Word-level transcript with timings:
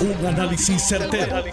Un 0.00 0.26
análisis 0.26 0.82
certero, 0.82 1.44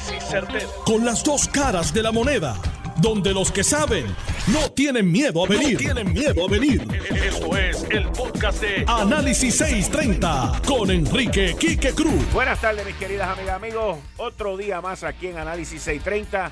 Con 0.86 1.04
las 1.04 1.22
dos 1.22 1.50
caras 1.50 1.94
de 1.94 2.02
la 2.02 2.14
moneda. 2.14 2.56
Donde 2.96 3.34
los 3.34 3.52
que 3.52 3.62
saben 3.62 4.06
no 4.48 4.72
tienen 4.72 5.12
miedo 5.12 5.44
a 5.44 5.50
venir. 5.50 5.78
tienen 5.78 6.14
miedo 6.14 6.46
a 6.46 6.50
venir. 6.50 6.88
Esto 7.14 7.58
es 7.58 7.86
el 7.90 8.08
podcast 8.10 8.62
de 8.62 8.86
Análisis 8.88 9.58
630 9.58 10.62
con 10.66 10.90
Enrique 10.90 11.58
Quique 11.60 11.92
Cruz. 11.92 12.32
Buenas 12.32 12.62
tardes, 12.62 12.86
mis 12.86 12.96
queridas 12.96 13.38
amigas, 13.38 13.58
amigos. 13.58 13.98
Otro 14.16 14.56
día 14.56 14.80
más 14.80 15.04
aquí 15.04 15.28
en 15.28 15.38
Análisis 15.40 15.82
630. 15.82 16.52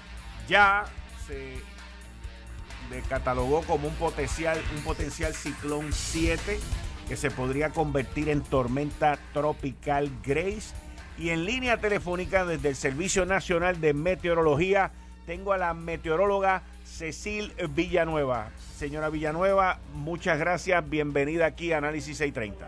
Ya 0.50 0.84
se 1.28 1.56
catalogó 3.08 3.62
como 3.62 3.88
un 3.88 3.96
potencial, 3.96 4.62
un 4.76 4.84
potencial 4.84 5.34
ciclón 5.34 5.94
7 5.94 6.60
que 7.08 7.16
se 7.16 7.32
podría 7.32 7.70
convertir 7.70 8.28
en 8.28 8.42
tormenta 8.42 9.18
tropical 9.34 10.12
Grace. 10.26 10.74
Y 11.18 11.30
en 11.30 11.46
línea 11.46 11.78
telefónica 11.78 12.46
desde 12.46 12.70
el 12.70 12.76
Servicio 12.76 13.26
Nacional 13.26 13.80
de 13.80 13.94
Meteorología 13.94 14.92
tengo 15.26 15.54
a 15.54 15.58
la 15.58 15.74
meteoróloga 15.74 16.64
Cecil 16.84 17.54
Villanueva. 17.70 18.50
Señora 18.58 19.10
Villanueva, 19.10 19.80
muchas 19.94 20.38
gracias. 20.38 20.88
Bienvenida 20.90 21.46
aquí 21.46 21.72
a 21.72 21.78
Análisis 21.78 22.18
630. 22.18 22.68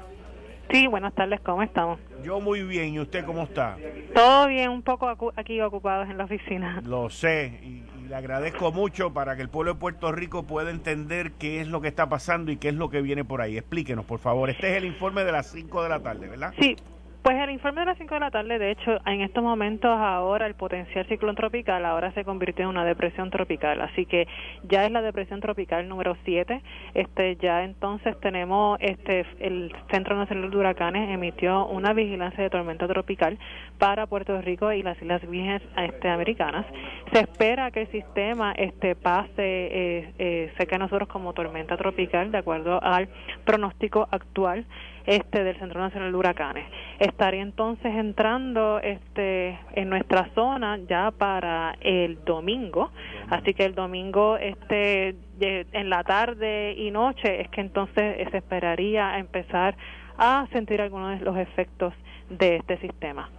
Sí, 0.71 0.87
buenas 0.87 1.13
tardes, 1.13 1.39
¿cómo 1.41 1.61
estamos? 1.63 1.99
Yo 2.23 2.41
muy 2.41 2.63
bien, 2.63 2.93
¿y 2.93 2.99
usted 2.99 3.25
cómo 3.25 3.43
está? 3.43 3.77
Todo 4.13 4.47
bien, 4.47 4.69
un 4.69 4.81
poco 4.81 5.33
aquí 5.35 5.61
ocupados 5.61 6.09
en 6.09 6.17
la 6.17 6.25
oficina. 6.25 6.81
Lo 6.85 7.09
sé, 7.09 7.59
y, 7.63 7.67
y, 7.67 8.07
le 8.09 8.15
agradezco 8.15 8.73
mucho 8.73 9.13
para 9.13 9.37
que 9.37 9.43
el 9.43 9.49
pueblo 9.49 9.75
de 9.75 9.79
Puerto 9.79 10.11
Rico 10.11 10.43
pueda 10.43 10.69
entender 10.71 11.31
qué 11.33 11.61
es 11.61 11.67
lo 11.67 11.79
que 11.79 11.87
está 11.87 12.09
pasando 12.09 12.51
y 12.51 12.57
qué 12.57 12.69
es 12.69 12.75
lo 12.75 12.89
que 12.89 13.01
viene 13.01 13.23
por 13.23 13.41
ahí. 13.41 13.57
Explíquenos, 13.57 14.03
por 14.03 14.19
favor. 14.19 14.49
Este 14.49 14.71
es 14.71 14.77
el 14.77 14.85
informe 14.85 15.23
de 15.23 15.31
las 15.31 15.51
5 15.51 15.83
de 15.83 15.89
la 15.89 16.01
tarde, 16.01 16.27
¿verdad? 16.27 16.53
Sí, 16.59 16.75
pues 17.21 17.37
el 17.37 17.49
informe 17.49 17.81
de 17.81 17.87
las 17.87 17.97
5 17.97 18.13
de 18.13 18.19
la 18.19 18.31
tarde, 18.31 18.57
de 18.57 18.71
hecho, 18.71 18.97
en 19.05 19.21
estos 19.21 19.43
momentos 19.43 19.91
ahora 19.91 20.47
el 20.47 20.55
potencial 20.55 21.05
ciclón 21.07 21.35
tropical 21.35 21.85
ahora 21.85 22.11
se 22.13 22.23
convirtió 22.23 22.63
en 22.63 22.69
una 22.69 22.85
depresión 22.85 23.29
tropical, 23.29 23.81
así 23.81 24.05
que 24.05 24.27
ya 24.63 24.85
es 24.85 24.91
la 24.91 25.01
depresión 25.01 25.41
tropical 25.41 25.87
número 25.89 26.15
7. 26.23 26.61
Este 26.93 27.35
ya 27.37 27.63
entonces 27.63 28.19
tenemos 28.19 28.77
este 28.81 29.25
el 29.39 29.73
Centro 29.91 30.15
Nacional 30.15 30.49
de 30.49 30.57
Huracanes 30.57 31.09
emitió 31.09 31.65
una 31.67 31.93
vigilancia 31.93 32.43
de 32.43 32.49
tormenta 32.49 32.87
tropical 32.87 33.37
para 33.77 34.07
Puerto 34.07 34.39
Rico 34.41 34.71
y 34.71 34.83
las 34.83 34.97
Islas 35.01 35.21
Vírgenes 35.29 35.61
este, 35.77 36.09
Americanas. 36.09 36.65
Se 37.11 37.19
espera 37.19 37.71
que 37.71 37.81
el 37.81 37.91
sistema 37.91 38.53
este 38.53 38.95
pase 38.95 39.31
eh, 39.37 40.13
eh, 40.17 40.65
que 40.67 40.77
nosotros 40.77 41.07
como 41.07 41.33
tormenta 41.33 41.77
tropical 41.77 42.31
de 42.31 42.37
acuerdo 42.37 42.81
al 42.83 43.09
pronóstico 43.45 44.07
actual 44.11 44.65
este 45.07 45.43
del 45.43 45.57
Centro 45.57 45.79
Nacional 45.79 46.11
de 46.11 46.17
Huracanes. 46.17 46.65
Estaría 47.07 47.41
entonces 47.41 47.95
entrando 47.95 48.79
este 48.79 49.57
en 49.75 49.89
nuestra 49.89 50.29
zona 50.35 50.77
ya 50.89 51.11
para 51.11 51.77
el 51.79 52.23
domingo, 52.25 52.91
así 53.29 53.53
que 53.53 53.63
el 53.63 53.75
domingo 53.75 54.37
este 54.37 55.15
en 55.39 55.89
la 55.89 56.03
tarde 56.03 56.73
y 56.73 56.91
noche 56.91 57.41
es 57.41 57.49
que 57.49 57.61
entonces 57.61 58.29
se 58.29 58.37
esperaría 58.37 59.19
empezar 59.19 59.77
a 60.17 60.47
sentir 60.51 60.81
algunos 60.81 61.17
de 61.17 61.25
los 61.25 61.37
efectos 61.37 61.93
de 62.29 62.57
este 62.57 62.77
sistema. 62.79 63.29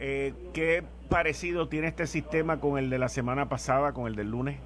Eh, 0.00 0.34
¿Qué 0.52 0.82
parecido 1.08 1.68
tiene 1.68 1.86
este 1.86 2.08
sistema 2.08 2.58
con 2.58 2.76
el 2.76 2.90
de 2.90 2.98
la 2.98 3.08
semana 3.08 3.48
pasada, 3.48 3.92
con 3.92 4.08
el 4.08 4.16
del 4.16 4.30
lunes? 4.30 4.58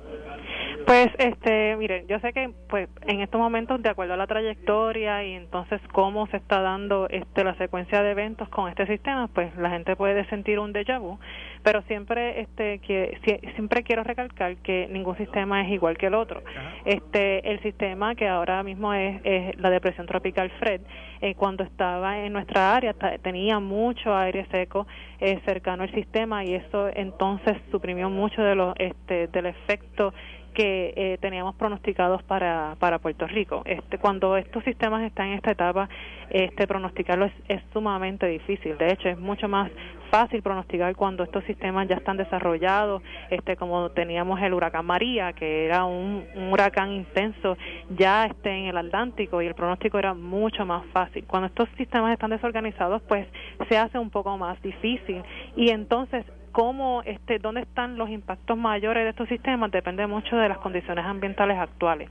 Pues, 0.84 1.08
este, 1.18 1.76
mire, 1.76 2.04
yo 2.08 2.18
sé 2.20 2.32
que, 2.32 2.50
pues, 2.68 2.88
en 3.06 3.20
estos 3.20 3.40
momentos, 3.40 3.82
de 3.82 3.88
acuerdo 3.88 4.14
a 4.14 4.16
la 4.16 4.26
trayectoria 4.26 5.24
y 5.24 5.32
entonces 5.32 5.80
cómo 5.92 6.26
se 6.28 6.36
está 6.36 6.60
dando, 6.60 7.08
este, 7.08 7.44
la 7.44 7.54
secuencia 7.54 8.02
de 8.02 8.10
eventos 8.10 8.48
con 8.48 8.68
este 8.68 8.86
sistema, 8.86 9.28
pues, 9.28 9.56
la 9.56 9.70
gente 9.70 9.96
puede 9.96 10.24
sentir 10.26 10.58
un 10.58 10.72
déjà 10.72 11.00
vu, 11.00 11.18
pero 11.62 11.82
siempre, 11.82 12.40
este, 12.40 12.78
que 12.80 13.18
siempre 13.54 13.82
quiero 13.82 14.04
recalcar 14.04 14.56
que 14.58 14.88
ningún 14.90 15.16
sistema 15.16 15.62
es 15.62 15.72
igual 15.72 15.96
que 15.96 16.06
el 16.06 16.14
otro. 16.14 16.42
Este, 16.84 17.50
el 17.50 17.60
sistema 17.62 18.14
que 18.14 18.28
ahora 18.28 18.62
mismo 18.62 18.92
es, 18.92 19.20
es 19.24 19.58
la 19.58 19.70
depresión 19.70 20.06
tropical 20.06 20.50
Fred, 20.58 20.82
eh, 21.20 21.34
cuando 21.34 21.64
estaba 21.64 22.18
en 22.18 22.32
nuestra 22.32 22.76
área 22.76 22.94
tenía 23.22 23.58
mucho 23.58 24.14
aire 24.14 24.46
seco 24.50 24.86
eh, 25.18 25.40
cercano 25.46 25.84
al 25.84 25.92
sistema 25.92 26.44
y 26.44 26.54
eso 26.54 26.88
entonces 26.94 27.56
suprimió 27.70 28.10
mucho 28.10 28.42
de 28.42 28.54
los, 28.54 28.74
este, 28.78 29.28
del 29.28 29.46
efecto 29.46 30.12
que 30.56 30.94
eh, 30.96 31.18
teníamos 31.20 31.54
pronosticados 31.56 32.22
para, 32.22 32.76
para 32.78 32.98
Puerto 32.98 33.26
Rico. 33.26 33.60
Este, 33.66 33.98
cuando 33.98 34.38
estos 34.38 34.64
sistemas 34.64 35.02
están 35.02 35.28
en 35.28 35.34
esta 35.34 35.50
etapa, 35.50 35.86
este, 36.30 36.66
pronosticarlo 36.66 37.30
es, 37.46 37.62
sumamente 37.74 38.26
difícil. 38.26 38.78
De 38.78 38.90
hecho, 38.90 39.10
es 39.10 39.18
mucho 39.18 39.48
más 39.48 39.70
fácil 40.10 40.40
pronosticar 40.40 40.96
cuando 40.96 41.24
estos 41.24 41.44
sistemas 41.44 41.88
ya 41.88 41.96
están 41.96 42.16
desarrollados, 42.16 43.02
este, 43.28 43.56
como 43.56 43.90
teníamos 43.90 44.40
el 44.40 44.54
huracán 44.54 44.86
María, 44.86 45.34
que 45.34 45.66
era 45.66 45.84
un, 45.84 46.24
huracán 46.50 46.90
intenso 46.90 47.58
ya 47.90 48.24
este, 48.24 48.48
en 48.48 48.64
el 48.64 48.78
Atlántico 48.78 49.42
y 49.42 49.46
el 49.46 49.54
pronóstico 49.54 49.98
era 49.98 50.14
mucho 50.14 50.64
más 50.64 50.86
fácil. 50.86 51.26
Cuando 51.26 51.48
estos 51.48 51.68
sistemas 51.76 52.14
están 52.14 52.30
desorganizados, 52.30 53.02
pues 53.02 53.26
se 53.68 53.76
hace 53.76 53.98
un 53.98 54.08
poco 54.08 54.38
más 54.38 54.60
difícil 54.62 55.22
y 55.54 55.68
entonces 55.68 56.24
cómo, 56.56 57.02
este, 57.04 57.38
dónde 57.38 57.60
están 57.60 57.98
los 57.98 58.08
impactos 58.08 58.56
mayores 58.56 59.04
de 59.04 59.10
estos 59.10 59.28
sistemas 59.28 59.70
depende 59.70 60.06
mucho 60.06 60.36
de 60.36 60.48
las 60.48 60.56
condiciones 60.56 61.04
ambientales 61.04 61.58
actuales. 61.58 62.08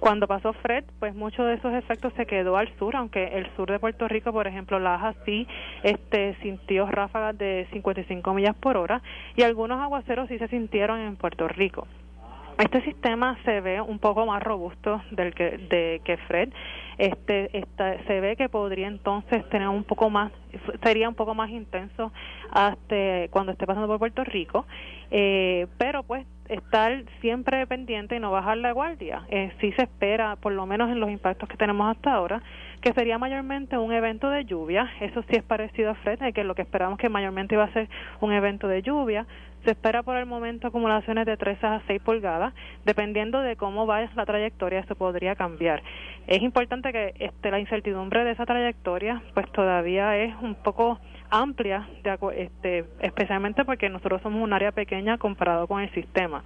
Cuando 0.00 0.26
pasó 0.26 0.54
Fred, 0.54 0.84
pues 0.98 1.14
muchos 1.14 1.46
de 1.46 1.54
esos 1.56 1.74
efectos 1.74 2.10
se 2.16 2.24
quedó 2.24 2.56
al 2.56 2.74
sur, 2.78 2.96
aunque 2.96 3.22
el 3.36 3.54
sur 3.54 3.70
de 3.70 3.78
Puerto 3.78 4.08
Rico, 4.08 4.32
por 4.32 4.46
ejemplo, 4.46 4.78
Laja 4.78 5.12
sí 5.26 5.46
este, 5.82 6.34
sintió 6.40 6.86
ráfagas 6.86 7.36
de 7.36 7.68
55 7.70 8.32
millas 8.32 8.56
por 8.56 8.78
hora 8.78 9.02
y 9.36 9.42
algunos 9.42 9.78
aguaceros 9.78 10.26
sí 10.30 10.38
se 10.38 10.48
sintieron 10.48 10.98
en 10.98 11.16
Puerto 11.16 11.46
Rico. 11.46 11.86
Este 12.58 12.82
sistema 12.82 13.38
se 13.44 13.60
ve 13.60 13.80
un 13.80 13.98
poco 13.98 14.26
más 14.26 14.42
robusto 14.42 15.02
del 15.10 15.34
que, 15.34 15.58
de, 15.58 16.00
que 16.04 16.16
Fred. 16.16 16.50
Este, 16.98 17.50
se 18.06 18.20
ve 18.20 18.36
que 18.36 18.48
podría 18.48 18.86
entonces 18.86 19.48
tener 19.48 19.68
un 19.68 19.84
poco 19.84 20.10
más, 20.10 20.30
sería 20.82 21.08
un 21.08 21.14
poco 21.14 21.34
más 21.34 21.50
intenso 21.50 22.12
hasta 22.50 23.28
cuando 23.30 23.52
esté 23.52 23.66
pasando 23.66 23.88
por 23.88 23.98
Puerto 23.98 24.24
Rico, 24.24 24.66
eh, 25.10 25.66
pero 25.78 26.02
pues 26.02 26.26
estar 26.54 27.04
siempre 27.20 27.66
pendiente 27.66 28.16
y 28.16 28.20
no 28.20 28.30
bajar 28.30 28.58
la 28.58 28.72
guardia. 28.72 29.22
Eh, 29.28 29.52
sí 29.60 29.72
se 29.72 29.82
espera, 29.82 30.36
por 30.36 30.52
lo 30.52 30.66
menos 30.66 30.90
en 30.90 31.00
los 31.00 31.10
impactos 31.10 31.48
que 31.48 31.56
tenemos 31.56 31.90
hasta 31.90 32.12
ahora, 32.12 32.42
que 32.80 32.92
sería 32.92 33.18
mayormente 33.18 33.78
un 33.78 33.92
evento 33.92 34.28
de 34.30 34.44
lluvia. 34.44 34.90
Eso 35.00 35.22
sí 35.22 35.36
es 35.36 35.42
parecido 35.42 35.90
a 35.90 35.94
Fred, 35.94 36.18
que 36.34 36.44
lo 36.44 36.54
que 36.54 36.62
esperamos 36.62 36.98
que 36.98 37.08
mayormente 37.08 37.54
iba 37.54 37.64
a 37.64 37.72
ser 37.72 37.88
un 38.20 38.32
evento 38.32 38.68
de 38.68 38.82
lluvia. 38.82 39.26
Se 39.64 39.70
espera 39.70 40.02
por 40.02 40.16
el 40.16 40.26
momento 40.26 40.66
acumulaciones 40.66 41.24
de 41.24 41.36
3 41.36 41.62
a 41.62 41.82
6 41.86 42.02
pulgadas. 42.02 42.52
Dependiendo 42.84 43.40
de 43.40 43.56
cómo 43.56 43.86
vaya 43.86 44.10
la 44.16 44.26
trayectoria, 44.26 44.84
se 44.84 44.94
podría 44.94 45.36
cambiar. 45.36 45.82
Es 46.26 46.42
importante 46.42 46.92
que 46.92 47.14
este, 47.18 47.50
la 47.50 47.60
incertidumbre 47.60 48.24
de 48.24 48.32
esa 48.32 48.44
trayectoria, 48.46 49.22
pues 49.34 49.50
todavía 49.52 50.16
es 50.18 50.34
un 50.42 50.56
poco 50.56 50.98
amplia, 51.32 51.88
de, 52.04 52.18
este, 52.36 52.84
especialmente 53.00 53.64
porque 53.64 53.88
nosotros 53.88 54.20
somos 54.22 54.42
un 54.42 54.52
área 54.52 54.70
pequeña 54.70 55.18
comparado 55.18 55.66
con 55.66 55.80
el 55.80 55.90
sistema. 55.92 56.44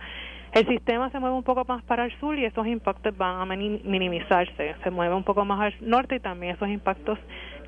El 0.52 0.66
sistema 0.68 1.10
se 1.10 1.18
mueve 1.18 1.36
un 1.36 1.42
poco 1.42 1.64
más 1.66 1.82
para 1.82 2.04
el 2.06 2.18
sur 2.18 2.38
y 2.38 2.44
esos 2.44 2.66
impactos 2.66 3.14
van 3.18 3.40
a 3.40 3.44
minimizarse. 3.44 4.76
Se 4.82 4.90
mueve 4.90 5.14
un 5.14 5.24
poco 5.24 5.44
más 5.44 5.60
al 5.60 5.74
norte 5.80 6.16
y 6.16 6.20
también 6.20 6.54
esos 6.54 6.68
impactos 6.68 7.18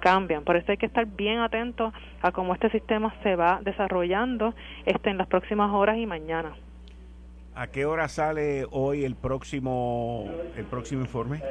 cambian. 0.01 0.45
Por 0.45 0.57
eso 0.57 0.71
hay 0.71 0.79
que 0.79 0.87
estar 0.87 1.05
bien 1.05 1.41
atentos 1.41 1.93
a 2.23 2.33
cómo 2.33 2.55
este 2.55 2.71
sistema 2.71 3.15
se 3.23 3.37
va 3.37 3.61
desarrollando 3.63 4.55
este, 4.87 5.11
en 5.11 5.19
las 5.19 5.27
próximas 5.27 5.71
horas 5.73 5.99
y 5.99 6.07
mañana. 6.07 6.55
¿A 7.59 7.67
qué 7.67 7.87
hora 7.87 8.07
sale 8.07 8.67
hoy 8.71 9.05
el 9.05 9.17
próximo 9.17 10.31
el 10.57 10.65
próximo 10.67 11.01
informe? 11.01 11.43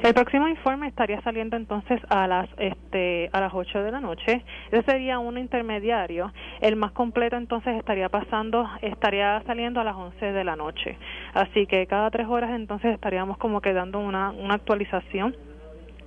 El 0.00 0.14
próximo 0.14 0.46
informe 0.46 0.86
estaría 0.86 1.20
saliendo 1.22 1.56
entonces 1.56 2.00
a 2.08 2.28
las 2.28 2.48
este 2.56 3.28
a 3.32 3.40
las 3.40 3.52
8 3.52 3.82
de 3.82 3.90
la 3.90 4.00
noche. 4.00 4.44
Ese 4.70 4.82
sería 4.84 5.18
un 5.18 5.38
intermediario. 5.38 6.32
El 6.60 6.76
más 6.76 6.92
completo 6.92 7.36
entonces 7.36 7.76
estaría 7.76 8.08
pasando 8.08 8.64
estaría 8.80 9.42
saliendo 9.44 9.80
a 9.80 9.84
las 9.84 9.96
11 9.96 10.24
de 10.24 10.44
la 10.44 10.54
noche. 10.54 10.96
Así 11.34 11.66
que 11.66 11.84
cada 11.88 12.12
tres 12.12 12.28
horas 12.28 12.52
entonces 12.52 12.94
estaríamos 12.94 13.36
como 13.36 13.60
que 13.60 13.72
dando 13.72 13.98
una 13.98 14.30
una 14.30 14.54
actualización 14.54 15.34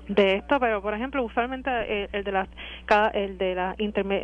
de 0.07 0.35
esto, 0.35 0.59
pero 0.59 0.81
por 0.81 0.93
ejemplo, 0.93 1.23
usualmente 1.23 1.69
eh, 1.71 2.09
el, 2.11 2.23
de 2.23 2.31
las 2.31 2.47
el 3.13 3.37
de 3.37 3.55
la 3.55 3.75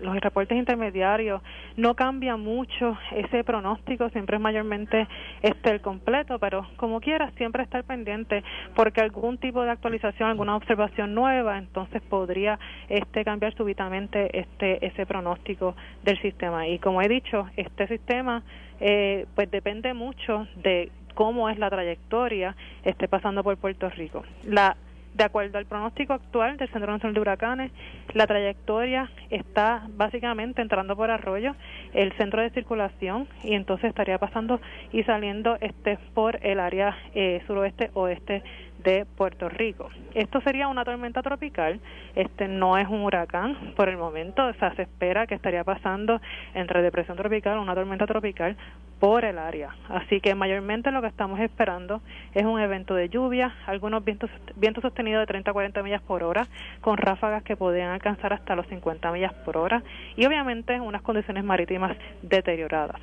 los 0.02 0.20
reportes 0.20 0.58
intermediarios 0.58 1.42
no 1.78 1.96
cambia 1.96 2.36
mucho 2.36 2.98
ese 3.12 3.44
pronóstico, 3.44 4.10
siempre 4.10 4.38
es 4.38 4.42
mayormente 4.42 5.08
este 5.42 5.72
el 5.72 5.82
completo, 5.82 6.38
pero 6.40 6.68
como 6.76 7.00
quiera 7.00 7.32
siempre 7.38 7.64
estar 7.64 7.84
pendiente 7.84 8.44
porque 8.76 9.02
algún 9.02 9.38
tipo 9.38 9.64
de 9.64 9.72
actualización, 9.72 10.30
alguna 10.30 10.56
observación 10.56 11.16
nueva, 11.16 11.58
entonces 11.58 12.02
podría 12.02 12.60
este 12.90 13.24
cambiar 13.24 13.56
súbitamente 13.56 14.38
este 14.38 14.86
ese 14.86 15.06
pronóstico 15.06 15.76
del 16.04 16.22
sistema 16.22 16.68
y 16.68 16.80
como 16.80 17.02
he 17.02 17.08
dicho, 17.08 17.48
este 17.56 17.88
sistema 17.88 18.44
eh, 18.82 19.26
pues 19.36 19.50
depende 19.50 19.94
mucho 19.94 20.48
de 20.58 20.92
cómo 21.16 21.50
es 21.50 21.58
la 21.58 21.70
trayectoria 21.70 22.56
esté 22.84 23.08
pasando 23.08 23.44
por 23.44 23.58
Puerto 23.58 23.90
Rico. 23.90 24.24
La 24.44 24.78
de 25.14 25.24
acuerdo 25.24 25.58
al 25.58 25.66
pronóstico 25.66 26.14
actual 26.14 26.58
del 26.58 26.70
Centro 26.70 26.92
Nacional 26.92 27.14
de 27.14 27.20
Huracanes, 27.22 27.72
la 28.14 28.28
trayectoria 28.28 29.10
está 29.30 29.88
básicamente 29.96 30.62
entrando 30.62 30.96
por 30.96 31.12
arroyo 31.12 31.56
el 31.94 32.12
centro 32.14 32.42
de 32.42 32.50
circulación 32.52 33.28
y 33.44 33.54
entonces 33.54 33.90
estaría 33.90 34.18
pasando 34.18 34.62
y 34.92 35.04
saliendo 35.04 35.58
este 35.62 35.98
por 36.14 36.40
el 36.46 36.60
área 36.60 36.98
eh, 37.14 37.42
suroeste 37.48 37.92
oeste 37.94 38.44
de 38.84 39.06
Puerto 39.06 39.50
Rico. 39.50 39.90
Esto 40.14 40.42
sería 40.42 40.68
una 40.68 40.86
tormenta 40.86 41.22
tropical, 41.22 41.80
este 42.16 42.48
no 42.48 42.78
es 42.78 42.88
un 42.88 43.02
huracán 43.02 43.74
por 43.76 43.90
el 43.90 43.98
momento, 43.98 44.46
o 44.46 44.54
sea, 44.54 44.74
se 44.76 44.84
espera 44.84 45.28
que 45.28 45.36
estaría 45.36 45.64
pasando 45.64 46.22
entre 46.54 46.82
depresión 46.82 47.18
tropical 47.18 47.58
o 47.58 47.62
una 47.62 47.76
tormenta 47.76 48.08
tropical 48.08 48.56
por 49.00 49.26
el 49.26 49.38
área. 49.38 49.76
Así 49.88 50.20
que 50.20 50.36
mayormente 50.36 50.92
lo 50.92 51.02
que 51.02 51.08
estamos 51.08 51.40
esperando 51.40 52.02
es 52.34 52.46
un 52.46 52.60
evento 52.60 52.96
de 52.96 53.10
lluvia, 53.10 53.56
algunos 53.66 54.04
vientos, 54.04 54.30
vientos 54.56 54.82
sostenidos 54.82 55.22
de 55.22 55.28
30 55.28 55.52
a 55.52 55.54
40 55.54 55.84
millas 55.84 56.02
por 56.02 56.24
hora, 56.24 56.48
con 56.82 56.98
ráfagas 56.98 57.44
que 57.44 57.56
podrían 57.56 57.92
alcanzar 57.92 58.34
hasta 58.34 58.56
los 58.56 58.68
50 58.68 59.12
millas 59.12 59.34
por 59.46 59.58
hora 59.58 59.84
y 60.16 60.26
obviamente 60.26 60.80
unas 60.80 61.02
condiciones 61.02 61.44
marítimas 61.44 61.98
deterioradas. 62.22 63.00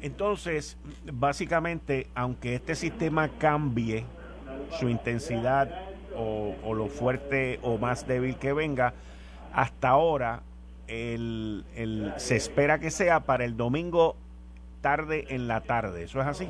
Entonces, 0.00 0.78
básicamente, 1.12 2.06
aunque 2.14 2.54
este 2.54 2.76
sistema 2.76 3.28
cambie 3.38 4.04
su 4.78 4.88
intensidad 4.88 5.70
o, 6.16 6.74
lo 6.74 6.86
fuerte 6.86 7.58
o 7.62 7.78
más 7.78 8.06
débil 8.06 8.36
que 8.36 8.52
venga, 8.52 8.92
hasta 9.52 9.90
ahora 9.90 10.40
el, 10.88 11.64
se 12.16 12.36
espera 12.36 12.78
que 12.78 12.90
sea 12.90 13.20
para 13.20 13.44
el 13.44 13.56
domingo 13.56 14.16
tarde 14.80 15.26
en 15.28 15.48
la 15.48 15.60
tarde. 15.60 16.04
¿Eso 16.04 16.20
es 16.20 16.26
así? 16.26 16.48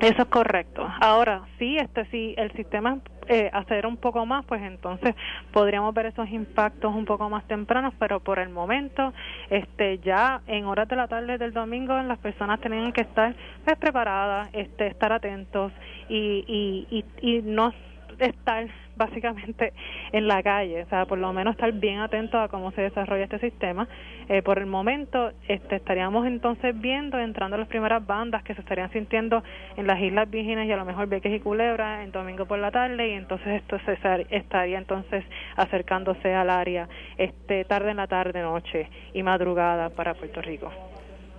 Eso 0.00 0.22
es 0.22 0.28
correcto. 0.28 0.86
Ahora, 1.00 1.42
sí, 1.58 1.76
este 1.76 2.06
sí, 2.06 2.34
el 2.38 2.50
sistema 2.52 2.98
eh, 3.32 3.48
hacer 3.52 3.86
un 3.86 3.96
poco 3.96 4.26
más, 4.26 4.44
pues 4.44 4.60
entonces 4.60 5.14
podríamos 5.52 5.94
ver 5.94 6.06
esos 6.06 6.28
impactos 6.30 6.92
un 6.92 7.04
poco 7.04 7.30
más 7.30 7.44
tempranos, 7.46 7.94
pero 7.96 8.18
por 8.18 8.40
el 8.40 8.48
momento, 8.48 9.12
este, 9.50 10.00
ya 10.00 10.40
en 10.48 10.64
horas 10.64 10.88
de 10.88 10.96
la 10.96 11.06
tarde 11.06 11.38
del 11.38 11.52
domingo, 11.52 11.96
las 12.02 12.18
personas 12.18 12.60
tienen 12.60 12.92
que 12.92 13.02
estar 13.02 13.32
pues, 13.64 13.78
preparadas, 13.78 14.48
este, 14.52 14.88
estar 14.88 15.12
atentos 15.12 15.70
y, 16.08 16.44
y, 16.90 17.04
y, 17.22 17.36
y 17.36 17.42
no 17.42 17.72
estar 18.18 18.66
básicamente 19.00 19.72
en 20.12 20.28
la 20.28 20.42
calle, 20.42 20.82
o 20.82 20.88
sea, 20.88 21.06
por 21.06 21.18
lo 21.18 21.32
menos 21.32 21.54
estar 21.54 21.72
bien 21.72 22.00
atento 22.00 22.38
a 22.38 22.48
cómo 22.48 22.70
se 22.72 22.82
desarrolla 22.82 23.24
este 23.24 23.38
sistema. 23.38 23.88
Eh, 24.28 24.42
por 24.42 24.58
el 24.58 24.66
momento, 24.66 25.32
este, 25.48 25.76
estaríamos 25.76 26.26
entonces 26.26 26.78
viendo, 26.78 27.18
entrando 27.18 27.56
las 27.56 27.66
primeras 27.66 28.06
bandas 28.06 28.44
que 28.44 28.54
se 28.54 28.60
estarían 28.60 28.92
sintiendo 28.92 29.42
en 29.76 29.86
las 29.86 29.98
Islas 30.00 30.30
Vírgenes 30.30 30.68
y 30.68 30.72
a 30.72 30.76
lo 30.76 30.84
mejor 30.84 31.08
Vieques 31.08 31.32
y 31.32 31.40
Culebra 31.40 32.04
en 32.04 32.12
domingo 32.12 32.44
por 32.44 32.58
la 32.58 32.70
tarde 32.70 33.08
y 33.08 33.12
entonces 33.12 33.62
esto 33.62 33.78
se 33.86 33.98
estaría 34.30 34.78
entonces 34.78 35.24
acercándose 35.56 36.34
al 36.34 36.50
área 36.50 36.88
este 37.16 37.64
tarde 37.64 37.90
en 37.90 37.96
la 37.96 38.06
tarde, 38.06 38.42
noche 38.42 38.88
y 39.14 39.22
madrugada 39.22 39.88
para 39.88 40.14
Puerto 40.14 40.42
Rico. 40.42 40.70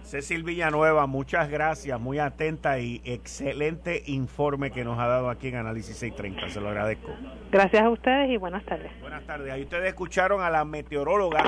Cecil 0.04 0.44
Villanueva, 0.44 1.08
muchas 1.08 1.50
gracias, 1.50 2.00
muy 2.00 2.20
atenta 2.20 2.80
y 2.80 3.02
excelente 3.06 4.04
informe 4.08 4.72
que 4.72 4.84
nos 4.84 5.00
ha 5.00 5.08
dado 5.08 5.30
aquí 5.30 5.48
en 5.48 5.56
Análisis 5.56 5.96
630, 5.98 6.50
se 6.50 6.60
lo 6.60 6.70
agradezco. 6.70 7.14
Gracias 7.52 7.84
a 7.84 7.90
ustedes 7.90 8.30
y 8.30 8.38
buenas 8.38 8.66
tardes. 8.66 8.92
Buenas 9.00 9.26
tardes, 9.26 9.52
ahí 9.52 9.64
ustedes 9.64 9.88
escucharon 9.88 10.42
a 10.42 10.50
la 10.50 10.66
meteoróloga 10.66 11.44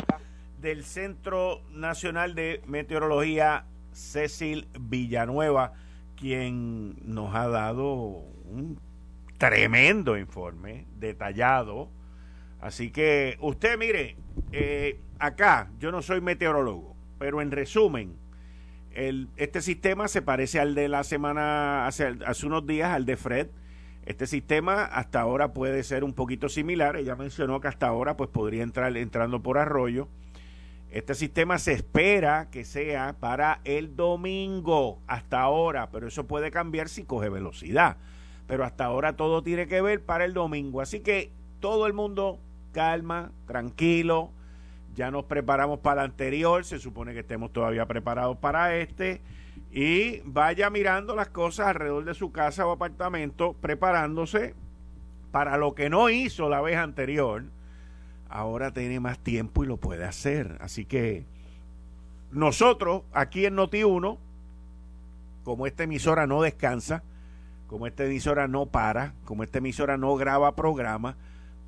del 0.60 0.84
Centro 0.84 1.62
Nacional 1.72 2.36
de 2.36 2.62
Meteorología, 2.66 3.66
Cecil 3.92 4.68
Villanueva, 4.80 5.74
quien 6.16 6.96
nos 7.04 7.36
ha 7.36 7.50
dado 7.50 7.86
un 7.86 8.80
tremendo 9.38 10.18
informe, 10.18 10.88
detallado. 10.96 11.90
Así 12.62 12.92
que 12.92 13.38
usted 13.42 13.78
mire, 13.78 14.16
eh, 14.54 15.02
acá 15.20 15.70
yo 15.80 15.92
no 15.92 16.02
soy 16.02 16.22
meteorólogo, 16.22 16.96
pero 17.20 17.42
en 17.42 17.52
resumen, 17.52 18.23
este 18.94 19.62
sistema 19.62 20.08
se 20.08 20.22
parece 20.22 20.60
al 20.60 20.76
de 20.76 20.88
la 20.88 21.04
semana, 21.04 21.88
hace, 21.88 22.16
hace 22.26 22.46
unos 22.46 22.66
días, 22.68 22.92
al 22.92 23.06
de 23.06 23.18
Fred. 23.18 23.48
Este 24.06 24.28
sistema 24.28 24.84
hasta 24.84 25.22
ahora 25.22 25.54
puede 25.54 25.84
ser 25.84 26.04
un 26.04 26.14
poquito 26.14 26.50
similar. 26.50 26.98
Ella 26.98 27.16
mencionó 27.16 27.60
que 27.60 27.70
hasta 27.70 27.88
ahora 27.88 28.18
pues 28.18 28.30
podría 28.30 28.62
entrar 28.64 28.96
entrando 28.98 29.42
por 29.42 29.58
arroyo. 29.58 30.08
Este 30.92 31.16
sistema 31.16 31.58
se 31.58 31.74
espera 31.74 32.50
que 32.52 32.66
sea 32.66 33.16
para 33.20 33.62
el 33.64 33.96
domingo, 33.96 35.00
hasta 35.08 35.42
ahora, 35.42 35.90
pero 35.90 36.08
eso 36.08 36.28
puede 36.28 36.52
cambiar 36.52 36.88
si 36.88 37.04
coge 37.04 37.30
velocidad. 37.30 37.98
Pero 38.46 38.64
hasta 38.64 38.86
ahora 38.86 39.16
todo 39.16 39.42
tiene 39.42 39.68
que 39.68 39.82
ver 39.82 40.04
para 40.04 40.26
el 40.26 40.34
domingo. 40.34 40.82
Así 40.82 41.00
que 41.00 41.32
todo 41.60 41.88
el 41.88 41.94
mundo 41.94 42.40
calma, 42.74 43.32
tranquilo 43.48 44.32
ya 44.96 45.12
nos 45.12 45.26
preparamos 45.26 45.80
para 45.80 46.04
el 46.04 46.12
anterior, 46.12 46.64
se 46.66 46.80
supone 46.80 47.14
que 47.14 47.22
estemos 47.22 47.52
todavía 47.52 47.86
preparados 47.86 48.38
para 48.38 48.76
este. 48.76 49.22
Y 49.72 50.20
vaya 50.26 50.70
mirando 50.70 51.16
las 51.16 51.30
cosas 51.30 51.68
alrededor 51.68 52.06
de 52.06 52.14
su 52.14 52.32
casa 52.32 52.68
o 52.68 52.72
apartamento, 52.72 53.54
preparándose 53.54 54.54
para 55.32 55.58
lo 55.58 55.74
que 55.74 55.90
no 55.90 56.10
hizo 56.10 56.48
la 56.48 56.62
vez 56.62 56.78
anterior. 56.78 57.44
Ahora 58.30 58.72
tiene 58.72 59.00
más 59.00 59.20
tiempo 59.20 59.64
y 59.64 59.68
lo 59.68 59.78
puede 59.78 60.06
hacer. 60.06 60.58
Así 60.62 60.86
que 60.86 61.26
nosotros 62.32 63.04
aquí 63.14 63.46
en 63.46 63.56
Noti1, 63.56 64.18
como 65.44 65.66
esta 65.66 65.84
emisora 65.84 66.28
no 66.28 66.42
descansa, 66.42 67.04
como 67.68 67.88
esta 67.88 68.06
emisora 68.06 68.48
no 68.48 68.68
para, 68.68 69.14
como 69.26 69.44
esta 69.44 69.58
emisora 69.58 69.98
no 69.98 70.16
graba 70.16 70.56
programa, 70.56 71.18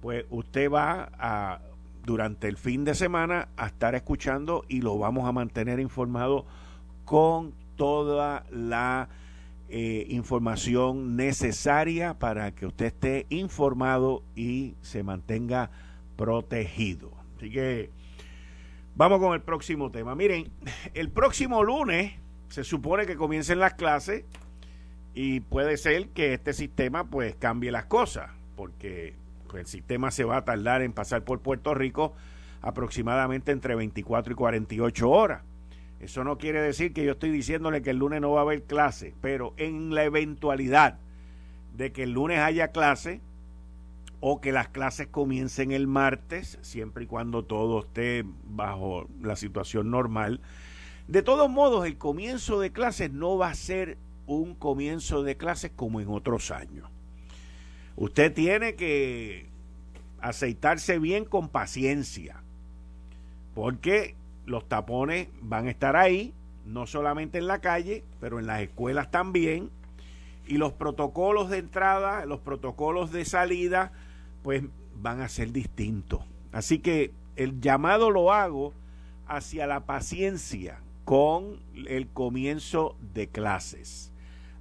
pues 0.01 0.25
usted 0.29 0.71
va 0.71 1.09
a 1.17 1.59
durante 2.05 2.47
el 2.47 2.57
fin 2.57 2.85
de 2.85 2.95
semana 2.95 3.49
a 3.57 3.67
estar 3.67 3.95
escuchando 3.95 4.63
y 4.67 4.81
lo 4.81 4.97
vamos 4.97 5.27
a 5.27 5.31
mantener 5.31 5.79
informado 5.79 6.45
con 7.03 7.53
toda 7.75 8.45
la 8.51 9.09
eh, 9.67 10.05
información 10.09 11.15
necesaria 11.15 12.13
para 12.13 12.53
que 12.53 12.67
usted 12.67 12.85
esté 12.87 13.25
informado 13.29 14.23
y 14.35 14.75
se 14.81 15.03
mantenga 15.03 15.71
protegido. 16.15 17.11
Así 17.35 17.49
que 17.49 17.89
vamos 18.95 19.19
con 19.19 19.33
el 19.33 19.41
próximo 19.41 19.91
tema. 19.91 20.15
Miren, 20.15 20.51
el 20.93 21.09
próximo 21.09 21.63
lunes 21.63 22.13
se 22.49 22.63
supone 22.63 23.05
que 23.05 23.15
comiencen 23.15 23.59
las 23.59 23.73
clases 23.73 24.23
y 25.15 25.39
puede 25.39 25.77
ser 25.77 26.09
que 26.09 26.33
este 26.33 26.53
sistema 26.53 27.05
pues 27.05 27.35
cambie 27.35 27.71
las 27.71 27.85
cosas, 27.85 28.29
porque 28.55 29.15
el 29.57 29.67
sistema 29.67 30.11
se 30.11 30.23
va 30.23 30.37
a 30.37 30.45
tardar 30.45 30.81
en 30.81 30.93
pasar 30.93 31.23
por 31.23 31.41
Puerto 31.41 31.73
Rico 31.73 32.13
aproximadamente 32.61 33.51
entre 33.51 33.75
24 33.75 34.33
y 34.33 34.35
48 34.35 35.09
horas. 35.09 35.43
Eso 35.99 36.23
no 36.23 36.37
quiere 36.37 36.61
decir 36.61 36.93
que 36.93 37.05
yo 37.05 37.13
estoy 37.13 37.31
diciéndole 37.31 37.81
que 37.81 37.91
el 37.91 37.97
lunes 37.97 38.21
no 38.21 38.31
va 38.31 38.39
a 38.39 38.43
haber 38.43 38.63
clase, 38.63 39.13
pero 39.21 39.53
en 39.57 39.93
la 39.93 40.03
eventualidad 40.03 40.99
de 41.73 41.91
que 41.91 42.03
el 42.03 42.11
lunes 42.11 42.39
haya 42.39 42.69
clase 42.69 43.21
o 44.19 44.41
que 44.41 44.51
las 44.51 44.69
clases 44.69 45.07
comiencen 45.07 45.71
el 45.71 45.87
martes, 45.87 46.57
siempre 46.61 47.03
y 47.03 47.07
cuando 47.07 47.45
todo 47.45 47.79
esté 47.79 48.25
bajo 48.45 49.07
la 49.21 49.35
situación 49.35 49.91
normal, 49.91 50.41
de 51.07 51.21
todos 51.21 51.49
modos 51.49 51.85
el 51.85 51.97
comienzo 51.97 52.59
de 52.59 52.71
clases 52.71 53.11
no 53.11 53.37
va 53.37 53.49
a 53.49 53.55
ser 53.55 53.97
un 54.25 54.55
comienzo 54.55 55.23
de 55.23 55.37
clases 55.37 55.71
como 55.75 56.01
en 56.01 56.09
otros 56.09 56.51
años. 56.51 56.89
Usted 57.97 58.33
tiene 58.33 58.75
que 58.75 59.47
aceitarse 60.19 60.99
bien 60.99 61.25
con 61.25 61.49
paciencia, 61.49 62.41
porque 63.53 64.15
los 64.45 64.67
tapones 64.67 65.29
van 65.41 65.67
a 65.67 65.71
estar 65.71 65.95
ahí, 65.95 66.33
no 66.65 66.87
solamente 66.87 67.37
en 67.37 67.47
la 67.47 67.61
calle, 67.61 68.03
pero 68.19 68.39
en 68.39 68.47
las 68.47 68.61
escuelas 68.61 69.11
también, 69.11 69.69
y 70.47 70.57
los 70.57 70.73
protocolos 70.73 71.49
de 71.49 71.59
entrada, 71.59 72.25
los 72.25 72.39
protocolos 72.39 73.11
de 73.11 73.25
salida, 73.25 73.91
pues 74.43 74.63
van 74.95 75.21
a 75.21 75.29
ser 75.29 75.51
distintos. 75.51 76.21
Así 76.51 76.79
que 76.79 77.11
el 77.35 77.61
llamado 77.61 78.11
lo 78.11 78.31
hago 78.31 78.73
hacia 79.27 79.67
la 79.67 79.85
paciencia 79.85 80.79
con 81.03 81.59
el 81.87 82.07
comienzo 82.07 82.95
de 83.13 83.27
clases. 83.27 84.11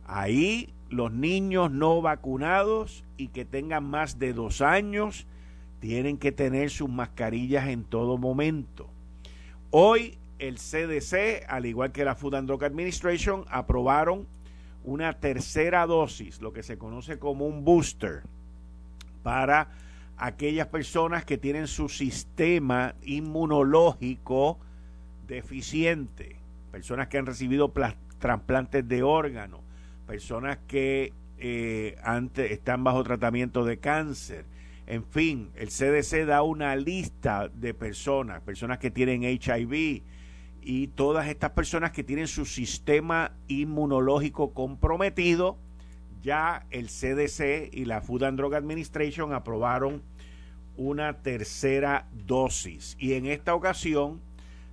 Ahí 0.07 0.73
los 0.89 1.13
niños 1.13 1.71
no 1.71 2.01
vacunados 2.03 3.04
y 3.17 3.29
que 3.29 3.45
tengan 3.45 3.85
más 3.85 4.19
de 4.19 4.33
dos 4.33 4.61
años 4.61 5.27
tienen 5.81 6.19
que 6.19 6.33
tener 6.33 6.71
sus 6.71 6.89
mascarillas 6.89 7.69
en 7.69 7.85
todo 7.85 8.19
momento. 8.19 8.89
Hoy 9.71 10.17
el 10.39 10.57
CDC, 10.57 11.45
al 11.49 11.67
igual 11.67 11.93
que 11.93 12.05
la 12.05 12.15
Food 12.15 12.37
and 12.37 12.49
Drug 12.49 12.65
Administration, 12.65 13.45
aprobaron 13.49 14.27
una 14.85 15.15
tercera 15.15 15.87
dosis, 15.87 16.41
lo 16.41 16.53
que 16.53 16.63
se 16.63 16.79
conoce 16.79 17.19
como 17.19 17.47
un 17.47 17.65
booster, 17.65 18.23
para 19.23 19.69
aquellas 20.17 20.69
personas 20.69 21.25
que 21.25 21.39
tienen 21.39 21.67
su 21.67 21.89
sistema 21.89 22.95
inmunológico 23.03 24.59
deficiente, 25.27 26.37
personas 26.71 27.09
que 27.09 27.19
han 27.19 27.27
recibido 27.27 27.73
trasplantes 28.19 28.87
de 28.87 29.03
órganos, 29.03 29.61
personas 30.07 30.59
que 30.69 31.13
eh, 31.47 31.97
están 32.37 32.85
bajo 32.85 33.05
tratamiento 33.05 33.67
de 33.67 33.79
cáncer. 33.79 34.47
En 34.87 35.05
fin, 35.05 35.51
el 35.57 35.69
CDC 35.69 36.25
da 36.25 36.41
una 36.41 36.75
lista 36.75 37.49
de 37.49 37.75
personas, 37.75 38.41
personas 38.41 38.79
que 38.79 38.91
tienen 38.91 39.23
HIV 39.25 40.03
y 40.63 40.87
todas 40.95 41.29
estas 41.29 41.51
personas 41.51 41.91
que 41.91 42.03
tienen 42.03 42.29
su 42.29 42.47
sistema 42.47 43.33
inmunológico 43.47 44.55
comprometido. 44.55 45.59
Ya 46.23 46.65
el 46.71 46.87
CDC 46.87 47.69
y 47.75 47.85
la 47.85 48.01
Food 48.01 48.23
and 48.23 48.39
Drug 48.39 48.55
Administration 48.55 49.35
aprobaron 49.35 50.03
una 50.79 51.19
tercera 51.21 52.09
dosis. 52.11 52.97
Y 52.99 53.13
en 53.13 53.27
esta 53.27 53.55
ocasión, 53.55 54.23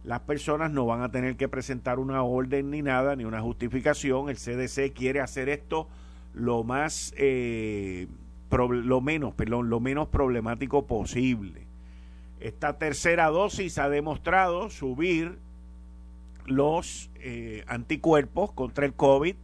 las 0.05 0.21
personas 0.21 0.71
no 0.71 0.85
van 0.85 1.01
a 1.01 1.11
tener 1.11 1.35
que 1.35 1.49
presentar 1.49 1.99
una 1.99 2.23
orden 2.23 2.69
ni 2.71 2.81
nada, 2.81 3.17
ni 3.17 3.25
una 3.25 3.41
justificación. 3.41 4.29
El 4.29 4.37
CDC 4.37 4.93
quiere 4.93 5.19
hacer 5.19 5.49
esto 5.49 5.89
lo 6.33 6.63
más, 6.63 7.13
eh, 7.17 8.07
lo 8.49 9.01
menos, 9.01 9.33
perdón, 9.33 9.69
lo 9.69 9.79
menos 9.79 10.07
problemático 10.07 10.87
posible. 10.87 11.67
Esta 12.39 12.77
tercera 12.77 13.27
dosis 13.27 13.77
ha 13.77 13.89
demostrado 13.89 14.69
subir 14.69 15.37
los 16.45 17.11
eh, 17.15 17.63
anticuerpos 17.67 18.51
contra 18.51 18.85
el 18.85 18.93
COVID 18.93 19.35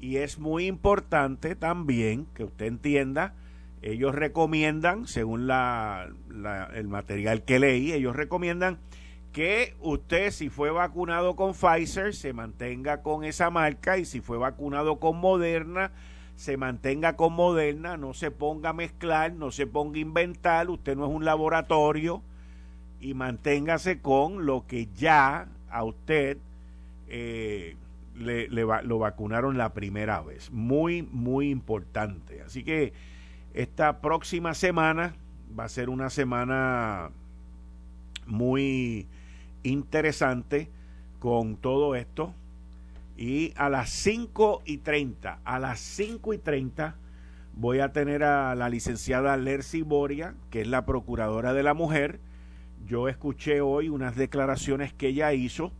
y 0.00 0.16
es 0.16 0.38
muy 0.38 0.66
importante 0.66 1.54
también 1.54 2.26
que 2.34 2.44
usted 2.44 2.66
entienda, 2.66 3.34
ellos 3.82 4.14
recomiendan, 4.14 5.06
según 5.06 5.46
la, 5.46 6.08
el 6.74 6.88
material 6.88 7.42
que 7.42 7.58
leí, 7.58 7.92
ellos 7.92 8.14
recomiendan 8.14 8.78
que 9.32 9.74
usted 9.80 10.30
si 10.30 10.48
fue 10.48 10.70
vacunado 10.70 11.36
con 11.36 11.52
Pfizer 11.54 12.14
se 12.14 12.32
mantenga 12.32 13.02
con 13.02 13.24
esa 13.24 13.50
marca 13.50 13.98
y 13.98 14.04
si 14.04 14.20
fue 14.20 14.38
vacunado 14.38 14.98
con 14.98 15.18
Moderna 15.18 15.92
se 16.36 16.56
mantenga 16.56 17.14
con 17.14 17.34
Moderna, 17.34 17.96
no 17.96 18.14
se 18.14 18.30
ponga 18.30 18.70
a 18.70 18.72
mezclar, 18.72 19.32
no 19.32 19.50
se 19.50 19.66
ponga 19.66 19.98
a 19.98 20.00
inventar, 20.00 20.70
usted 20.70 20.96
no 20.96 21.06
es 21.06 21.12
un 21.12 21.24
laboratorio 21.24 22.22
y 23.00 23.14
manténgase 23.14 24.00
con 24.00 24.46
lo 24.46 24.66
que 24.66 24.88
ya 24.94 25.48
a 25.70 25.84
usted 25.84 26.38
eh, 27.08 27.76
le, 28.16 28.48
lo 28.48 28.98
vacunaron 28.98 29.56
la 29.56 29.72
primera 29.72 30.20
vez. 30.20 30.50
Muy, 30.50 31.02
muy 31.02 31.50
importante. 31.50 32.42
Así 32.42 32.64
que 32.64 32.92
esta 33.54 34.00
próxima 34.00 34.54
semana 34.54 35.14
va 35.58 35.64
a 35.64 35.68
ser 35.68 35.90
una 35.90 36.10
semana 36.10 37.10
muy 38.26 39.06
interesante 39.62 40.68
con 41.18 41.56
todo 41.56 41.94
esto. 41.94 42.34
Y 43.16 43.52
a 43.56 43.68
las 43.68 43.90
5 43.90 44.62
y 44.64 44.78
30, 44.78 45.40
a 45.44 45.58
las 45.58 45.80
5 45.80 46.34
y 46.34 46.38
30, 46.38 46.96
voy 47.54 47.80
a 47.80 47.92
tener 47.92 48.24
a 48.24 48.54
la 48.54 48.68
licenciada 48.68 49.36
Lercy 49.36 49.82
Boria, 49.82 50.34
que 50.50 50.62
es 50.62 50.68
la 50.68 50.86
procuradora 50.86 51.52
de 51.52 51.62
la 51.62 51.74
mujer. 51.74 52.20
Yo 52.86 53.08
escuché 53.08 53.60
hoy 53.60 53.88
unas 53.88 54.16
declaraciones 54.16 54.92
que 54.92 55.08
ella 55.08 55.32
hizo 55.32 55.72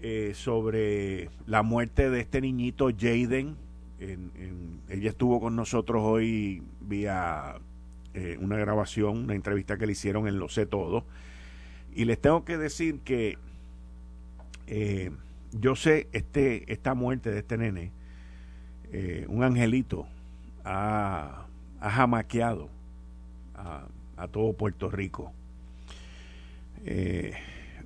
eh, 0.00 0.32
sobre 0.34 1.28
la 1.46 1.62
muerte 1.62 2.08
de 2.08 2.20
este 2.20 2.40
niñito 2.40 2.88
Jaden. 2.96 3.56
ella 3.98 5.10
estuvo 5.10 5.40
con 5.40 5.56
nosotros 5.56 6.02
hoy 6.04 6.62
vía 6.80 7.56
eh, 8.14 8.38
una 8.40 8.56
grabación, 8.56 9.18
una 9.24 9.34
entrevista 9.34 9.76
que 9.76 9.86
le 9.86 9.92
hicieron 9.92 10.28
en 10.28 10.38
Lo 10.38 10.48
sé 10.48 10.66
todo. 10.66 11.04
Y 11.98 12.04
les 12.04 12.20
tengo 12.20 12.44
que 12.44 12.56
decir 12.56 13.00
que 13.00 13.38
eh, 14.68 15.10
yo 15.50 15.74
sé 15.74 16.06
este, 16.12 16.72
esta 16.72 16.94
muerte 16.94 17.32
de 17.32 17.40
este 17.40 17.58
nene, 17.58 17.90
un 19.26 19.42
angelito 19.42 20.06
ha, 20.64 21.46
ha 21.80 21.90
jamaqueado 21.90 22.68
a, 23.56 24.28
todo 24.28 24.52
Puerto 24.52 24.88
Rico. 24.88 25.32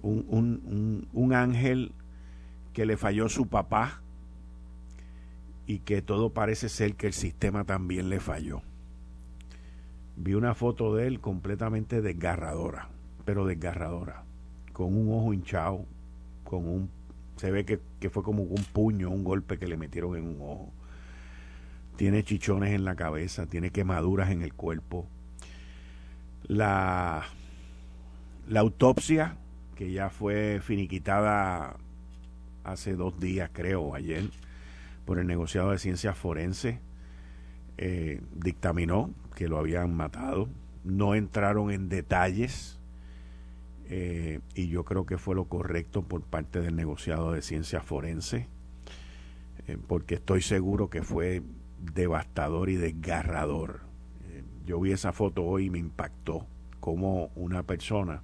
un, 0.03 0.27
un, 0.29 1.09
un, 1.15 1.33
ángel 1.33 1.93
que 2.75 2.85
le 2.85 2.99
falló 2.99 3.31
su 3.31 3.47
papá 3.47 4.03
y 5.67 5.79
que 5.79 6.03
todo 6.03 6.35
parece 6.35 6.69
ser 6.69 6.97
que 6.97 7.07
el 7.07 7.15
sistema 7.15 7.65
también 7.65 8.11
le 8.11 8.21
falló. 8.21 8.61
Vi 10.17 10.35
una 10.35 10.55
foto 10.55 10.95
de 10.95 11.07
él 11.07 11.19
completamente 11.19 12.03
desgarradora, 12.03 12.92
pero 13.25 13.47
desgarradora, 13.47 14.25
con 14.73 14.97
un 14.97 15.13
ojo 15.13 15.33
hinchado, 15.33 15.87
con 16.45 16.67
un 16.67 16.91
se 17.37 17.51
ve 17.51 17.65
que, 17.65 17.81
que 17.99 18.11
fue 18.11 18.23
como 18.23 18.43
un 18.43 18.63
puño, 18.73 19.11
un 19.11 19.25
golpe 19.25 19.59
que 19.59 19.67
le 19.67 19.77
metieron 19.77 20.17
en 20.17 20.27
un 20.27 20.41
ojo. 20.41 20.73
Tiene 21.97 22.23
chichones 22.23 22.73
en 22.73 22.85
la 22.85 22.95
cabeza, 22.95 23.47
tiene 23.47 23.71
quemaduras 23.71 24.31
en 24.31 24.43
el 24.43 24.55
cuerpo. 24.55 25.09
La, 26.45 27.25
la 28.49 28.61
autopsia, 28.61 29.37
que 29.75 29.91
ya 29.93 30.09
fue 30.11 30.61
finiquitada 30.63 31.77
hace 32.65 32.95
dos 32.95 33.19
días, 33.19 33.51
creo, 33.53 33.95
ayer, 33.95 34.31
por 35.05 35.19
el 35.19 35.27
negociado 35.27 35.71
de 35.71 35.79
ciencias 35.79 36.17
forenses, 36.17 36.79
eh, 37.79 38.21
dictaminó 38.35 39.11
que 39.35 39.49
lo 39.49 39.59
habían 39.59 39.97
matado. 39.97 40.49
No 40.85 41.15
entraron 41.15 41.71
en 41.71 41.89
detalles 41.89 42.79
eh, 43.95 44.41
y 44.55 44.69
yo 44.69 44.85
creo 44.85 45.05
que 45.05 45.19
fue 45.19 45.35
lo 45.35 45.45
correcto 45.45 46.03
por 46.03 46.23
parte 46.23 46.61
del 46.61 46.77
negociado 46.77 47.33
de 47.33 47.43
ciencias 47.43 47.85
forenses, 47.85 48.47
eh, 49.67 49.77
porque 49.87 50.15
estoy 50.15 50.41
seguro 50.43 50.89
que 50.89 51.03
fue 51.03 51.43
devastador 51.95 52.71
y 52.71 52.77
desgarrador. 52.77 53.81
yo 54.65 54.81
vi 54.81 54.93
esa 54.93 55.13
foto 55.13 55.43
hoy 55.45 55.67
y 55.67 55.71
me 55.71 55.79
impactó 55.79 56.47
cómo 56.81 57.31
una 57.35 57.65
persona 57.65 58.23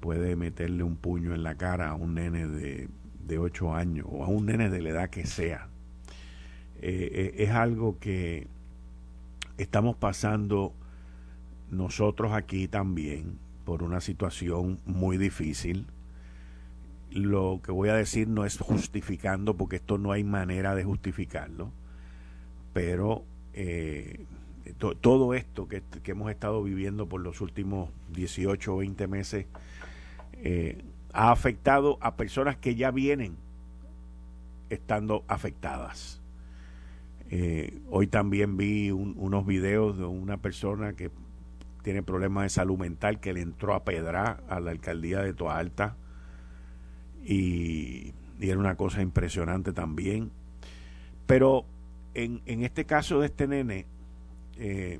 puede 0.00 0.34
meterle 0.34 0.82
un 0.82 0.96
puño 0.96 1.34
en 1.34 1.42
la 1.42 1.56
cara 1.56 1.90
a 1.90 1.94
un 1.94 2.14
nene 2.14 2.46
de 2.46 2.88
de 3.26 3.38
8 3.38 3.74
años 3.74 4.06
o 4.10 4.24
a 4.24 4.28
un 4.28 4.46
nene 4.46 4.70
de 4.70 4.80
la 4.80 4.90
edad 4.90 5.10
que 5.10 5.26
sea. 5.26 5.68
Eh, 6.80 7.10
eh, 7.12 7.34
es 7.44 7.50
algo 7.50 7.98
que 7.98 8.46
estamos 9.58 9.96
pasando 9.96 10.72
nosotros 11.70 12.32
aquí 12.32 12.68
también 12.68 13.38
por 13.66 13.82
una 13.82 14.00
situación 14.00 14.80
muy 14.86 15.18
difícil. 15.18 15.84
Lo 17.10 17.60
que 17.62 17.72
voy 17.72 17.90
a 17.90 17.94
decir 17.94 18.28
no 18.28 18.46
es 18.46 18.56
justificando, 18.58 19.58
porque 19.58 19.76
esto 19.76 19.98
no 19.98 20.12
hay 20.12 20.24
manera 20.24 20.74
de 20.74 20.84
justificarlo, 20.84 21.70
pero 22.72 23.24
eh, 23.52 24.24
todo 24.78 25.34
esto 25.34 25.68
que, 25.68 25.82
que, 26.02 26.12
hemos 26.12 26.30
estado 26.30 26.62
viviendo 26.62 27.06
por 27.06 27.20
los 27.20 27.42
últimos 27.42 27.90
18 28.14 28.74
o 28.74 28.78
20 28.78 29.06
meses 29.06 29.46
ha 31.12 31.30
afectado 31.30 31.98
a 32.00 32.16
personas 32.16 32.56
que 32.56 32.74
ya 32.74 32.90
vienen 32.90 33.36
estando 34.70 35.24
afectadas. 35.28 36.20
Eh, 37.30 37.80
hoy 37.90 38.06
también 38.06 38.56
vi 38.56 38.90
unos 38.90 39.46
videos 39.46 39.98
de 39.98 40.04
una 40.04 40.36
persona 40.36 40.92
que 40.92 41.10
tiene 41.86 42.02
problemas 42.02 42.42
de 42.42 42.48
salud 42.48 42.76
mental 42.76 43.20
que 43.20 43.32
le 43.32 43.42
entró 43.42 43.72
a 43.72 43.84
pedra 43.84 44.40
a 44.48 44.58
la 44.58 44.72
alcaldía 44.72 45.20
de 45.20 45.32
Toa 45.32 45.56
Alta 45.56 45.96
y, 47.24 48.12
era 48.40 48.58
una 48.58 48.74
cosa 48.74 49.02
impresionante 49.02 49.72
también. 49.72 50.32
Pero 51.26 51.64
en, 52.14 52.42
en 52.44 52.64
este 52.64 52.86
caso 52.86 53.20
de 53.20 53.26
este 53.26 53.46
nene 53.46 53.86
eh, 54.56 54.98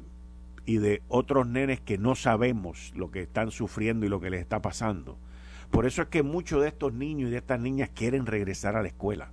y 0.64 0.76
de 0.76 1.02
otros 1.08 1.48
nenes 1.48 1.80
que 1.80 1.98
no 1.98 2.14
sabemos 2.14 2.92
lo 2.94 3.10
que 3.10 3.22
están 3.22 3.50
sufriendo 3.50 4.06
y 4.06 4.08
lo 4.08 4.20
que 4.20 4.30
les 4.30 4.40
está 4.40 4.62
pasando, 4.62 5.18
por 5.72 5.86
eso 5.86 6.02
es 6.02 6.08
que 6.08 6.22
muchos 6.22 6.62
de 6.62 6.68
estos 6.68 6.92
niños 6.92 7.30
y 7.30 7.32
de 7.32 7.38
estas 7.38 7.58
niñas 7.58 7.90
quieren 7.92 8.26
regresar 8.26 8.76
a 8.76 8.82
la 8.82 8.86
escuela. 8.86 9.32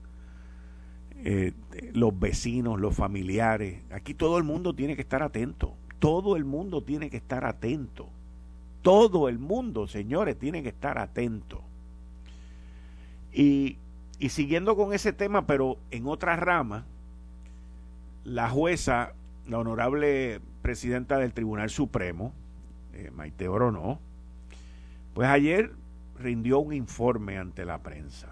Eh, 1.23 1.53
los 1.93 2.19
vecinos, 2.19 2.81
los 2.81 2.95
familiares, 2.95 3.83
aquí 3.91 4.15
todo 4.15 4.39
el 4.39 4.43
mundo 4.43 4.73
tiene 4.73 4.95
que 4.95 5.03
estar 5.03 5.21
atento. 5.21 5.77
Todo 6.03 6.35
el 6.35 6.43
mundo 6.43 6.83
tiene 6.83 7.09
que 7.09 7.15
estar 7.15 7.45
atento. 7.45 8.09
Todo 8.81 9.29
el 9.29 9.39
mundo, 9.39 9.87
señores, 9.87 10.37
tiene 10.37 10.61
que 10.61 10.67
estar 10.67 10.97
atento. 10.97 11.61
Y, 13.31 13.77
y 14.19 14.27
siguiendo 14.27 14.75
con 14.75 14.91
ese 14.91 15.13
tema, 15.13 15.47
pero 15.47 15.77
en 15.91 16.05
otra 16.05 16.35
rama, 16.35 16.83
la 18.25 18.49
jueza, 18.49 19.13
la 19.47 19.59
honorable 19.59 20.41
presidenta 20.61 21.17
del 21.19 21.31
Tribunal 21.31 21.69
Supremo, 21.69 22.33
eh, 22.93 23.09
Maite 23.15 23.47
Orono, 23.47 24.01
pues 25.13 25.29
ayer 25.29 25.71
rindió 26.19 26.59
un 26.59 26.73
informe 26.73 27.37
ante 27.37 27.63
la 27.63 27.77
prensa. 27.77 28.27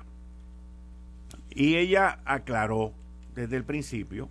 Y 1.49 1.77
ella 1.77 2.19
aclaró 2.25 2.91
desde 3.33 3.55
el 3.55 3.63
principio 3.63 4.27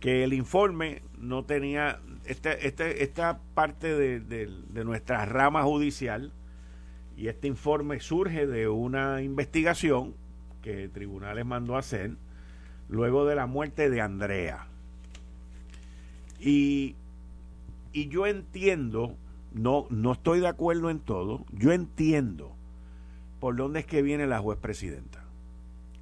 que 0.00 0.24
el 0.24 0.32
informe 0.32 1.02
no 1.18 1.44
tenía, 1.44 2.00
este, 2.24 2.66
este, 2.66 3.02
esta 3.02 3.40
parte 3.54 3.94
de, 3.94 4.20
de 4.20 4.84
nuestra 4.84 5.24
rama 5.24 5.62
judicial, 5.62 6.32
y 7.16 7.28
este 7.28 7.48
informe 7.48 7.98
surge 8.00 8.46
de 8.46 8.68
una 8.68 9.22
investigación 9.22 10.14
que 10.60 10.84
el 10.84 10.90
tribunal 10.90 11.36
les 11.36 11.46
mandó 11.46 11.76
a 11.76 11.78
hacer 11.78 12.16
luego 12.88 13.24
de 13.24 13.34
la 13.34 13.46
muerte 13.46 13.88
de 13.88 14.00
Andrea. 14.00 14.66
Y, 16.38 16.94
y 17.92 18.08
yo 18.08 18.26
entiendo, 18.26 19.16
no, 19.52 19.86
no 19.88 20.12
estoy 20.12 20.40
de 20.40 20.48
acuerdo 20.48 20.90
en 20.90 21.00
todo, 21.00 21.46
yo 21.52 21.72
entiendo 21.72 22.54
por 23.40 23.56
dónde 23.56 23.80
es 23.80 23.86
que 23.86 24.02
viene 24.02 24.26
la 24.26 24.40
juez 24.40 24.58
presidenta. 24.58 25.24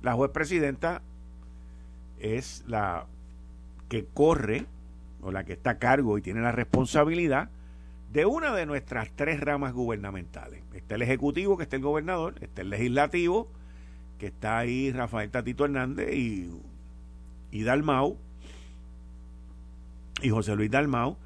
La 0.03 0.15
juez 0.15 0.33
presidenta 0.33 1.03
es 2.19 2.65
la 2.67 3.07
que 3.95 4.07
corre 4.07 4.67
o 5.23 5.31
la 5.31 5.45
que 5.45 5.53
está 5.53 5.71
a 5.71 5.79
cargo 5.79 6.19
y 6.19 6.21
tiene 6.21 6.41
la 6.41 6.51
responsabilidad 6.51 7.49
de 8.13 8.27
una 8.27 8.53
de 8.53 8.67
nuestras 8.67 9.09
tres 9.15 9.39
ramas 9.39 9.73
gubernamentales. 9.73 10.65
Está 10.75 10.97
el 10.97 11.03
Ejecutivo, 11.03 11.57
que 11.57 11.63
está 11.63 11.77
el 11.77 11.83
gobernador, 11.83 12.35
está 12.41 12.63
el 12.63 12.71
Legislativo, 12.71 13.49
que 14.19 14.27
está 14.27 14.59
ahí 14.59 14.91
Rafael 14.91 15.31
Tatito 15.31 15.65
Hernández 15.65 16.13
y, 16.13 16.51
y 17.53 17.63
Dalmau, 17.63 18.19
y 20.21 20.31
José 20.31 20.57
Luis 20.57 20.73
Dalmau, 20.73 21.17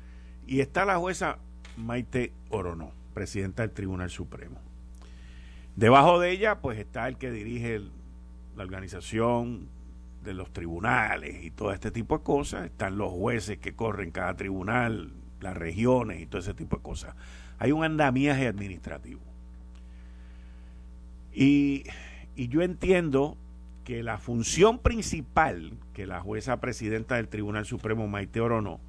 y 0.46 0.60
está 0.60 0.84
la 0.84 0.98
jueza 0.98 1.38
Maite 1.78 2.34
Orono, 2.50 2.92
presidenta 3.14 3.62
del 3.62 3.70
Tribunal 3.70 4.10
Supremo. 4.10 4.58
Debajo 5.74 6.20
de 6.20 6.32
ella, 6.32 6.60
pues 6.60 6.78
está 6.78 7.08
el 7.08 7.16
que 7.16 7.30
dirige 7.30 7.80
la 8.58 8.62
organización 8.62 9.70
de 10.22 10.34
los 10.34 10.52
tribunales 10.52 11.44
y 11.44 11.50
todo 11.50 11.72
este 11.72 11.90
tipo 11.90 12.18
de 12.18 12.24
cosas. 12.24 12.66
Están 12.66 12.98
los 12.98 13.12
jueces 13.12 13.58
que 13.58 13.74
corren 13.74 14.10
cada 14.10 14.34
tribunal, 14.34 15.12
las 15.40 15.56
regiones 15.56 16.20
y 16.20 16.26
todo 16.26 16.40
ese 16.40 16.54
tipo 16.54 16.76
de 16.76 16.82
cosas. 16.82 17.14
Hay 17.58 17.72
un 17.72 17.84
andamiaje 17.84 18.46
administrativo. 18.46 19.20
Y, 21.32 21.84
y 22.36 22.48
yo 22.48 22.62
entiendo 22.62 23.36
que 23.84 24.02
la 24.02 24.18
función 24.18 24.78
principal 24.78 25.72
que 25.94 26.06
la 26.06 26.20
jueza 26.20 26.60
presidenta 26.60 27.16
del 27.16 27.28
Tribunal 27.28 27.64
Supremo, 27.64 28.06
Maite 28.06 28.40
Orono, 28.40 28.80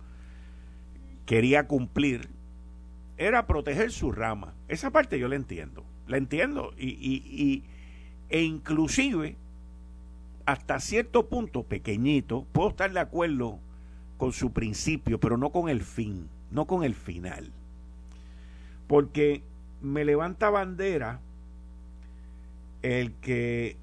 quería 1.26 1.68
cumplir 1.68 2.30
era 3.20 3.46
proteger 3.46 3.92
su 3.92 4.12
rama. 4.12 4.54
Esa 4.68 4.92
parte 4.92 5.20
yo 5.20 5.28
la 5.28 5.36
entiendo, 5.36 5.84
la 6.08 6.18
entiendo. 6.18 6.74
Y, 6.78 6.90
y, 6.90 7.24
y, 7.28 7.64
e 8.30 8.42
inclusive 8.42 9.36
hasta 10.52 10.80
cierto 10.80 11.28
punto 11.28 11.64
pequeñito, 11.64 12.46
puedo 12.52 12.70
estar 12.70 12.92
de 12.92 13.00
acuerdo 13.00 13.60
con 14.18 14.34
su 14.34 14.52
principio, 14.52 15.20
pero 15.20 15.38
no 15.38 15.52
con 15.52 15.70
el 15.70 15.84
fin, 15.84 16.28
no 16.50 16.66
con 16.66 16.84
el 16.84 16.96
final. 16.96 17.52
Porque 18.88 19.44
me 19.82 20.04
levanta 20.06 20.50
bandera 20.50 21.20
el 22.82 23.14
que 23.14 23.78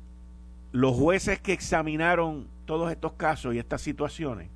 los 0.73 0.96
jueces 0.96 1.38
que 1.38 1.52
examinaron 1.52 2.49
todos 2.64 2.90
estos 2.90 3.12
casos 3.12 3.54
y 3.54 3.58
estas 3.61 3.80
situaciones, 3.80 4.50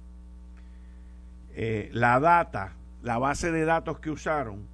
eh, 1.55 1.90
la 1.93 2.19
data, 2.19 2.75
la 3.02 3.19
base 3.19 3.52
de 3.52 3.64
datos 3.64 4.00
que 4.00 4.11
usaron, 4.11 4.67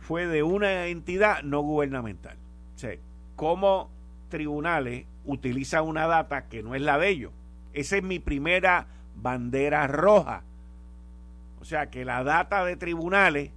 fue 0.00 0.26
de 0.26 0.42
una 0.42 0.86
entidad 0.86 1.44
no 1.44 1.60
gubernamental. 1.60 2.36
O 2.74 2.78
sea, 2.78 2.96
cómo 3.36 3.88
tribunales 4.28 5.06
utiliza 5.24 5.82
una 5.82 6.06
data 6.06 6.48
que 6.48 6.62
no 6.62 6.74
es 6.74 6.82
la 6.82 6.98
de 6.98 7.08
ellos. 7.08 7.32
Esa 7.72 7.96
es 7.96 8.02
mi 8.02 8.18
primera 8.18 8.86
bandera 9.16 9.86
roja. 9.86 10.42
O 11.60 11.64
sea 11.64 11.90
que 11.90 12.04
la 12.04 12.22
data 12.22 12.64
de 12.64 12.76
tribunales 12.76 13.50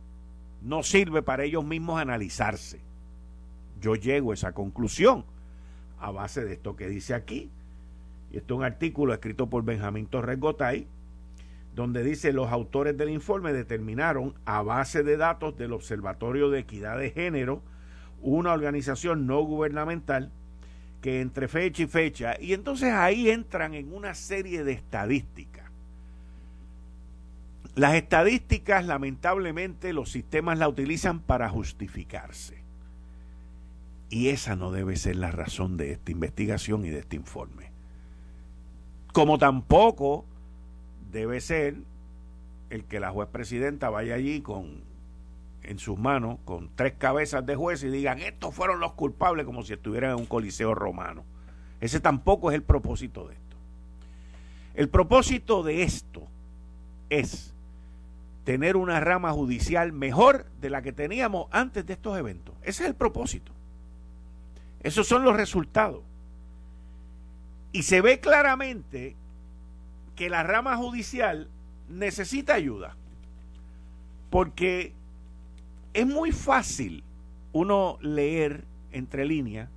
no 0.62 0.84
sirve 0.84 1.22
para 1.22 1.44
ellos 1.44 1.64
mismos 1.64 2.02
analizarse. 2.02 2.82
Yo 3.82 3.96
llego 3.96 4.32
a 4.32 4.34
esa 4.34 4.52
conclusión 4.54 5.26
a 6.00 6.12
base 6.12 6.44
de 6.44 6.54
esto 6.54 6.76
que 6.76 6.88
dice 6.88 7.14
aquí. 7.14 7.50
Y 8.32 8.38
esto 8.38 8.56
es 8.56 8.58
un 8.60 8.64
artículo 8.64 9.14
escrito 9.14 9.50
por 9.50 9.64
Benjamín 9.64 10.06
Torres 10.06 10.40
Gotay, 10.40 10.88
donde 11.76 12.04
dice 12.04 12.34
los 12.34 12.52
autores 12.52 12.98
del 12.98 13.10
informe 13.10 13.54
determinaron 13.54 14.34
a 14.46 14.62
base 14.62 15.04
de 15.04 15.18
datos 15.18 15.58
del 15.58 15.74
Observatorio 15.74 16.50
de 16.50 16.60
Equidad 16.60 16.98
de 16.98 17.12
Género, 17.12 17.62
una 18.22 18.54
organización 18.54 19.28
no 19.28 19.42
gubernamental, 19.42 20.32
que 21.01 21.22
entre 21.22 21.48
fecha 21.48 21.84
y 21.84 21.88
fecha, 21.88 22.36
y 22.39 22.53
entonces 22.53 22.94
ahí 22.94 23.29
entran 23.29 23.74
en 23.74 23.93
una 23.93 24.13
serie 24.13 24.63
de 24.63 24.74
estadísticas. 24.74 25.69
Las 27.76 27.95
estadísticas, 27.95 28.86
lamentablemente, 28.86 29.93
los 29.93 30.12
sistemas 30.12 30.58
la 30.58 30.67
utilizan 30.67 31.21
para 31.21 31.50
justificarse. 31.50 32.62
Y 34.10 34.30
esa 34.30 34.56
no 34.56 34.71
debe 34.71 34.95
ser 34.95 35.15
la 35.15 35.32
razón 35.32 35.78
de 35.78 35.91
esta 35.91 36.12
investigación 36.12 36.84
y 36.84 36.89
de 36.89 37.00
este 37.00 37.15
informe. 37.15 37.71
Como 39.13 39.38
tampoco 39.38 40.26
debe 41.12 41.39
ser 41.41 41.76
el 42.69 42.84
que 42.86 43.00
la 43.00 43.12
juez 43.12 43.30
presidenta 43.30 43.89
vaya 43.89 44.15
allí 44.15 44.41
con 44.41 44.88
en 45.63 45.80
sus 45.80 45.98
manos 45.98 46.38
con 46.45 46.69
tres 46.76 46.93
cabezas 46.98 47.45
de 47.45 47.56
jueces 47.56 47.89
y 47.89 47.98
digan, 47.98 48.19
estos 48.19 48.54
fueron 48.54 48.80
los 48.80 48.93
culpables 48.93 49.45
como 49.45 49.63
si 49.63 49.74
estuvieran 49.74 50.12
en 50.12 50.17
un 50.17 50.26
coliseo 50.26 50.74
romano. 50.74 51.24
Ese 51.82 52.00
tampoco 52.00 52.52
es 52.52 52.56
el 52.56 52.63
propósito 52.63 53.28
de 53.28 53.34
esto. 53.36 53.58
El 54.76 54.89
propósito 54.89 55.63
de 55.63 55.84
esto 55.84 56.28
es 57.10 57.54
tener 58.43 58.78
una 58.78 59.00
rama 59.00 59.32
judicial 59.32 59.91
mejor 59.91 60.45
de 60.62 60.69
la 60.69 60.82
que 60.82 60.91
teníamos 60.91 61.48
antes 61.52 61.86
de 61.86 61.93
estos 61.93 62.17
eventos. 62.17 62.56
Ese 62.62 62.84
es 62.84 62.89
el 62.89 62.95
propósito. 62.95 63.52
Esos 64.82 65.08
son 65.08 65.24
los 65.24 65.36
resultados. 65.36 66.02
Y 67.72 67.84
se 67.84 68.02
ve 68.02 68.19
claramente 68.19 69.15
que 70.15 70.30
la 70.30 70.43
rama 70.43 70.78
judicial 70.78 71.50
necesita 71.89 72.54
ayuda. 72.54 72.95
Porque 74.30 74.93
es 76.00 76.08
muy 76.08 76.32
fácil 76.32 77.04
uno 77.52 77.98
leer 78.02 78.64
entre 78.94 79.26
líneas 79.26 79.70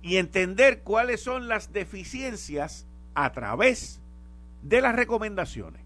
y 0.00 0.16
entender 0.16 0.80
cuáles 0.80 1.22
son 1.22 1.48
las 1.48 1.70
deficiencias 1.70 2.86
a 3.14 3.30
través 3.32 4.00
de 4.62 4.80
las 4.80 4.94
recomendaciones. 4.94 5.82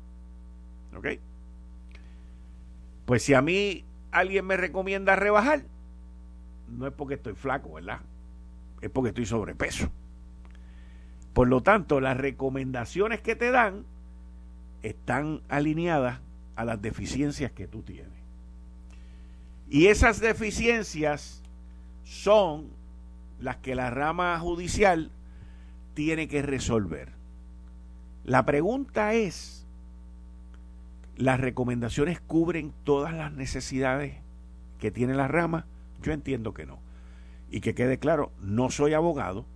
¿Ok? 0.97 1.07
Pues 3.05 3.25
si 3.25 3.35
a 3.35 3.43
mí 3.43 3.85
alguien 4.13 4.47
me 4.47 4.57
recomienda 4.57 5.17
rebajar, 5.17 5.65
no 6.69 6.87
es 6.87 6.93
porque 6.93 7.15
estoy 7.15 7.35
flaco, 7.35 7.73
¿verdad? 7.73 8.01
Es 8.81 8.91
porque 8.91 9.09
estoy 9.09 9.27
sobrepeso. 9.27 9.91
Por 11.33 11.49
lo 11.49 11.63
tanto, 11.63 12.01
las 12.01 12.17
recomendaciones 12.17 13.23
que 13.23 13.35
te 13.35 13.51
dan 13.51 13.87
están 14.83 15.41
alineadas 15.49 16.21
a 16.55 16.65
las 16.65 16.81
deficiencias 16.81 17.51
que 17.51 17.67
tú 17.67 17.83
tienes. 17.83 18.22
Y 19.73 19.87
esas 19.87 20.21
deficiencias 20.21 21.41
son 22.05 22.69
las 23.41 23.57
que 23.57 23.75
la 23.75 23.89
rama 23.89 24.39
judicial 24.39 25.11
tiene 25.95 26.29
que 26.29 26.43
resolver. 26.43 27.13
La 28.23 28.45
pregunta 28.45 29.15
es, 29.15 29.67
¿las 31.17 31.41
recomendaciones 31.41 32.21
cubren 32.21 32.75
todas 32.85 33.15
las 33.15 33.33
necesidades 33.33 34.17
que 34.79 34.91
tiene 34.91 35.15
la 35.15 35.27
rama? 35.27 35.65
Yo 36.03 36.13
entiendo 36.13 36.53
que 36.53 36.67
no. 36.67 36.79
Y 37.51 37.63
que 37.63 37.75
quede 37.75 37.97
claro, 37.97 38.31
no 38.43 38.71
soy 38.71 38.93
abogado, 38.93 39.47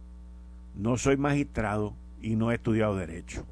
no 0.74 0.96
soy 0.96 1.18
magistrado 1.18 1.92
y 2.22 2.37
no 2.37 2.52
he 2.52 2.55
estudiado 2.55 2.96
derecho. 2.96 3.44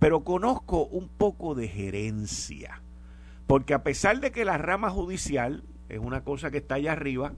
Pero 0.00 0.24
conozco 0.24 0.86
un 0.86 1.06
poco 1.06 1.54
de 1.54 1.68
gerencia 1.68 2.82
porque 3.52 3.74
a 3.74 3.82
pesar 3.82 4.18
de 4.20 4.32
que 4.32 4.46
la 4.46 4.56
rama 4.56 4.88
judicial 4.88 5.62
es 5.90 5.98
una 5.98 6.24
cosa 6.24 6.50
que 6.50 6.56
está 6.56 6.76
allá 6.76 6.92
arriba, 6.92 7.34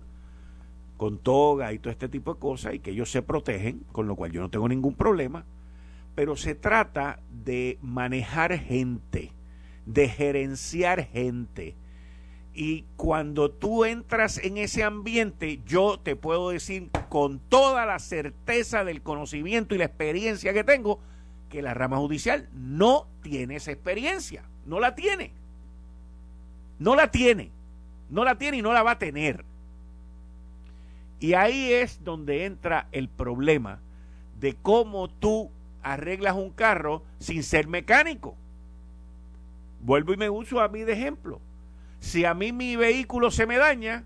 con 0.96 1.18
toga 1.18 1.72
y 1.72 1.81
todo 1.81 1.90
este 1.90 2.09
tipo 2.09 2.35
de 2.35 2.38
cosas, 2.38 2.74
y 2.74 2.79
que 2.79 2.92
ellos 2.92 3.11
se 3.11 3.20
protegen, 3.20 3.81
con 3.90 4.07
lo 4.07 4.14
cual 4.14 4.31
yo 4.31 4.40
no 4.40 4.48
tengo 4.48 4.68
ningún 4.68 4.94
problema, 4.94 5.44
pero 6.14 6.37
se 6.37 6.55
trata 6.55 7.18
de 7.33 7.81
manejar 7.83 8.57
gente, 8.61 9.33
de 9.87 10.09
gerenciar 10.09 11.03
gente. 11.09 11.74
Y 12.55 12.85
cuando 12.94 13.50
tú 13.50 13.85
entras 13.85 14.38
en 14.38 14.57
ese 14.57 14.85
ambiente, 14.85 15.62
yo 15.66 15.98
te 15.98 16.14
puedo 16.14 16.50
decir 16.50 16.90
con 17.09 17.40
toda 17.40 17.87
la 17.87 17.98
certeza 17.98 18.85
del 18.85 19.03
conocimiento 19.03 19.74
y 19.74 19.79
la 19.79 19.87
experiencia 19.87 20.53
que 20.53 20.62
tengo, 20.62 21.00
que 21.48 21.61
la 21.61 21.74
rama 21.74 21.96
judicial 21.96 22.48
no 22.53 23.09
tiene 23.20 23.57
esa 23.57 23.72
experiencia, 23.72 24.44
no 24.64 24.79
la 24.79 24.94
tiene. 24.94 25.33
No 26.79 26.95
la 26.95 27.11
tiene. 27.11 27.51
No 28.11 28.25
la 28.25 28.37
tiene 28.37 28.59
y 28.59 28.63
no 28.63 28.73
la 28.73 28.83
va 28.83 28.93
a 28.93 28.99
tener. 28.99 29.45
Y 31.21 31.35
ahí 31.35 31.73
es 31.73 32.05
donde 32.05 32.45
entra 32.45 32.89
el 32.93 33.09
problema 33.09 33.81
de 34.41 34.55
cómo 34.55 35.09
tú 35.09 35.51
arreglas 35.83 36.35
un 36.35 36.51
carro 36.51 37.03
sin 37.19 37.43
ser 37.43 37.67
mecánico. 37.67 38.37
Vuelvo 39.81 40.13
y 40.13 40.17
me 40.17 40.31
uso 40.31 40.61
a 40.61 40.69
mí 40.69 40.83
de 40.83 40.93
ejemplo. 40.93 41.41
Si 42.01 42.25
a 42.25 42.35
mí 42.35 42.53
mi 42.53 42.77
vehículo 42.77 43.31
se 43.31 43.47
me 43.47 43.57
daña, 43.57 44.05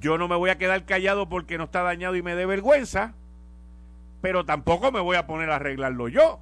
yo 0.00 0.18
no 0.18 0.28
me 0.28 0.36
voy 0.36 0.50
a 0.50 0.58
quedar 0.58 0.84
callado 0.84 1.28
porque 1.28 1.58
no 1.58 1.64
está 1.64 1.82
dañado 1.82 2.16
y 2.16 2.22
me 2.22 2.34
dé 2.34 2.46
vergüenza, 2.46 3.14
pero 4.20 4.44
tampoco 4.44 4.92
me 4.92 5.00
voy 5.00 5.16
a 5.16 5.26
poner 5.26 5.50
a 5.50 5.56
arreglarlo 5.56 6.08
yo. 6.08 6.40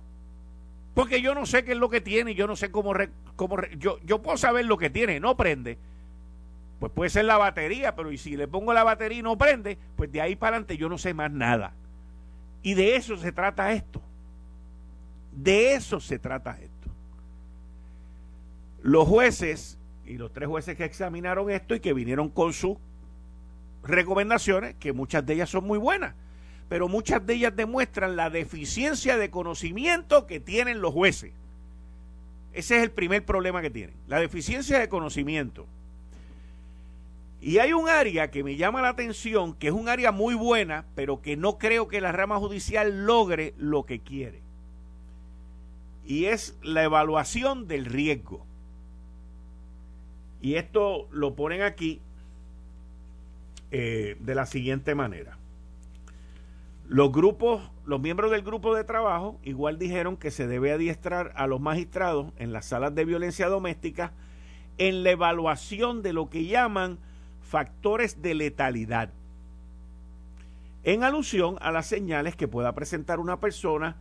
Porque 0.95 1.23
yo 1.23 1.35
no 1.35 1.47
sé 1.47 1.65
qué 1.65 1.73
es 1.73 1.79
lo 1.79 1.89
que 1.89 2.01
tiene, 2.01 2.35
yo 2.35 2.47
no 2.47 2.57
sé 2.57 2.71
cómo, 2.71 2.93
cómo 3.37 3.57
yo, 3.79 3.99
yo 4.05 4.21
puedo 4.21 4.37
saber 4.37 4.67
lo 4.67 4.77
que 4.77 4.91
tiene, 4.91 5.21
no 5.21 5.37
prende. 5.37 5.79
Pues 6.79 6.93
puede 6.93 7.11
ser 7.11 7.25
la 7.25 7.39
batería, 7.39 7.95
pero 7.95 8.13
y 8.13 8.19
si 8.19 8.37
le 8.37 8.49
pongo 8.49 8.75
la 8.75 8.85
batería 8.85 9.21
y 9.21 9.23
no 9.23 9.39
prende, 9.39 9.79
pues 9.97 10.11
de 10.13 10.21
ahí 10.21 10.37
para 10.37 10.57
adelante 10.57 10.77
yo 10.77 10.89
no 10.89 10.99
sé 10.99 11.15
más 11.15 11.31
nada. 11.31 11.73
Y 12.63 12.75
de 12.75 12.97
eso 12.97 13.17
se 13.17 13.33
trata 13.33 13.73
esto. 13.73 14.03
De 15.33 15.75
eso 15.75 15.99
se 16.01 16.19
trata 16.19 16.59
esto. 16.61 16.91
Los 18.83 19.09
jueces 19.09 19.79
y 20.05 20.19
los 20.19 20.33
tres 20.33 20.49
jueces 20.49 20.77
que 20.77 20.85
examinaron 20.85 21.51
esto 21.51 21.75
y 21.75 21.81
que 21.81 21.93
vinieron 21.95 22.29
con 22.29 22.53
sus 22.53 22.77
recomendaciones, 23.83 24.75
que 24.75 24.93
muchas 24.93 25.25
de 25.25 25.35
ellas 25.35 25.51
son 25.51 25.65
muy 25.65 25.79
buenas, 25.79 26.15
pero 26.73 26.89
muchas 26.89 27.27
de 27.27 27.35
ellas 27.35 27.55
demuestran 27.55 28.17
la 28.17 28.31
deficiencia 28.31 29.19
de 29.19 29.31
conocimiento 29.31 30.27
que 30.27 30.41
tienen 30.41 30.81
los 30.81 30.95
jueces. 30.95 31.31
Ese 32.55 32.79
es 32.79 32.83
el 32.83 32.91
primer 32.91 33.27
problema 33.27 33.61
que 33.61 33.69
tienen, 33.69 33.95
la 34.09 34.19
deficiencia 34.19 34.79
de 34.79 34.89
conocimiento. 34.89 35.67
Y 37.43 37.59
hay 37.59 37.75
un 37.75 37.91
área 37.91 38.31
que 38.31 38.43
me 38.43 38.57
llama 38.57 38.81
la 38.81 38.89
atención, 38.89 39.53
que 39.53 39.67
es 39.67 39.75
un 39.75 39.91
área 39.91 40.13
muy 40.13 40.35
buena, 40.35 40.87
pero 40.95 41.21
que 41.21 41.37
no 41.37 41.59
creo 41.59 41.89
que 41.89 42.01
la 42.01 42.11
rama 42.11 42.39
judicial 42.39 43.05
logre 43.05 43.53
lo 43.59 43.85
que 43.85 43.99
quiere. 43.99 44.41
Y 46.07 46.25
es 46.25 46.57
la 46.63 46.85
evaluación 46.85 47.69
del 47.69 47.85
riesgo. 47.85 48.47
Y 50.41 50.55
esto 50.55 51.07
lo 51.13 51.35
ponen 51.35 51.61
aquí 51.61 52.01
eh, 53.71 54.17
de 54.21 54.35
la 54.35 54.47
siguiente 54.47 54.95
manera. 54.95 55.37
Los 56.93 57.11
grupos, 57.11 57.63
los 57.87 58.03
miembros 58.03 58.31
del 58.31 58.43
grupo 58.43 58.75
de 58.75 58.85
trabajo 58.85 59.41
igual 59.45 59.79
dijeron 59.79 60.19
que 60.19 60.31
se 60.31 60.47
debe 60.47 60.73
adiestrar 60.73 61.33
a 61.37 61.47
los 61.47 61.59
magistrados 61.59 62.35
en 62.37 62.53
las 62.53 62.67
salas 62.67 62.95
de 62.95 63.07
violencia 63.07 63.49
doméstica 63.49 64.13
en 64.77 65.03
la 65.03 65.13
evaluación 65.13 66.03
de 66.03 66.13
lo 66.13 66.29
que 66.29 66.45
llaman 66.45 66.99
factores 67.41 68.21
de 68.21 68.35
letalidad, 68.35 69.09
en 70.85 71.03
alusión 71.03 71.57
a 71.63 71.73
las 71.73 71.87
señales 71.87 72.37
que 72.37 72.47
pueda 72.47 72.75
presentar 72.75 73.21
una 73.21 73.41
persona 73.41 73.97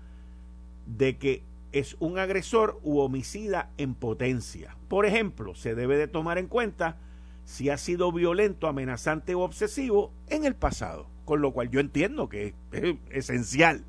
de 0.85 1.17
que 1.17 1.43
es 1.71 1.95
un 2.01 2.19
agresor 2.19 2.77
u 2.83 2.99
homicida 2.99 3.69
en 3.77 3.95
potencia. 3.95 4.75
Por 4.89 5.05
ejemplo, 5.05 5.55
se 5.55 5.75
debe 5.75 5.95
de 5.95 6.09
tomar 6.09 6.37
en 6.37 6.47
cuenta 6.47 6.97
si 7.45 7.69
ha 7.69 7.77
sido 7.77 8.11
violento, 8.11 8.67
amenazante 8.67 9.33
o 9.33 9.43
obsesivo 9.43 10.11
en 10.27 10.43
el 10.43 10.55
pasado, 10.55 11.07
con 11.31 11.39
lo 11.39 11.53
cual 11.53 11.69
yo 11.69 11.79
entiendo 11.79 12.27
que 12.27 12.53
es 12.73 12.95
esencial. 13.09 13.85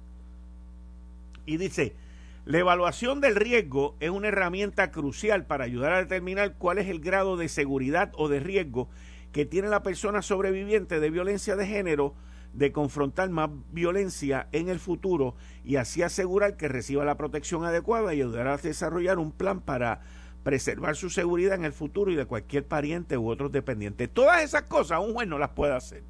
Y 1.44 1.56
dice, 1.56 1.96
la 2.44 2.58
evaluación 2.58 3.20
del 3.20 3.34
riesgo 3.34 3.96
es 3.98 4.10
una 4.10 4.28
herramienta 4.28 4.92
crucial 4.92 5.44
para 5.44 5.64
ayudar 5.64 5.92
a 5.92 5.98
determinar 5.98 6.54
cuál 6.54 6.78
es 6.78 6.86
el 6.86 7.00
grado 7.00 7.36
de 7.36 7.48
seguridad 7.48 8.12
o 8.14 8.28
de 8.28 8.38
riesgo 8.38 8.88
que 9.32 9.44
tiene 9.44 9.66
la 9.66 9.82
persona 9.82 10.22
sobreviviente 10.22 11.00
de 11.00 11.10
violencia 11.10 11.56
de 11.56 11.66
género 11.66 12.14
de 12.52 12.70
confrontar 12.70 13.28
más 13.30 13.50
violencia 13.72 14.46
en 14.52 14.68
el 14.68 14.78
futuro 14.78 15.34
y 15.64 15.74
así 15.74 16.04
asegurar 16.04 16.56
que 16.56 16.68
reciba 16.68 17.04
la 17.04 17.16
protección 17.16 17.64
adecuada 17.64 18.14
y 18.14 18.20
ayudar 18.20 18.46
a 18.46 18.56
desarrollar 18.56 19.18
un 19.18 19.32
plan 19.32 19.60
para 19.60 20.02
preservar 20.44 20.94
su 20.94 21.10
seguridad 21.10 21.56
en 21.56 21.64
el 21.64 21.72
futuro 21.72 22.12
y 22.12 22.14
de 22.14 22.24
cualquier 22.24 22.64
pariente 22.68 23.18
u 23.18 23.28
otros 23.28 23.50
dependientes. 23.50 24.08
Todas 24.10 24.44
esas 24.44 24.62
cosas 24.62 25.00
un 25.00 25.12
juez 25.14 25.26
no 25.26 25.40
las 25.40 25.50
puede 25.50 25.74
hacer. 25.74 26.04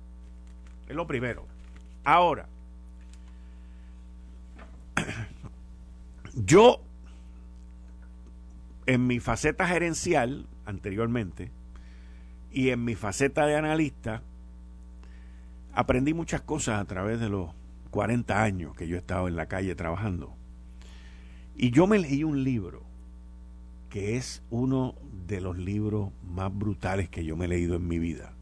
Es 0.92 0.96
lo 0.96 1.06
primero. 1.06 1.46
Ahora, 2.04 2.50
yo 6.34 6.82
en 8.84 9.06
mi 9.06 9.18
faceta 9.18 9.66
gerencial 9.66 10.44
anteriormente 10.66 11.50
y 12.52 12.68
en 12.68 12.84
mi 12.84 12.94
faceta 12.94 13.46
de 13.46 13.56
analista 13.56 14.20
aprendí 15.72 16.12
muchas 16.12 16.42
cosas 16.42 16.78
a 16.78 16.84
través 16.84 17.18
de 17.20 17.30
los 17.30 17.48
40 17.90 18.42
años 18.42 18.76
que 18.76 18.86
yo 18.86 18.96
he 18.96 18.98
estado 18.98 19.28
en 19.28 19.36
la 19.36 19.46
calle 19.46 19.74
trabajando. 19.74 20.34
Y 21.56 21.70
yo 21.70 21.86
me 21.86 22.00
leí 22.00 22.22
un 22.22 22.44
libro 22.44 22.82
que 23.88 24.18
es 24.18 24.42
uno 24.50 24.94
de 25.26 25.40
los 25.40 25.56
libros 25.56 26.10
más 26.22 26.54
brutales 26.54 27.08
que 27.08 27.24
yo 27.24 27.34
me 27.34 27.46
he 27.46 27.48
leído 27.48 27.76
en 27.76 27.88
mi 27.88 27.98
vida, 27.98 28.34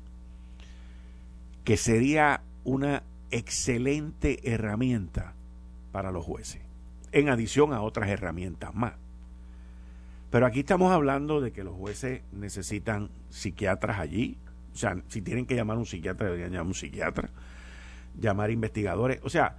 que 1.64 1.76
sería 1.76 2.42
una 2.64 3.02
excelente 3.30 4.50
herramienta 4.50 5.34
para 5.92 6.12
los 6.12 6.24
jueces, 6.24 6.62
en 7.12 7.28
adición 7.28 7.72
a 7.72 7.82
otras 7.82 8.08
herramientas 8.08 8.74
más. 8.74 8.94
Pero 10.30 10.46
aquí 10.46 10.60
estamos 10.60 10.92
hablando 10.92 11.40
de 11.40 11.52
que 11.52 11.64
los 11.64 11.74
jueces 11.74 12.22
necesitan 12.32 13.10
psiquiatras 13.30 13.98
allí, 13.98 14.38
o 14.72 14.76
sea, 14.76 15.02
si 15.08 15.20
tienen 15.22 15.46
que 15.46 15.56
llamar 15.56 15.76
a 15.76 15.80
un 15.80 15.86
psiquiatra, 15.86 16.26
deberían 16.26 16.50
llamar 16.52 16.66
a 16.66 16.68
un 16.68 16.74
psiquiatra, 16.74 17.30
llamar 18.18 18.50
investigadores. 18.50 19.20
O 19.24 19.28
sea, 19.28 19.56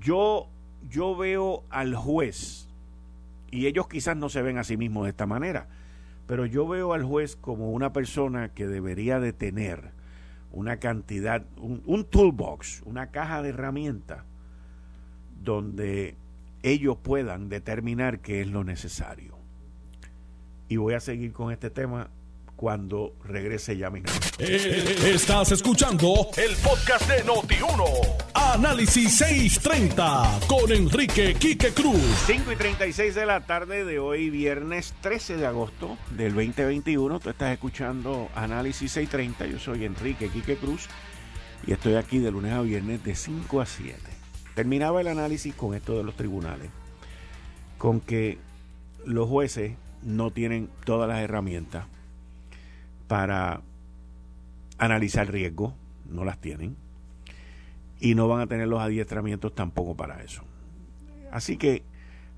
yo, 0.00 0.48
yo 0.88 1.16
veo 1.16 1.64
al 1.70 1.94
juez, 1.94 2.68
y 3.50 3.66
ellos 3.66 3.86
quizás 3.86 4.16
no 4.16 4.28
se 4.28 4.42
ven 4.42 4.58
a 4.58 4.64
sí 4.64 4.76
mismos 4.76 5.04
de 5.04 5.10
esta 5.10 5.26
manera, 5.26 5.68
pero 6.26 6.46
yo 6.46 6.66
veo 6.66 6.94
al 6.94 7.04
juez 7.04 7.36
como 7.36 7.70
una 7.70 7.92
persona 7.92 8.48
que 8.48 8.66
debería 8.66 9.20
de 9.20 9.32
tener 9.32 9.92
una 10.52 10.78
cantidad, 10.78 11.44
un, 11.56 11.82
un 11.86 12.04
toolbox, 12.04 12.82
una 12.84 13.10
caja 13.10 13.42
de 13.42 13.50
herramientas 13.50 14.24
donde 15.42 16.16
ellos 16.62 16.96
puedan 17.02 17.48
determinar 17.48 18.20
qué 18.20 18.42
es 18.42 18.48
lo 18.48 18.62
necesario. 18.64 19.36
Y 20.68 20.76
voy 20.76 20.94
a 20.94 21.00
seguir 21.00 21.32
con 21.32 21.52
este 21.52 21.70
tema 21.70 22.10
cuando 22.62 23.16
regrese 23.24 23.76
ya 23.76 23.90
mi 23.90 24.04
eh, 24.38 25.12
Estás 25.12 25.50
escuchando 25.50 26.28
el 26.36 26.54
podcast 26.58 27.10
de 27.10 27.24
Noti1. 27.24 27.84
Análisis 28.34 29.16
630 29.16 30.38
con 30.46 30.70
Enrique 30.70 31.34
Quique 31.34 31.72
Cruz. 31.72 32.00
5 32.26 32.52
y 32.52 32.54
36 32.54 33.16
de 33.16 33.26
la 33.26 33.40
tarde 33.40 33.84
de 33.84 33.98
hoy, 33.98 34.30
viernes 34.30 34.94
13 35.00 35.38
de 35.38 35.46
agosto 35.46 35.98
del 36.10 36.36
2021. 36.36 37.18
Tú 37.18 37.30
estás 37.30 37.52
escuchando 37.52 38.28
Análisis 38.36 38.92
630. 38.92 39.46
Yo 39.46 39.58
soy 39.58 39.84
Enrique 39.84 40.28
Quique 40.28 40.54
Cruz 40.54 40.86
y 41.66 41.72
estoy 41.72 41.96
aquí 41.96 42.20
de 42.20 42.30
lunes 42.30 42.52
a 42.52 42.60
viernes 42.60 43.02
de 43.02 43.16
5 43.16 43.60
a 43.60 43.66
7. 43.66 43.98
Terminaba 44.54 45.00
el 45.00 45.08
análisis 45.08 45.52
con 45.52 45.74
esto 45.74 45.96
de 45.98 46.04
los 46.04 46.14
tribunales, 46.14 46.70
con 47.76 47.98
que 47.98 48.38
los 49.04 49.28
jueces 49.28 49.72
no 50.04 50.30
tienen 50.30 50.70
todas 50.84 51.08
las 51.08 51.18
herramientas 51.18 51.86
para 53.06 53.62
analizar 54.78 55.30
riesgo, 55.30 55.74
no 56.08 56.24
las 56.24 56.40
tienen, 56.40 56.76
y 58.00 58.14
no 58.14 58.28
van 58.28 58.40
a 58.40 58.46
tener 58.46 58.68
los 58.68 58.80
adiestramientos 58.80 59.54
tampoco 59.54 59.94
para 59.96 60.22
eso. 60.22 60.42
Así 61.30 61.56
que 61.56 61.82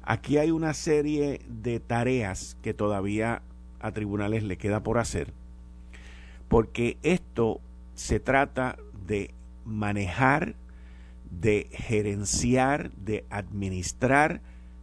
aquí 0.03 0.37
hay 0.39 0.51
una 0.51 0.75
serie 0.75 1.41
de 1.49 1.81
tareas 1.81 2.57
que 2.63 2.75
todavía 2.75 3.43
a 3.81 3.93
tribunales 3.93 4.43
le 4.43 4.59
queda 4.59 4.83
por 4.83 4.99
hacer, 4.99 5.33
porque 6.49 6.99
esto 7.03 7.61
se 7.95 8.21
trata 8.21 8.77
de 9.07 9.33
manejar, 9.65 10.55
de 11.31 11.69
gerenciar, 11.73 12.91
de 12.93 13.25
administrar 13.31 14.41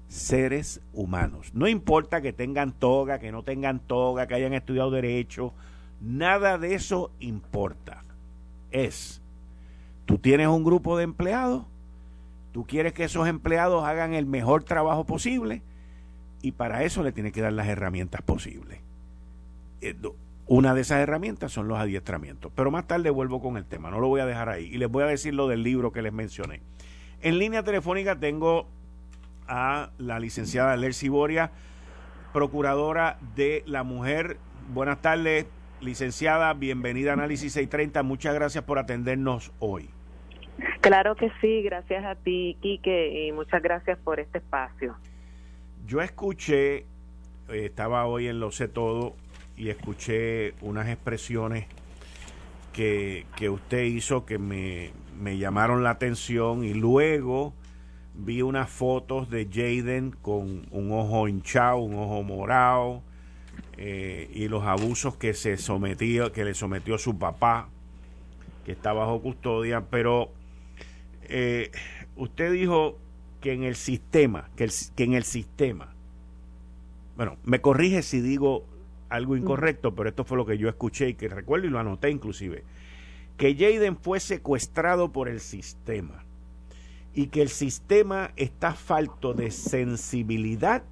seres 0.07 0.81
humanos. 0.93 1.51
No 1.53 1.67
importa 1.67 2.21
que 2.21 2.33
tengan 2.33 2.73
toga, 2.73 3.19
que 3.19 3.31
no 3.31 3.43
tengan 3.43 3.79
toga, 3.79 4.27
que 4.27 4.35
hayan 4.35 4.53
estudiado 4.53 4.91
derecho, 4.91 5.53
Nada 6.01 6.57
de 6.57 6.73
eso 6.73 7.11
importa. 7.19 8.03
Es, 8.71 9.21
tú 10.05 10.17
tienes 10.17 10.47
un 10.47 10.63
grupo 10.63 10.97
de 10.97 11.03
empleados, 11.03 11.65
tú 12.51 12.65
quieres 12.65 12.93
que 12.93 13.03
esos 13.03 13.27
empleados 13.27 13.85
hagan 13.85 14.13
el 14.13 14.25
mejor 14.25 14.63
trabajo 14.63 15.05
posible 15.05 15.61
y 16.41 16.53
para 16.53 16.83
eso 16.83 17.03
le 17.03 17.11
tienes 17.11 17.33
que 17.33 17.41
dar 17.41 17.53
las 17.53 17.67
herramientas 17.67 18.21
posibles. 18.21 18.79
Eh, 19.81 19.95
una 20.47 20.73
de 20.73 20.81
esas 20.81 20.99
herramientas 20.99 21.51
son 21.51 21.67
los 21.67 21.77
adiestramientos. 21.77 22.51
Pero 22.55 22.71
más 22.71 22.85
tarde 22.87 23.09
vuelvo 23.09 23.41
con 23.41 23.57
el 23.57 23.65
tema, 23.65 23.89
no 23.89 23.99
lo 23.99 24.07
voy 24.07 24.21
a 24.21 24.25
dejar 24.25 24.49
ahí. 24.49 24.65
Y 24.65 24.77
les 24.77 24.89
voy 24.89 25.03
a 25.03 25.07
decir 25.07 25.33
lo 25.33 25.47
del 25.47 25.63
libro 25.63 25.91
que 25.91 26.01
les 26.01 26.11
mencioné. 26.11 26.61
En 27.21 27.37
línea 27.37 27.63
telefónica 27.63 28.19
tengo 28.19 28.67
a 29.47 29.91
la 29.97 30.19
licenciada 30.19 30.75
Lercy 30.75 31.09
Boria, 31.09 31.51
procuradora 32.33 33.17
de 33.35 33.63
la 33.65 33.83
mujer. 33.83 34.39
Buenas 34.73 35.01
tardes, 35.01 35.45
Licenciada, 35.81 36.53
bienvenida 36.53 37.09
a 37.11 37.13
Análisis 37.13 37.53
630. 37.53 38.03
Muchas 38.03 38.35
gracias 38.35 38.63
por 38.63 38.77
atendernos 38.77 39.51
hoy. 39.59 39.89
Claro 40.81 41.15
que 41.15 41.31
sí, 41.41 41.63
gracias 41.63 42.05
a 42.05 42.15
ti, 42.15 42.55
Quique, 42.61 43.27
y 43.27 43.31
muchas 43.31 43.63
gracias 43.63 43.97
por 43.99 44.19
este 44.19 44.37
espacio. 44.37 44.95
Yo 45.87 46.01
escuché, 46.01 46.77
eh, 46.77 46.85
estaba 47.49 48.05
hoy 48.05 48.27
en 48.27 48.39
Lo 48.39 48.51
sé 48.51 48.67
todo, 48.67 49.15
y 49.57 49.69
escuché 49.69 50.53
unas 50.61 50.87
expresiones 50.87 51.65
que, 52.73 53.25
que 53.35 53.49
usted 53.49 53.83
hizo 53.83 54.25
que 54.25 54.37
me, 54.37 54.91
me 55.19 55.37
llamaron 55.37 55.83
la 55.83 55.91
atención 55.91 56.63
y 56.63 56.73
luego 56.73 57.53
vi 58.13 58.41
unas 58.41 58.69
fotos 58.69 59.29
de 59.29 59.47
Jaden 59.51 60.11
con 60.11 60.67
un 60.71 60.91
ojo 60.91 61.27
hinchado, 61.27 61.77
un 61.77 61.95
ojo 61.95 62.23
morado, 62.23 63.03
eh, 63.83 64.29
y 64.31 64.47
los 64.47 64.63
abusos 64.63 65.15
que 65.17 65.33
se 65.33 65.57
sometió, 65.57 66.31
que 66.31 66.45
le 66.45 66.53
sometió 66.53 66.99
su 66.99 67.17
papá, 67.17 67.67
que 68.63 68.73
está 68.73 68.93
bajo 68.93 69.23
custodia, 69.23 69.81
pero 69.89 70.29
eh, 71.23 71.71
usted 72.15 72.51
dijo 72.51 72.99
que 73.39 73.53
en 73.53 73.63
el 73.63 73.75
sistema, 73.75 74.51
que, 74.55 74.69
que 74.95 75.03
en 75.03 75.13
el 75.13 75.23
sistema, 75.23 75.95
bueno, 77.17 77.37
me 77.43 77.59
corrige 77.59 78.03
si 78.03 78.21
digo 78.21 78.67
algo 79.09 79.35
incorrecto, 79.35 79.95
pero 79.95 80.09
esto 80.09 80.25
fue 80.25 80.37
lo 80.37 80.45
que 80.45 80.59
yo 80.59 80.69
escuché 80.69 81.09
y 81.09 81.13
que 81.15 81.27
recuerdo 81.27 81.65
y 81.65 81.71
lo 81.71 81.79
anoté 81.79 82.11
inclusive, 82.11 82.63
que 83.35 83.55
Jaden 83.55 83.97
fue 83.97 84.19
secuestrado 84.19 85.11
por 85.11 85.27
el 85.27 85.39
sistema 85.39 86.23
y 87.15 87.29
que 87.29 87.41
el 87.41 87.49
sistema 87.49 88.29
está 88.35 88.75
falto 88.75 89.33
de 89.33 89.49
sensibilidad 89.49 90.83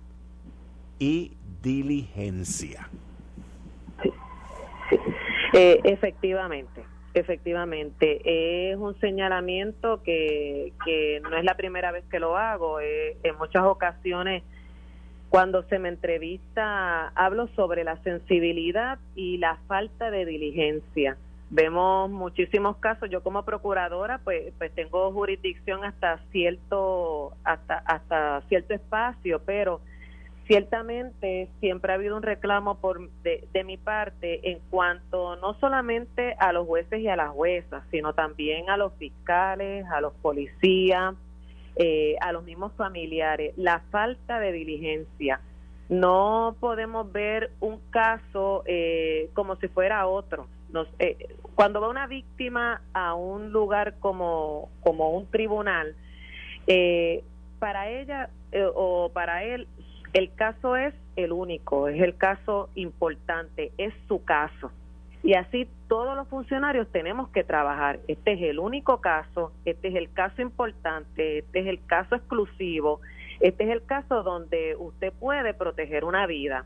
y 0.97 1.33
diligencia. 1.61 2.89
Eh, 5.53 5.79
efectivamente, 5.83 6.83
efectivamente. 7.13 8.71
Es 8.71 8.77
un 8.77 8.99
señalamiento 8.99 10.01
que, 10.03 10.73
que 10.85 11.19
no 11.21 11.35
es 11.35 11.43
la 11.43 11.55
primera 11.55 11.91
vez 11.91 12.03
que 12.05 12.19
lo 12.19 12.37
hago. 12.37 12.79
Eh, 12.79 13.17
en 13.23 13.37
muchas 13.37 13.63
ocasiones, 13.63 14.43
cuando 15.29 15.63
se 15.63 15.79
me 15.79 15.89
entrevista, 15.89 17.09
hablo 17.09 17.47
sobre 17.55 17.83
la 17.83 18.01
sensibilidad 18.03 18.99
y 19.15 19.37
la 19.37 19.57
falta 19.67 20.11
de 20.11 20.25
diligencia. 20.25 21.17
Vemos 21.51 22.11
muchísimos 22.11 22.77
casos. 22.77 23.09
Yo 23.09 23.23
como 23.23 23.43
procuradora, 23.43 24.19
pues, 24.23 24.53
pues 24.57 24.71
tengo 24.75 25.11
jurisdicción 25.11 25.83
hasta 25.83 26.19
cierto, 26.31 27.33
hasta, 27.43 27.79
hasta 27.79 28.41
cierto 28.49 28.75
espacio, 28.75 29.41
pero 29.45 29.81
ciertamente 30.49 31.47
siempre 31.59 31.91
ha 31.91 31.95
habido 31.95 32.17
un 32.17 32.23
reclamo 32.23 32.79
por 32.79 33.07
de, 33.21 33.63
mi 33.63 33.77
parte 33.77 34.49
en 34.49 34.57
cuanto 34.71 35.35
no 35.35 35.53
solamente 35.59 36.35
a 36.39 36.51
los 36.53 36.65
jueces 36.65 37.01
y 37.01 37.07
a 37.07 37.15
las 37.15 37.29
juezas, 37.29 37.83
sino 37.91 38.13
también 38.13 38.67
a 38.67 38.75
los 38.75 38.91
fiscales, 38.95 39.85
a 39.93 40.01
los 40.01 40.11
policías, 40.15 41.13
eh, 41.75 42.15
a 42.19 42.31
los 42.31 42.43
mismos 42.45 42.73
familiares, 42.73 43.53
la 43.57 43.81
falta 43.91 44.39
de 44.39 44.51
diligencia. 44.51 45.39
No 45.87 46.55
podemos 46.59 47.11
ver 47.11 47.51
un 47.59 47.79
caso 47.91 48.63
eh, 48.65 49.29
como 49.35 49.55
si 49.57 49.67
fuera 49.67 50.07
otro. 50.07 50.47
Eh, 50.97 51.27
cuando 51.53 51.79
va 51.79 51.89
una 51.89 52.07
víctima 52.07 52.81
a 52.93 53.13
un 53.13 53.51
lugar 53.51 53.99
como, 53.99 54.69
como 54.81 55.11
un 55.11 55.27
tribunal, 55.27 55.95
para 57.59 57.89
ella 57.89 58.29
o 58.75 59.09
para 59.11 59.43
él 59.43 59.67
el 60.13 60.33
caso 60.33 60.75
es 60.75 60.93
el 61.15 61.31
único, 61.31 61.87
es 61.87 62.01
el 62.01 62.15
caso 62.15 62.69
importante, 62.75 63.71
es 63.77 63.93
su 64.07 64.23
caso. 64.23 64.71
Y 65.21 65.33
así 65.33 65.67
todos 65.87 66.15
los 66.15 66.27
funcionarios 66.29 66.87
tenemos 66.91 67.29
que 67.29 67.43
trabajar. 67.43 67.99
Este 68.07 68.33
es 68.33 68.41
el 68.41 68.59
único 68.59 69.01
caso, 69.01 69.51
este 69.65 69.89
es 69.89 69.95
el 69.95 70.11
caso 70.11 70.41
importante, 70.41 71.39
este 71.39 71.59
es 71.59 71.67
el 71.67 71.85
caso 71.85 72.15
exclusivo, 72.15 73.01
este 73.39 73.65
es 73.65 73.69
el 73.69 73.83
caso 73.83 74.23
donde 74.23 74.75
usted 74.77 75.11
puede 75.13 75.53
proteger 75.53 76.05
una 76.05 76.25
vida. 76.25 76.65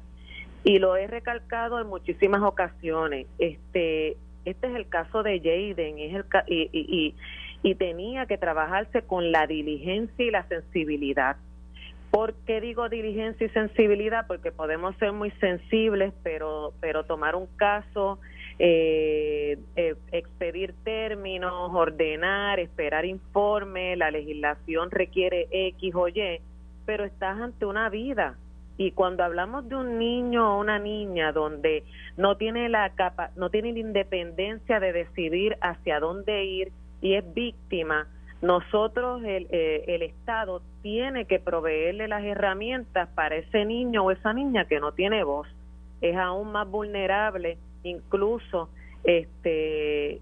Y 0.64 0.80
lo 0.80 0.96
he 0.96 1.08
recalcado 1.08 1.82
en 1.82 1.88
muchísimas 1.88 2.42
ocasiones. 2.42 3.28
Este, 3.38 4.16
este 4.46 4.68
es 4.68 4.76
el 4.76 4.88
caso 4.88 5.24
de 5.24 5.40
Jaden 5.40 6.00
es 6.00 6.16
el, 6.16 6.26
y, 6.48 6.70
y, 6.72 7.16
y 7.64 7.76
tenía 7.76 8.26
que 8.28 8.38
trabajarse 8.38 9.02
con 9.02 9.32
la 9.32 9.48
diligencia 9.48 10.26
y 10.26 10.32
la 10.32 10.48
sensibilidad 10.48 11.36
¿Por 12.14 12.36
qué 12.46 12.62
digo 12.62 12.90
diligencia 12.90 13.48
y 13.48 13.50
sensibilidad? 13.50 14.28
Porque 14.28 14.52
podemos 14.52 14.96
ser 14.98 15.14
muy 15.14 15.32
sensibles, 15.40 16.14
pero, 16.22 16.72
pero 16.80 17.06
tomar 17.06 17.36
un 17.36 17.48
caso, 17.58 18.20
eh, 18.60 19.58
eh, 19.76 19.96
expedir 20.12 20.76
términos, 20.84 21.72
ordenar, 21.74 22.60
esperar 22.60 23.06
informe, 23.06 23.96
la 23.96 24.12
legislación 24.12 24.92
requiere 24.92 25.48
X 25.50 25.96
o 25.96 26.08
Y, 26.08 26.40
pero 26.86 27.04
estás 27.04 27.40
ante 27.40 27.66
una 27.66 27.90
vida. 27.90 28.38
Y 28.78 28.92
cuando 28.92 29.24
hablamos 29.24 29.68
de 29.68 29.76
un 29.76 29.98
niño 29.98 30.54
o 30.54 30.60
una 30.60 30.78
niña 30.78 31.32
donde 31.32 31.84
no 32.16 32.38
tiene 32.38 32.70
la 32.70 32.92
capa, 32.92 33.32
no 33.36 33.50
tiene 33.50 33.74
la 33.74 33.80
independencia 33.80 34.80
de 34.80 34.94
decidir 34.94 35.58
hacia 35.62 36.00
dónde 36.00 36.46
ir 36.46 36.72
y 37.02 37.16
es 37.16 37.34
víctima, 37.34 38.08
nosotros, 38.44 39.24
el, 39.24 39.48
eh, 39.52 39.86
el 39.88 40.02
Estado, 40.02 40.62
tiene 40.82 41.24
que 41.26 41.40
proveerle 41.40 42.10
las 42.10 42.26
herramientas 42.26 43.08
para 43.16 43.38
ese 43.38 43.64
niño 43.64 44.04
o 44.04 44.12
esa 44.12 44.34
niña 44.34 44.66
que 44.66 44.82
no 44.82 44.92
tiene 44.92 45.24
voz. 45.24 45.48
Es 46.02 46.18
aún 46.18 46.52
más 46.52 46.70
vulnerable, 46.70 47.58
incluso 47.84 48.70
este 49.06 50.20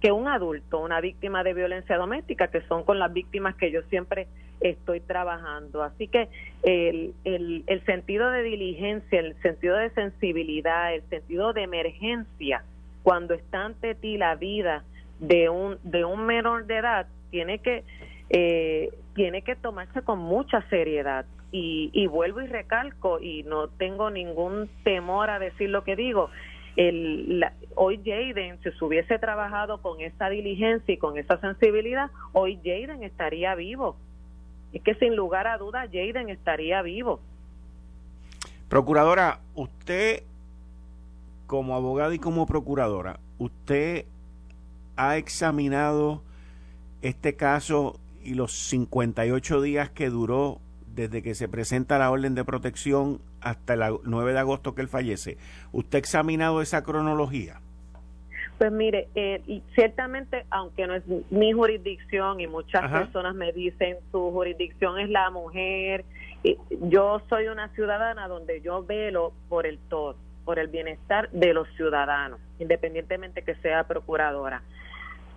que 0.00 0.10
un 0.10 0.26
adulto, 0.26 0.80
una 0.80 1.00
víctima 1.00 1.44
de 1.44 1.54
violencia 1.54 1.96
doméstica, 1.96 2.48
que 2.48 2.62
son 2.62 2.82
con 2.84 2.98
las 2.98 3.12
víctimas 3.12 3.54
que 3.54 3.70
yo 3.70 3.82
siempre 3.82 4.26
estoy 4.60 4.98
trabajando. 5.00 5.84
Así 5.84 6.08
que 6.08 6.28
el, 6.64 7.14
el, 7.24 7.62
el 7.68 7.84
sentido 7.84 8.30
de 8.30 8.42
diligencia, 8.42 9.20
el 9.20 9.40
sentido 9.42 9.76
de 9.76 9.90
sensibilidad, 9.90 10.92
el 10.92 11.02
sentido 11.02 11.52
de 11.52 11.62
emergencia, 11.62 12.64
cuando 13.04 13.34
está 13.34 13.66
ante 13.66 13.94
ti 13.94 14.16
la 14.16 14.34
vida 14.34 14.82
de 15.20 15.50
un, 15.50 15.78
de 15.84 16.04
un 16.04 16.24
menor 16.26 16.66
de 16.66 16.78
edad, 16.78 17.06
tiene 17.30 17.58
que 17.58 17.84
eh, 18.30 18.90
tiene 19.14 19.42
que 19.42 19.56
tomarse 19.56 20.02
con 20.02 20.18
mucha 20.18 20.62
seriedad 20.68 21.26
y, 21.50 21.90
y 21.92 22.06
vuelvo 22.06 22.40
y 22.40 22.46
recalco 22.46 23.20
y 23.20 23.42
no 23.42 23.68
tengo 23.68 24.10
ningún 24.10 24.68
temor 24.84 25.30
a 25.30 25.38
decir 25.38 25.70
lo 25.70 25.82
que 25.82 25.96
digo 25.96 26.30
el, 26.76 27.44
hoy 27.74 28.00
Jaden, 28.04 28.58
si 28.62 28.70
se 28.70 28.84
hubiese 28.84 29.18
trabajado 29.18 29.82
con 29.82 30.00
esa 30.00 30.28
diligencia 30.28 30.94
y 30.94 30.98
con 30.98 31.18
esa 31.18 31.38
sensibilidad, 31.40 32.10
hoy 32.32 32.58
Jaden 32.64 33.02
estaría 33.02 33.54
vivo. 33.54 33.96
Es 34.72 34.82
que 34.82 34.94
sin 34.94 35.16
lugar 35.16 35.46
a 35.46 35.58
dudas 35.58 35.88
Jaden 35.92 36.28
estaría 36.28 36.80
vivo. 36.82 37.20
Procuradora, 38.68 39.40
usted 39.54 40.22
como 41.46 41.74
abogada 41.74 42.14
y 42.14 42.20
como 42.20 42.46
procuradora, 42.46 43.18
¿usted 43.38 44.04
ha 44.96 45.16
examinado 45.16 46.22
este 47.02 47.36
caso 47.36 47.98
y 48.22 48.34
los 48.34 48.52
58 48.52 49.62
días 49.62 49.90
que 49.90 50.10
duró 50.10 50.60
desde 50.94 51.22
que 51.22 51.34
se 51.34 51.48
presenta 51.48 51.98
la 51.98 52.10
orden 52.10 52.34
de 52.34 52.44
protección 52.44 53.20
hasta 53.40 53.74
el 53.74 53.80
9 54.04 54.32
de 54.32 54.38
agosto 54.38 54.74
que 54.74 54.82
él 54.82 54.88
fallece. 54.88 55.38
¿Usted 55.72 55.96
ha 55.96 55.98
examinado 55.98 56.60
esa 56.60 56.82
cronología? 56.82 57.60
Pues 58.58 58.72
mire, 58.72 59.08
eh, 59.14 59.62
ciertamente, 59.74 60.44
aunque 60.50 60.86
no 60.86 60.94
es 60.94 61.02
mi 61.30 61.52
jurisdicción 61.52 62.40
y 62.40 62.46
muchas 62.46 62.90
personas 62.90 63.34
me 63.34 63.52
dicen 63.52 63.96
su 64.12 64.30
jurisdicción 64.32 64.98
es 64.98 65.08
la 65.08 65.30
mujer, 65.30 66.04
yo 66.82 67.22
soy 67.30 67.46
una 67.46 67.68
ciudadana 67.68 68.28
donde 68.28 68.60
yo 68.60 68.84
velo 68.84 69.32
por 69.48 69.66
el 69.66 69.78
todo, 69.78 70.16
por 70.44 70.58
el 70.58 70.68
bienestar 70.68 71.30
de 71.30 71.54
los 71.54 71.68
ciudadanos, 71.76 72.38
independientemente 72.58 73.42
que 73.42 73.54
sea 73.56 73.84
procuradora. 73.84 74.62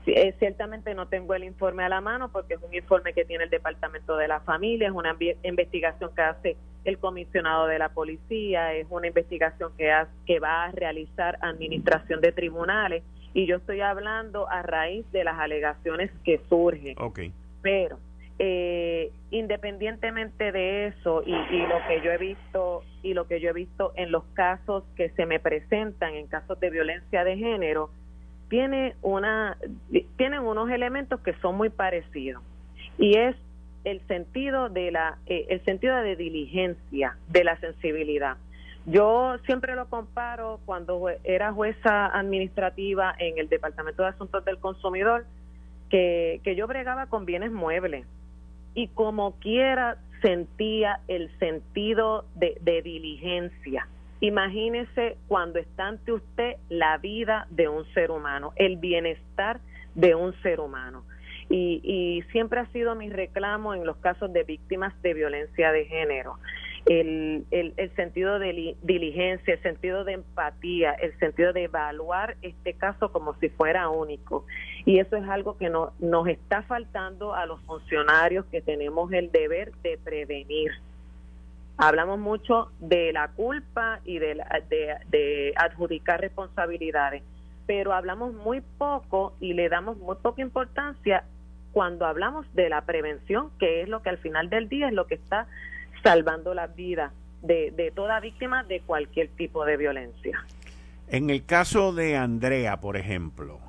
Eh, 0.06 0.36
ciertamente 0.40 0.94
no 0.94 1.08
tengo 1.08 1.34
el 1.34 1.44
informe 1.44 1.84
a 1.84 1.90
la 1.90 2.02
mano 2.02 2.30
porque 2.32 2.56
es 2.56 2.62
un 2.62 2.74
informe 2.74 3.14
que 3.14 3.26
tiene 3.26 3.46
el 3.46 3.50
Departamento 3.50 4.18
de 4.18 4.28
la 4.28 4.42
Familia, 4.42 4.88
es 4.88 4.94
una 4.94 5.16
investigación 5.44 6.12
que 6.14 6.22
hace 6.22 6.58
el 6.84 6.98
comisionado 6.98 7.68
de 7.68 7.80
la 7.80 7.90
policía, 7.90 8.74
es 8.74 8.86
una 8.90 9.08
investigación 9.08 9.72
que, 9.78 9.92
que 10.26 10.40
va 10.40 10.66
a 10.66 10.72
realizar 10.72 11.38
Administración 11.42 12.20
de 12.20 12.32
Tribunales 12.34 13.04
y 13.34 13.46
yo 13.46 13.58
estoy 13.58 13.82
hablando 13.82 14.50
a 14.50 14.62
raíz 14.62 15.10
de 15.12 15.24
las 15.24 15.40
alegaciones 15.40 16.12
que 16.24 16.42
surgen. 16.50 16.96
Okay. 17.00 17.32
Pero 17.62 17.98
eh, 18.40 19.12
independientemente 19.32 20.52
de 20.52 20.88
eso 20.88 21.24
y, 21.26 21.34
y, 21.34 21.68
lo 21.68 21.78
que 21.88 22.02
yo 22.04 22.12
he 22.12 22.18
visto 22.18 22.84
y 23.04 23.14
lo 23.14 23.28
que 23.28 23.40
yo 23.40 23.52
he 23.52 23.54
visto 23.54 23.94
en 23.96 24.12
los 24.12 24.24
casos 24.34 24.84
que 24.96 25.10
se 25.12 25.26
me 25.26 25.40
presentan 25.40 26.16
en 26.16 26.28
casos 26.28 26.60
de 26.60 26.70
violencia 26.70 27.24
de 27.24 27.38
género, 27.38 27.92
tiene 28.54 28.94
una, 29.02 29.58
tienen 30.16 30.42
unos 30.42 30.70
elementos 30.70 31.20
que 31.22 31.34
son 31.42 31.58
muy 31.58 31.70
parecidos 31.72 32.44
y 33.00 33.18
es 33.18 33.36
el 33.84 34.00
sentido 34.06 34.70
de 34.70 34.92
la, 34.92 35.18
eh, 35.26 35.48
el 35.50 35.66
sentido 35.66 35.96
de 35.96 36.16
diligencia, 36.16 37.18
de 37.30 37.44
la 37.46 37.60
sensibilidad. 37.60 38.38
Yo 38.86 39.40
siempre 39.48 39.74
lo 39.74 39.90
comparo 39.90 40.60
cuando 40.68 41.10
era 41.24 41.52
jueza 41.52 42.06
administrativa 42.16 43.16
en 43.18 43.40
el 43.40 43.50
Departamento 43.50 44.04
de 44.04 44.10
Asuntos 44.10 44.46
del 44.46 44.60
Consumidor, 44.60 45.26
que, 45.90 46.40
que 46.44 46.56
yo 46.56 46.68
bregaba 46.68 47.08
con 47.08 47.26
bienes 47.26 47.52
muebles 47.52 48.06
y 48.76 48.88
como 48.90 49.32
quiera 49.40 49.98
sentía 50.22 51.00
el 51.08 51.36
sentido 51.40 52.26
de, 52.36 52.56
de 52.62 52.84
diligencia 52.84 53.88
Imagínese 54.24 55.18
cuando 55.28 55.60
está 55.60 55.88
ante 55.88 56.14
usted 56.14 56.56
la 56.70 56.98
vida 56.98 57.46
de 57.50 57.68
un 57.68 57.86
ser 57.94 58.10
humano, 58.10 58.54
el 58.56 58.78
bienestar 58.78 59.60
de 59.96 60.16
un 60.16 60.34
ser 60.42 60.60
humano. 60.60 61.04
Y, 61.50 61.82
y 61.84 62.22
siempre 62.32 62.62
ha 62.62 62.66
sido 62.68 62.96
mi 62.96 63.10
reclamo 63.10 63.74
en 63.74 63.86
los 63.86 63.98
casos 63.98 64.32
de 64.32 64.44
víctimas 64.44 64.94
de 65.02 65.14
violencia 65.14 65.72
de 65.74 65.86
género 65.86 66.38
el, 66.86 67.46
el, 67.52 67.96
sentido 67.96 68.40
de 68.40 68.76
diligencia, 68.82 69.54
el 69.54 69.62
sentido 69.62 70.04
de 70.04 70.14
empatía, 70.14 70.92
el 70.94 71.18
sentido 71.20 71.54
de 71.54 71.64
evaluar 71.64 72.36
este 72.42 72.74
caso 72.74 73.12
como 73.12 73.36
si 73.36 73.50
fuera 73.50 73.90
único. 73.90 74.46
Y 74.86 75.00
eso 75.00 75.16
es 75.16 75.28
algo 75.30 75.58
que 75.58 75.70
no, 75.70 75.94
nos 76.00 76.28
está 76.28 76.64
faltando 76.64 77.34
a 77.34 77.46
los 77.46 77.62
funcionarios 77.62 78.46
que 78.48 78.62
tenemos 78.62 79.12
el 79.14 79.32
deber 79.32 79.72
de 79.84 79.98
prevenir. 79.98 80.72
Hablamos 81.78 82.20
mucho 82.20 82.72
de 82.80 83.12
la 83.14 83.30
culpa 83.30 84.00
y 84.06 84.20
de, 84.20 84.36
de, 84.70 84.96
de 85.10 85.54
adjudicar 85.56 86.22
responsabilidades, 86.22 87.24
pero 87.66 87.94
hablamos 87.94 88.34
muy 88.34 88.62
poco 88.62 89.34
y 89.40 89.54
le 89.54 89.70
damos 89.70 89.98
muy 89.98 90.16
poca 90.18 90.42
importancia 90.42 91.24
cuando 91.72 92.06
hablamos 92.06 92.46
de 92.54 92.70
la 92.70 92.82
prevención, 92.82 93.50
que 93.60 93.82
es 93.82 93.90
lo 93.90 94.02
que 94.04 94.10
al 94.10 94.20
final 94.20 94.50
del 94.50 94.70
día 94.70 94.88
es 94.88 94.94
lo 94.94 95.08
que 95.08 95.16
está 95.16 95.48
salvando 96.04 96.54
la 96.54 96.68
vida 96.68 97.12
de, 97.42 97.72
de 97.72 97.92
toda 97.92 98.20
víctima 98.20 98.64
de 98.64 98.82
cualquier 98.82 99.30
tipo 99.30 99.66
de 99.66 99.78
violencia. 99.78 100.46
En 101.08 101.30
el 101.30 101.46
caso 101.46 101.94
de 101.94 102.16
Andrea, 102.16 102.80
por 102.80 102.98
ejemplo, 102.98 103.60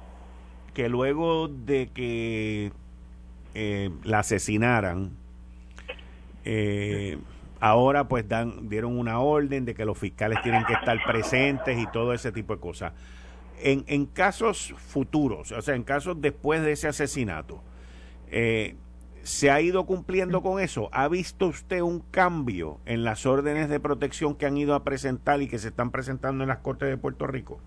que 0.75 0.89
luego 0.89 1.49
de 1.49 1.89
que 1.89 2.73
eh, 3.55 3.91
la 4.05 4.21
asesinaran, 4.21 5.11
eh, 6.45 7.19
ahora 7.65 8.09
pues 8.09 8.29
dan, 8.29 8.69
dieron 8.69 8.99
una 8.99 9.21
orden 9.21 9.65
de 9.65 9.75
que 9.75 9.87
los 9.87 9.97
fiscales 9.97 10.43
tienen 10.43 10.67
que 10.67 10.75
estar 10.75 11.03
presentes 11.03 11.79
y 11.79 11.87
todo 11.87 12.13
ese 12.13 12.31
tipo 12.31 12.55
de 12.55 12.61
cosas. 12.61 12.93
En, 13.63 13.85
en 13.87 14.05
casos 14.05 14.75
futuros, 14.77 15.51
o 15.51 15.63
sea, 15.63 15.75
en 15.75 15.83
casos 15.83 16.21
después 16.21 16.63
de 16.63 16.73
ese 16.73 16.89
asesinato, 16.89 17.63
eh, 18.31 18.77
¿Se 19.23 19.51
ha 19.51 19.59
ido 19.63 19.87
cumpliendo 19.87 20.43
con 20.43 20.61
eso? 20.61 20.91
¿Ha 20.93 21.09
visto 21.09 21.47
usted 21.47 21.81
un 21.81 22.01
cambio 22.01 22.79
en 22.85 23.05
las 23.05 23.25
órdenes 23.25 23.71
de 23.71 23.81
protección 23.81 24.35
que 24.35 24.45
han 24.45 24.59
ido 24.59 24.75
a 24.75 24.85
presentar 24.85 25.41
y 25.41 25.49
que 25.49 25.57
se 25.57 25.69
están 25.69 25.91
presentando 25.91 26.45
en 26.45 26.49
las 26.49 26.59
Cortes 26.59 26.91
de 26.91 26.99
Puerto 26.99 27.27
Rico? 27.27 27.59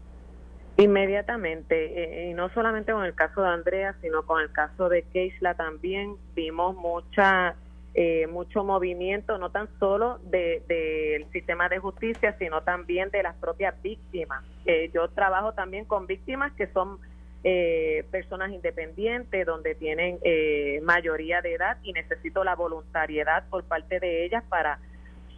Inmediatamente, 0.78 2.28
eh, 2.28 2.30
y 2.30 2.36
no 2.36 2.50
solamente 2.50 2.92
con 2.92 3.04
el 3.04 3.16
caso 3.16 3.42
de 3.42 3.50
Andrea, 3.50 3.96
sino 4.04 4.22
con 4.28 4.40
el 4.40 4.52
caso 4.52 4.88
de 4.88 5.02
Keisla 5.02 5.56
también 5.56 6.18
vimos 6.36 6.76
mucha 6.76 7.56
eh, 8.00 8.28
mucho 8.28 8.64
movimiento, 8.64 9.40
no 9.40 9.50
tan 9.50 9.68
solo 9.80 10.20
del 10.20 10.64
de, 10.68 11.26
sistema 11.34 11.68
de 11.68 11.80
justicia, 11.80 12.38
sino 12.38 12.62
también 12.62 13.10
de 13.10 13.24
las 13.24 13.36
propias 13.38 13.74
víctimas. 13.82 14.46
Eh, 14.68 14.92
yo 14.94 15.08
trabajo 15.08 15.54
también 15.54 15.84
con 15.86 16.06
víctimas 16.06 16.54
que 16.54 16.68
son 16.68 17.00
eh, 17.44 18.06
personas 18.12 18.52
independientes 18.52 19.44
donde 19.48 19.74
tienen 19.74 20.20
eh, 20.22 20.80
mayoría 20.84 21.42
de 21.42 21.56
edad 21.56 21.78
y 21.82 21.92
necesito 21.92 22.44
la 22.44 22.56
voluntariedad 22.56 23.46
por 23.50 23.64
parte 23.64 24.00
de 24.00 24.26
ellas 24.26 24.44
para 24.48 24.78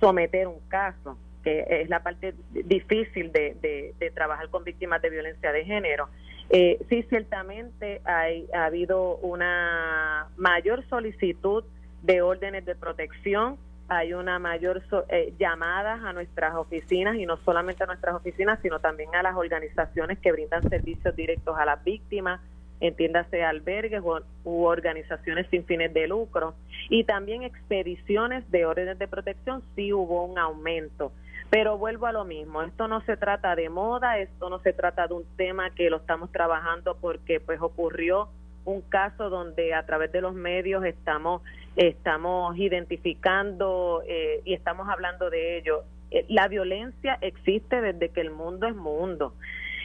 someter 0.02 0.48
un 0.48 0.60
caso, 0.68 1.18
que 1.46 1.66
es 1.70 1.88
la 1.88 2.04
parte 2.04 2.34
difícil 2.52 3.32
de, 3.32 3.94
de, 3.98 4.12
trabajar 4.12 4.50
con 4.50 4.66
víctimas 4.66 5.02
de 5.02 5.12
violencia 5.12 5.54
de 5.54 5.64
género. 5.64 6.10
Eh, 6.50 6.78
sí, 6.90 7.04
ciertamente 7.04 8.02
hay, 8.04 8.48
ha 8.54 8.66
habido 8.66 9.16
una 9.18 10.28
mayor 10.36 10.84
solicitud 10.90 11.64
de 12.02 12.22
órdenes 12.22 12.66
de 12.66 12.76
protección 12.76 13.58
hay 13.90 14.14
una 14.14 14.38
mayor 14.38 14.84
eh, 15.10 15.34
llamadas 15.40 16.04
a 16.04 16.14
nuestras 16.14 16.56
oficinas 16.56 17.16
y 17.16 17.26
no 17.26 17.38
solamente 17.38 17.84
a 17.84 17.88
nuestras 17.88 18.16
oficinas, 18.16 18.60
sino 18.62 18.80
también 18.80 19.14
a 19.16 19.24
las 19.24 19.36
organizaciones 19.36 20.20
que 20.20 20.32
brindan 20.32 20.68
servicios 20.70 21.16
directos 21.16 21.58
a 21.58 21.66
las 21.66 21.84
víctimas, 21.84 22.40
entiéndase 22.80 23.44
albergues 23.44 24.02
u, 24.44 24.64
organizaciones 24.64 25.48
sin 25.50 25.66
fines 25.66 25.92
de 25.92 26.08
lucro. 26.08 26.54
Y 26.90 27.04
también 27.04 27.42
expediciones 27.42 28.50
de 28.52 28.68
órdenes 28.68 29.00
de 29.00 29.08
protección, 29.08 29.64
sí 29.76 29.92
hubo 29.92 30.24
un 30.24 30.38
aumento. 30.38 31.12
Pero 31.50 31.80
vuelvo 31.80 32.06
a 32.06 32.12
lo 32.12 32.26
mismo, 32.26 32.62
esto 32.62 32.88
no 32.88 33.02
se 33.02 33.18
trata 33.18 33.56
de 33.56 33.70
moda, 33.70 34.20
esto 34.20 34.52
no 34.52 34.60
se 34.60 34.72
trata 34.72 35.08
de 35.08 35.16
un 35.16 35.26
tema 35.36 35.72
que 35.72 35.90
lo 35.90 35.98
estamos 35.98 36.32
trabajando 36.32 36.96
porque 37.02 37.40
pues 37.40 37.60
ocurrió 37.60 38.30
un 38.70 38.82
caso 38.82 39.30
donde 39.30 39.74
a 39.74 39.86
través 39.86 40.12
de 40.12 40.22
los 40.22 40.34
medios 40.34 40.84
estamos 40.86 41.42
estamos 41.76 42.58
identificando 42.58 44.04
eh, 44.08 44.42
y 44.46 44.54
estamos 44.54 44.90
hablando 44.90 45.30
de 45.30 45.58
ello. 45.58 45.84
Eh, 46.12 46.26
la 46.28 46.48
violencia 46.48 47.18
existe 47.22 47.82
desde 47.82 48.10
que 48.10 48.22
el 48.22 48.32
mundo 48.32 48.68
es 48.68 48.76
mundo 48.76 49.34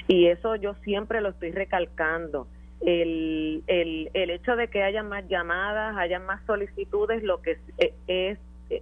y 0.08 0.26
eso 0.26 0.56
yo 0.56 0.74
siempre 0.82 1.20
lo 1.20 1.30
estoy 1.30 1.52
recalcando. 1.52 2.46
El, 2.80 3.62
el, 3.66 4.10
el 4.12 4.30
hecho 4.30 4.56
de 4.56 4.68
que 4.68 4.82
haya 4.82 5.02
más 5.02 5.26
llamadas, 5.28 5.96
haya 5.96 6.18
más 6.18 6.44
solicitudes, 6.44 7.22
lo 7.22 7.40
que 7.40 7.58
es, 7.78 7.92
es 8.06 8.38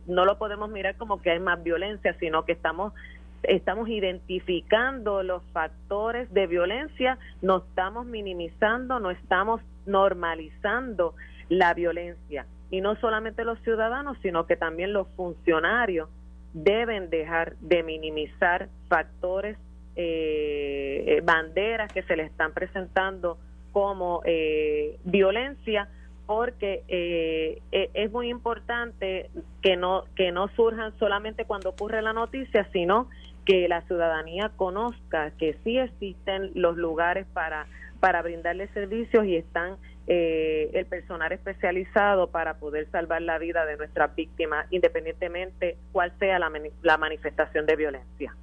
no 0.06 0.24
lo 0.24 0.38
podemos 0.38 0.70
mirar 0.70 0.96
como 0.96 1.20
que 1.20 1.30
hay 1.30 1.40
más 1.40 1.62
violencia, 1.62 2.16
sino 2.18 2.44
que 2.44 2.52
estamos 2.52 2.92
estamos 3.42 3.88
identificando 3.88 5.22
los 5.22 5.42
factores 5.52 6.32
de 6.32 6.46
violencia, 6.46 7.18
no 7.40 7.58
estamos 7.58 8.06
minimizando, 8.06 9.00
no 9.00 9.10
estamos 9.10 9.60
normalizando 9.86 11.14
la 11.48 11.74
violencia. 11.74 12.46
Y 12.70 12.80
no 12.80 12.96
solamente 12.96 13.44
los 13.44 13.58
ciudadanos, 13.60 14.16
sino 14.22 14.46
que 14.46 14.56
también 14.56 14.92
los 14.92 15.06
funcionarios 15.16 16.08
deben 16.54 17.10
dejar 17.10 17.56
de 17.60 17.82
minimizar 17.82 18.68
factores, 18.88 19.58
eh, 19.96 21.04
eh, 21.06 21.20
banderas 21.22 21.92
que 21.92 22.02
se 22.02 22.16
les 22.16 22.30
están 22.30 22.52
presentando 22.52 23.38
como 23.72 24.22
eh, 24.24 24.98
violencia, 25.04 25.88
porque 26.26 27.60
es 27.70 28.10
muy 28.12 28.30
importante 28.30 29.28
que 29.60 29.76
no 29.76 30.04
que 30.14 30.30
no 30.32 30.48
surjan 30.48 30.96
solamente 30.98 31.44
cuando 31.44 31.70
ocurre 31.70 32.00
la 32.00 32.14
noticia, 32.14 32.66
sino 32.72 33.08
que 33.44 33.68
la 33.68 33.82
ciudadanía 33.82 34.50
conozca 34.56 35.32
que 35.32 35.56
sí 35.64 35.78
existen 35.78 36.52
los 36.54 36.76
lugares 36.76 37.26
para, 37.32 37.66
para 38.00 38.22
brindarle 38.22 38.68
servicios 38.68 39.26
y 39.26 39.36
están 39.36 39.76
eh, 40.06 40.70
el 40.74 40.86
personal 40.86 41.32
especializado 41.32 42.30
para 42.30 42.54
poder 42.54 42.90
salvar 42.90 43.22
la 43.22 43.38
vida 43.38 43.64
de 43.66 43.76
nuestras 43.76 44.14
víctimas, 44.14 44.66
independientemente 44.70 45.76
cuál 45.92 46.12
sea 46.18 46.38
la, 46.38 46.50
la 46.82 46.98
manifestación 46.98 47.66
de 47.66 47.76
violencia. 47.76 48.34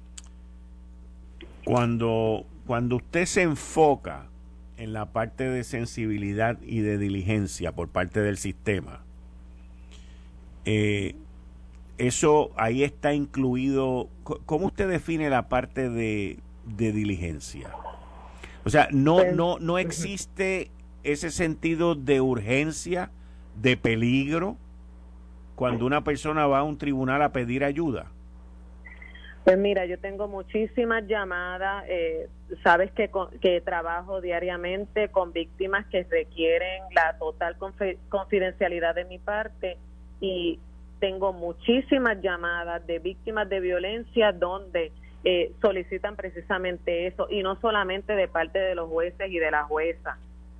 Cuando, 1.64 2.46
cuando 2.66 2.96
usted 2.96 3.26
se 3.26 3.42
enfoca 3.42 4.26
en 4.78 4.94
la 4.94 5.12
parte 5.12 5.44
de 5.44 5.62
sensibilidad 5.62 6.58
y 6.62 6.80
de 6.80 6.96
diligencia 6.96 7.72
por 7.72 7.88
parte 7.88 8.20
del 8.20 8.38
sistema, 8.38 9.02
eh, 10.64 11.14
eso 12.00 12.50
ahí 12.56 12.82
está 12.82 13.12
incluido. 13.12 14.08
¿Cómo 14.24 14.66
usted 14.66 14.88
define 14.88 15.28
la 15.28 15.48
parte 15.48 15.90
de, 15.90 16.38
diligencia? 16.64 17.70
O 18.64 18.70
sea, 18.70 18.88
no, 18.90 19.16
pues, 19.16 19.34
no, 19.34 19.58
no 19.58 19.78
existe 19.78 20.70
ese 21.02 21.30
sentido 21.30 21.94
de 21.94 22.20
urgencia, 22.20 23.10
de 23.54 23.76
peligro, 23.76 24.56
cuando 25.56 25.84
una 25.84 26.02
persona 26.02 26.46
va 26.46 26.60
a 26.60 26.62
un 26.62 26.78
tribunal 26.78 27.20
a 27.20 27.32
pedir 27.32 27.64
ayuda. 27.64 28.06
Pues 29.44 29.58
mira, 29.58 29.84
yo 29.84 29.98
tengo 29.98 30.26
muchísimas 30.26 31.06
llamadas, 31.06 31.84
eh, 31.88 32.28
sabes 32.62 32.92
que, 32.92 33.10
que 33.42 33.60
trabajo 33.60 34.22
diariamente 34.22 35.08
con 35.08 35.32
víctimas 35.32 35.86
que 35.86 36.04
requieren 36.04 36.82
la 36.94 37.18
total 37.18 37.56
confidencialidad 38.08 38.94
de 38.94 39.04
mi 39.04 39.18
parte 39.18 39.76
y 40.20 40.58
tengo 41.00 41.32
muchísimas 41.32 42.20
llamadas 42.20 42.86
de 42.86 42.98
víctimas 42.98 43.48
de 43.48 43.60
violencia 43.60 44.32
donde 44.32 44.92
eh, 45.24 45.52
solicitan 45.60 46.14
precisamente 46.14 47.06
eso 47.06 47.26
y 47.30 47.42
no 47.42 47.58
solamente 47.60 48.14
de 48.14 48.28
parte 48.28 48.58
de 48.58 48.74
los 48.74 48.88
jueces 48.88 49.30
y 49.30 49.38
de 49.38 49.50
la 49.50 49.64
jueza, 49.64 50.18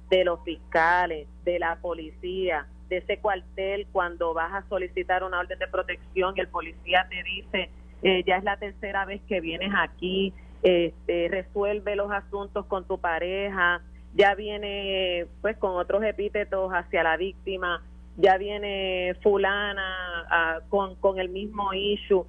de 0.08 0.24
los 0.24 0.42
fiscales, 0.42 1.28
de 1.44 1.58
la 1.58 1.76
policía, 1.76 2.66
de 2.88 2.98
ese 2.98 3.18
cuartel 3.18 3.86
cuando 3.92 4.34
vas 4.34 4.52
a 4.52 4.68
solicitar 4.68 5.22
una 5.22 5.38
orden 5.38 5.58
de 5.58 5.68
protección 5.68 6.34
y 6.36 6.40
el 6.40 6.48
policía 6.48 7.06
te 7.08 7.22
dice 7.22 7.70
eh, 8.02 8.24
ya 8.26 8.36
es 8.36 8.44
la 8.44 8.56
tercera 8.56 9.04
vez 9.04 9.20
que 9.28 9.40
vienes 9.40 9.72
aquí, 9.78 10.32
este, 10.62 11.28
resuelve 11.28 11.96
los 11.96 12.10
asuntos 12.10 12.64
con 12.66 12.86
tu 12.86 12.98
pareja, 12.98 13.82
ya 14.14 14.34
viene 14.34 15.26
pues 15.42 15.56
con 15.58 15.72
otros 15.76 16.02
epítetos 16.02 16.72
hacia 16.72 17.02
la 17.02 17.16
víctima 17.16 17.82
ya 18.16 18.36
viene 18.38 19.14
fulana 19.22 20.26
ah, 20.30 20.58
con, 20.68 20.96
con 20.96 21.18
el 21.18 21.28
mismo 21.28 21.72
issue, 21.72 22.24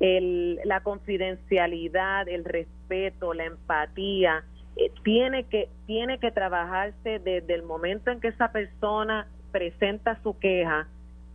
el, 0.00 0.60
la 0.64 0.80
confidencialidad, 0.80 2.28
el 2.28 2.44
respeto, 2.44 3.34
la 3.34 3.44
empatía, 3.44 4.44
eh, 4.76 4.92
tiene, 5.02 5.44
que, 5.44 5.68
tiene 5.86 6.18
que 6.18 6.30
trabajarse 6.30 7.18
desde 7.18 7.54
el 7.54 7.62
momento 7.62 8.10
en 8.10 8.20
que 8.20 8.28
esa 8.28 8.52
persona 8.52 9.26
presenta 9.50 10.20
su 10.22 10.38
queja, 10.38 10.86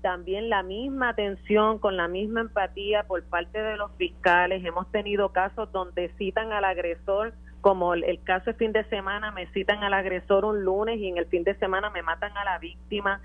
también 0.02 0.50
la 0.50 0.64
misma 0.64 1.10
atención, 1.10 1.80
con 1.80 1.96
la 1.98 2.08
misma 2.08 2.42
empatía 2.42 3.04
por 3.04 3.24
parte 3.24 3.62
de 3.62 3.78
los 3.78 3.92
fiscales. 3.94 4.64
Hemos 4.66 4.92
tenido 4.92 5.30
casos 5.30 5.72
donde 5.72 6.10
citan 6.18 6.52
al 6.52 6.66
agresor 6.66 7.34
como 7.64 7.94
el, 7.94 8.22
caso 8.24 8.52
de 8.52 8.54
fin 8.56 8.74
de 8.74 8.84
semana, 8.90 9.32
me 9.32 9.48
citan 9.54 9.82
al 9.86 9.94
agresor 9.94 10.44
un 10.44 10.66
lunes 10.66 11.00
y 11.00 11.08
en 11.08 11.18
el 11.18 11.26
fin 11.28 11.46
de 11.46 11.56
semana 11.56 11.90
me 11.90 12.04
matan 12.04 12.38
a 12.38 12.44
la 12.44 12.60
víctima. 12.60 13.22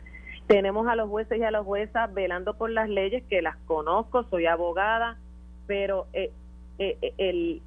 Tenemos 0.48 0.88
a 0.88 0.96
los 0.96 1.08
jueces 1.08 1.38
y 1.38 1.44
a 1.44 1.50
las 1.50 1.64
juezas 1.64 2.12
velando 2.12 2.54
por 2.54 2.70
las 2.70 2.88
leyes 2.88 3.22
que 3.28 3.42
las 3.42 3.56
conozco, 3.66 4.24
soy 4.24 4.46
abogada, 4.46 5.18
pero 5.66 6.06
eh, 6.14 6.32
eh, 6.78 6.96
eh, 7.02 7.14
el, 7.18 7.62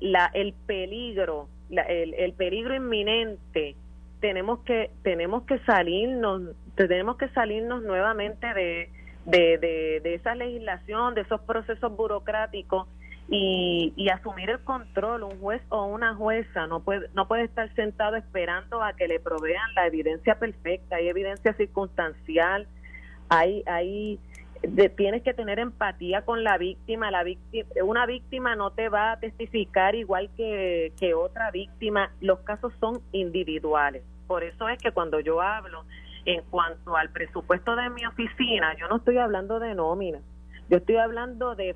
la, 0.00 0.30
el 0.34 0.52
peligro, 0.52 1.48
el, 1.70 2.14
el 2.14 2.32
peligro 2.34 2.74
inminente 2.74 3.74
tenemos 4.20 4.60
que 4.60 4.90
tenemos 5.02 5.44
que 5.44 5.58
salirnos 5.60 6.54
tenemos 6.74 7.16
que 7.16 7.28
salirnos 7.30 7.82
nuevamente 7.82 8.46
de, 8.52 8.90
de, 9.24 10.00
de, 10.02 10.14
esa 10.14 10.34
legislación 10.34 11.14
de 11.14 11.22
esos 11.22 11.40
procesos 11.42 11.96
burocráticos 11.96 12.88
y, 13.30 13.92
y, 13.96 14.08
asumir 14.08 14.48
el 14.48 14.60
control 14.60 15.22
un 15.22 15.38
juez 15.38 15.62
o 15.68 15.84
una 15.84 16.14
jueza 16.14 16.66
no 16.66 16.80
puede 16.80 17.08
no 17.14 17.28
puede 17.28 17.44
estar 17.44 17.72
sentado 17.74 18.16
esperando 18.16 18.82
a 18.82 18.94
que 18.94 19.06
le 19.06 19.20
provean 19.20 19.74
la 19.74 19.86
evidencia 19.86 20.38
perfecta 20.38 20.96
hay 20.96 21.08
evidencia 21.08 21.52
circunstancial 21.52 22.66
hay 23.28 23.62
hay 23.66 24.18
tienes 24.96 25.22
que 25.22 25.34
tener 25.34 25.58
empatía 25.58 26.22
con 26.22 26.44
la 26.44 26.58
víctima. 26.58 27.10
La 27.10 27.22
víctima, 27.22 27.68
una 27.84 28.06
víctima 28.06 28.56
no 28.56 28.70
te 28.72 28.88
va 28.88 29.12
a 29.12 29.20
testificar 29.20 29.94
igual 29.94 30.30
que, 30.36 30.92
que 30.98 31.14
otra 31.14 31.50
víctima. 31.50 32.10
Los 32.20 32.40
casos 32.40 32.72
son 32.80 33.00
individuales. 33.12 34.02
Por 34.26 34.44
eso 34.44 34.68
es 34.68 34.78
que 34.78 34.92
cuando 34.92 35.20
yo 35.20 35.40
hablo 35.40 35.84
en 36.24 36.42
cuanto 36.50 36.96
al 36.96 37.10
presupuesto 37.10 37.76
de 37.76 37.88
mi 37.90 38.04
oficina, 38.04 38.76
yo 38.78 38.88
no 38.88 38.96
estoy 38.96 39.18
hablando 39.18 39.58
de 39.58 39.74
nómina. 39.74 40.18
Yo 40.68 40.76
estoy 40.78 40.96
hablando 40.96 41.54
de, 41.54 41.74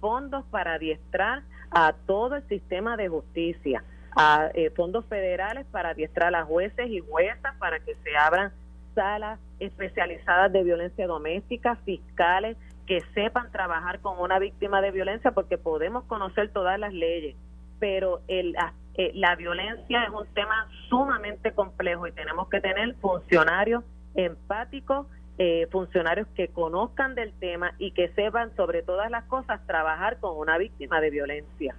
fondos 0.00 0.44
para 0.50 0.74
adiestrar 0.74 1.42
a 1.70 1.94
todo 2.06 2.36
el 2.36 2.42
sistema 2.48 2.96
de 2.96 3.08
justicia, 3.08 3.84
a 4.16 4.50
eh, 4.54 4.70
fondos 4.70 5.06
federales 5.06 5.64
para 5.70 5.90
adiestrar 5.90 6.34
a 6.34 6.44
jueces 6.44 6.88
y 6.88 7.00
juezas 7.00 7.54
para 7.58 7.78
que 7.80 7.94
se 8.02 8.16
abran 8.16 8.52
salas 8.94 9.38
especializadas 9.60 10.52
de 10.52 10.64
violencia 10.64 11.06
doméstica, 11.06 11.76
fiscales 11.76 12.56
que 12.86 13.00
sepan 13.14 13.50
trabajar 13.52 14.00
con 14.00 14.18
una 14.18 14.38
víctima 14.38 14.82
de 14.82 14.90
violencia 14.90 15.30
porque 15.30 15.56
podemos 15.56 16.04
conocer 16.04 16.50
todas 16.50 16.78
las 16.78 16.92
leyes, 16.92 17.36
pero 17.78 18.20
el, 18.26 18.56
eh, 18.94 19.12
la 19.14 19.36
violencia 19.36 20.02
es 20.02 20.10
un 20.10 20.26
tema 20.34 20.68
sumamente 20.88 21.52
complejo 21.52 22.06
y 22.08 22.12
tenemos 22.12 22.48
que 22.48 22.60
tener 22.60 22.94
funcionarios 22.96 23.84
empáticos, 24.14 25.06
eh, 25.38 25.66
funcionarios 25.70 26.28
que 26.34 26.48
conozcan 26.48 27.14
del 27.14 27.32
tema 27.32 27.74
y 27.78 27.92
que 27.92 28.08
sepan 28.10 28.54
sobre 28.56 28.82
todas 28.82 29.10
las 29.10 29.24
cosas 29.24 29.66
trabajar 29.66 30.18
con 30.18 30.36
una 30.36 30.58
víctima 30.58 31.00
de 31.00 31.10
violencia. 31.10 31.74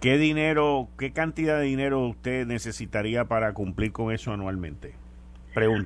¿Qué 0.00 0.18
dinero, 0.18 0.88
qué 0.98 1.12
cantidad 1.12 1.58
de 1.58 1.64
dinero 1.64 2.00
usted 2.00 2.46
necesitaría 2.46 3.24
para 3.24 3.54
cumplir 3.54 3.92
con 3.92 4.12
eso 4.12 4.32
anualmente? 4.32 4.94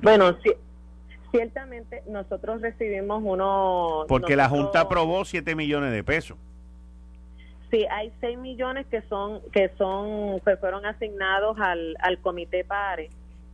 Bueno, 0.01 0.35
ciertamente 1.31 2.03
nosotros 2.07 2.61
recibimos 2.61 3.21
uno... 3.23 4.05
Porque 4.07 4.35
la 4.35 4.49
Junta 4.49 4.81
aprobó 4.81 5.23
7 5.25 5.55
millones 5.55 5.91
de 5.91 6.03
pesos. 6.03 6.37
Sí, 7.69 7.85
hay 7.91 8.11
6 8.19 8.39
millones 8.39 8.87
que 8.87 9.01
son 9.03 9.41
que 9.51 9.69
son 9.77 10.39
que 10.39 10.57
fueron 10.57 10.87
asignados 10.87 11.55
al, 11.59 11.95
al 11.99 12.17
comité 12.19 12.63
PARE. 12.63 13.09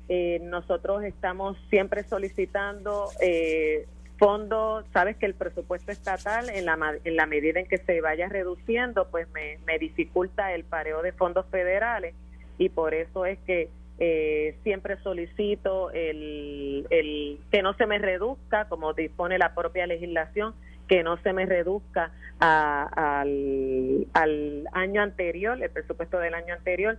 Eh, 0.07 0.39
nosotros 0.43 1.03
estamos 1.03 1.57
siempre 1.69 2.03
solicitando 2.03 3.07
eh, 3.21 3.87
fondos, 4.17 4.85
sabes 4.93 5.17
que 5.17 5.25
el 5.25 5.33
presupuesto 5.33 5.91
estatal 5.91 6.49
en 6.49 6.65
la, 6.65 6.77
en 7.03 7.15
la 7.15 7.25
medida 7.25 7.59
en 7.59 7.67
que 7.67 7.79
se 7.79 8.01
vaya 8.01 8.29
reduciendo, 8.29 9.09
pues 9.09 9.27
me, 9.33 9.79
dificulta 9.79 10.53
el 10.53 10.63
pareo 10.63 11.01
de 11.01 11.11
fondos 11.11 11.45
federales 11.51 12.13
y 12.57 12.69
por 12.69 12.93
eso 12.93 13.25
es 13.25 13.39
que 13.39 13.69
eh, 13.97 14.57
siempre 14.63 14.97
solicito 15.01 15.91
el, 15.91 16.85
el, 16.91 17.39
que 17.51 17.61
no 17.61 17.73
se 17.73 17.87
me 17.87 17.97
reduzca, 17.97 18.65
como 18.69 18.93
dispone 18.93 19.37
la 19.37 19.55
propia 19.55 19.87
legislación, 19.87 20.53
que 20.87 21.03
no 21.03 21.17
se 21.17 21.33
me 21.33 21.45
reduzca 21.45 22.11
al, 22.39 24.07
al 24.13 24.67
año 24.71 25.01
anterior, 25.01 25.61
el 25.61 25.69
presupuesto 25.71 26.19
del 26.19 26.35
año 26.35 26.53
anterior. 26.53 26.97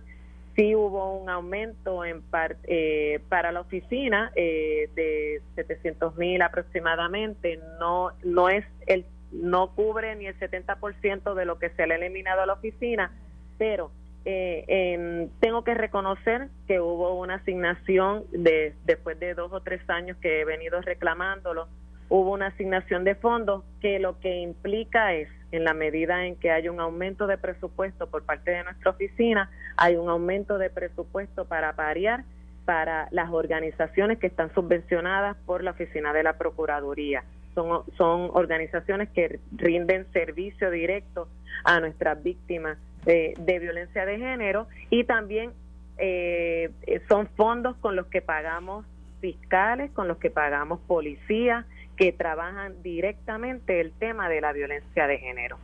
Sí 0.57 0.73
hubo 0.73 1.13
un 1.13 1.29
aumento 1.29 2.03
en 2.03 2.23
eh, 2.63 3.19
para 3.29 3.51
la 3.51 3.61
oficina 3.61 4.31
eh, 4.35 4.89
de 4.95 5.39
700 5.53 6.17
mil 6.17 6.41
aproximadamente. 6.41 7.59
No, 7.79 8.09
no 8.23 8.49
es 8.49 8.65
el, 8.87 9.05
no 9.31 9.75
cubre 9.75 10.15
ni 10.15 10.25
el 10.25 10.37
70% 10.39 11.35
de 11.35 11.45
lo 11.45 11.59
que 11.59 11.69
se 11.69 11.85
le 11.85 11.93
ha 11.93 11.97
eliminado 11.97 12.41
a 12.41 12.47
la 12.47 12.53
oficina, 12.53 13.11
pero 13.59 13.91
eh, 14.25 15.29
tengo 15.39 15.63
que 15.63 15.75
reconocer 15.75 16.49
que 16.67 16.81
hubo 16.81 17.19
una 17.19 17.35
asignación 17.35 18.23
de, 18.31 18.73
después 18.83 19.19
de 19.19 19.35
dos 19.35 19.53
o 19.53 19.61
tres 19.61 19.87
años 19.91 20.17
que 20.17 20.41
he 20.41 20.45
venido 20.45 20.81
reclamándolo, 20.81 21.67
hubo 22.09 22.31
una 22.31 22.47
asignación 22.47 23.03
de 23.03 23.13
fondos 23.13 23.63
que 23.79 23.99
lo 23.99 24.19
que 24.19 24.39
implica 24.39 25.13
es, 25.13 25.29
en 25.51 25.63
la 25.63 25.73
medida 25.73 26.25
en 26.25 26.35
que 26.35 26.51
hay 26.51 26.69
un 26.69 26.79
aumento 26.79 27.27
de 27.27 27.37
presupuesto 27.37 28.07
por 28.07 28.23
parte 28.23 28.51
de 28.51 28.63
nuestra 28.63 28.91
oficina, 28.91 29.49
hay 29.77 29.95
un 29.95 30.09
aumento 30.09 30.57
de 30.57 30.69
presupuesto 30.69 31.45
para 31.45 31.73
pariar 31.73 32.23
para 32.65 33.07
las 33.11 33.29
organizaciones 33.31 34.19
que 34.19 34.27
están 34.27 34.53
subvencionadas 34.53 35.37
por 35.45 35.63
la 35.63 35.71
oficina 35.71 36.11
de 36.11 36.23
la 36.23 36.37
Procuraduría. 36.37 37.23
Son, 37.55 38.29
organizaciones 38.33 39.09
que 39.09 39.39
rinden 39.55 40.05
servicio 40.11 40.69
directo 40.69 41.27
a 41.63 41.79
nuestras 41.79 42.21
víctimas 42.21 42.77
de, 43.05 43.33
violencia 43.59 44.05
de 44.05 44.17
género 44.17 44.67
y 44.89 45.05
también 45.05 45.53
eh, 45.97 46.69
son 47.07 47.27
fondos 47.37 47.77
con 47.77 47.95
los 47.95 48.07
que 48.07 48.21
pagamos 48.21 48.85
fiscales, 49.21 49.89
con 49.91 50.07
los 50.07 50.17
que 50.17 50.29
pagamos 50.29 50.81
policías 50.81 51.65
que 51.97 52.13
trabajan 52.13 52.81
directamente 52.83 53.81
el 53.81 53.91
tema 53.91 54.29
de 54.29 54.39
la 54.39 54.53
violencia 54.53 55.07
de 55.07 55.17
género. 55.17 55.57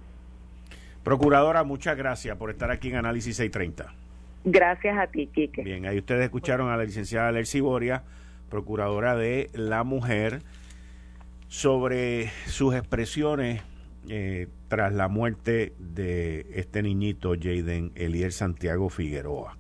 Procuradora, 1.04 1.64
muchas 1.64 1.96
gracias 1.96 2.36
por 2.38 2.50
estar 2.50 2.72
aquí 2.72 2.90
en 2.90 2.98
Análisis 2.98 3.38
630. 3.38 3.94
Gracias 4.46 4.98
a 4.98 5.08
ti, 5.08 5.28
Quique. 5.28 5.62
Bien, 5.62 5.86
ahí 5.86 6.00
ustedes 6.00 6.24
escucharon 6.24 6.70
a 6.70 6.78
la 6.78 6.84
licenciada 6.84 7.32
Lercy 7.32 7.62
Boria, 7.62 8.04
procuradora 8.50 9.16
de 9.16 9.50
la 9.54 9.84
mujer, 9.84 10.42
sobre 11.48 12.30
sus 12.48 12.74
expresiones 12.74 13.62
eh, 14.10 14.48
tras 14.68 14.92
la 14.92 15.08
muerte 15.08 15.74
de 15.78 16.48
este 16.56 16.82
niñito 16.82 17.36
Jaden 17.40 17.92
Eliel 17.96 18.32
Santiago 18.32 18.90
Figueroa. 18.90 19.58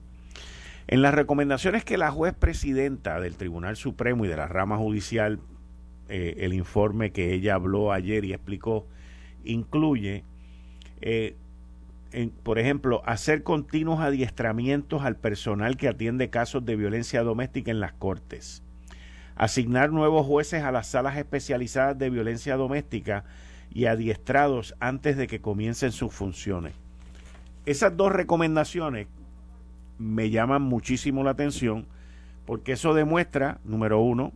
En 0.87 1.01
las 1.01 1.13
recomendaciones 1.13 1.85
que 1.85 1.97
la 1.97 2.11
juez 2.11 2.33
presidenta 2.33 3.19
del 3.21 3.37
Tribunal 3.37 3.77
Supremo 3.77 4.25
y 4.25 4.27
de 4.27 4.35
la 4.35 4.47
rama 4.47 4.77
judicial, 4.77 5.39
eh, 6.09 6.35
el 6.39 6.53
informe 6.53 7.11
que 7.11 7.33
ella 7.33 7.55
habló 7.55 7.91
ayer 7.91 8.25
y 8.25 8.33
explicó, 8.33 8.85
incluye, 9.43 10.23
eh, 11.01 11.35
por 12.43 12.59
ejemplo, 12.59 13.01
hacer 13.05 13.43
continuos 13.43 13.99
adiestramientos 13.99 15.03
al 15.03 15.15
personal 15.15 15.77
que 15.77 15.87
atiende 15.87 16.29
casos 16.29 16.65
de 16.65 16.75
violencia 16.75 17.23
doméstica 17.23 17.71
en 17.71 17.79
las 17.79 17.93
cortes, 17.93 18.63
asignar 19.35 19.91
nuevos 19.91 20.25
jueces 20.25 20.63
a 20.63 20.71
las 20.71 20.87
salas 20.87 21.17
especializadas 21.17 21.97
de 21.97 22.09
violencia 22.09 22.55
doméstica 22.55 23.23
y 23.73 23.85
adiestrados 23.85 24.75
antes 24.79 25.17
de 25.17 25.27
que 25.27 25.41
comiencen 25.41 25.91
sus 25.91 26.13
funciones. 26.13 26.73
Esas 27.65 27.95
dos 27.95 28.11
recomendaciones 28.11 29.07
me 29.97 30.29
llaman 30.29 30.61
muchísimo 30.61 31.23
la 31.23 31.31
atención 31.31 31.87
porque 32.45 32.73
eso 32.73 32.93
demuestra, 32.93 33.59
número 33.63 34.01
uno, 34.01 34.33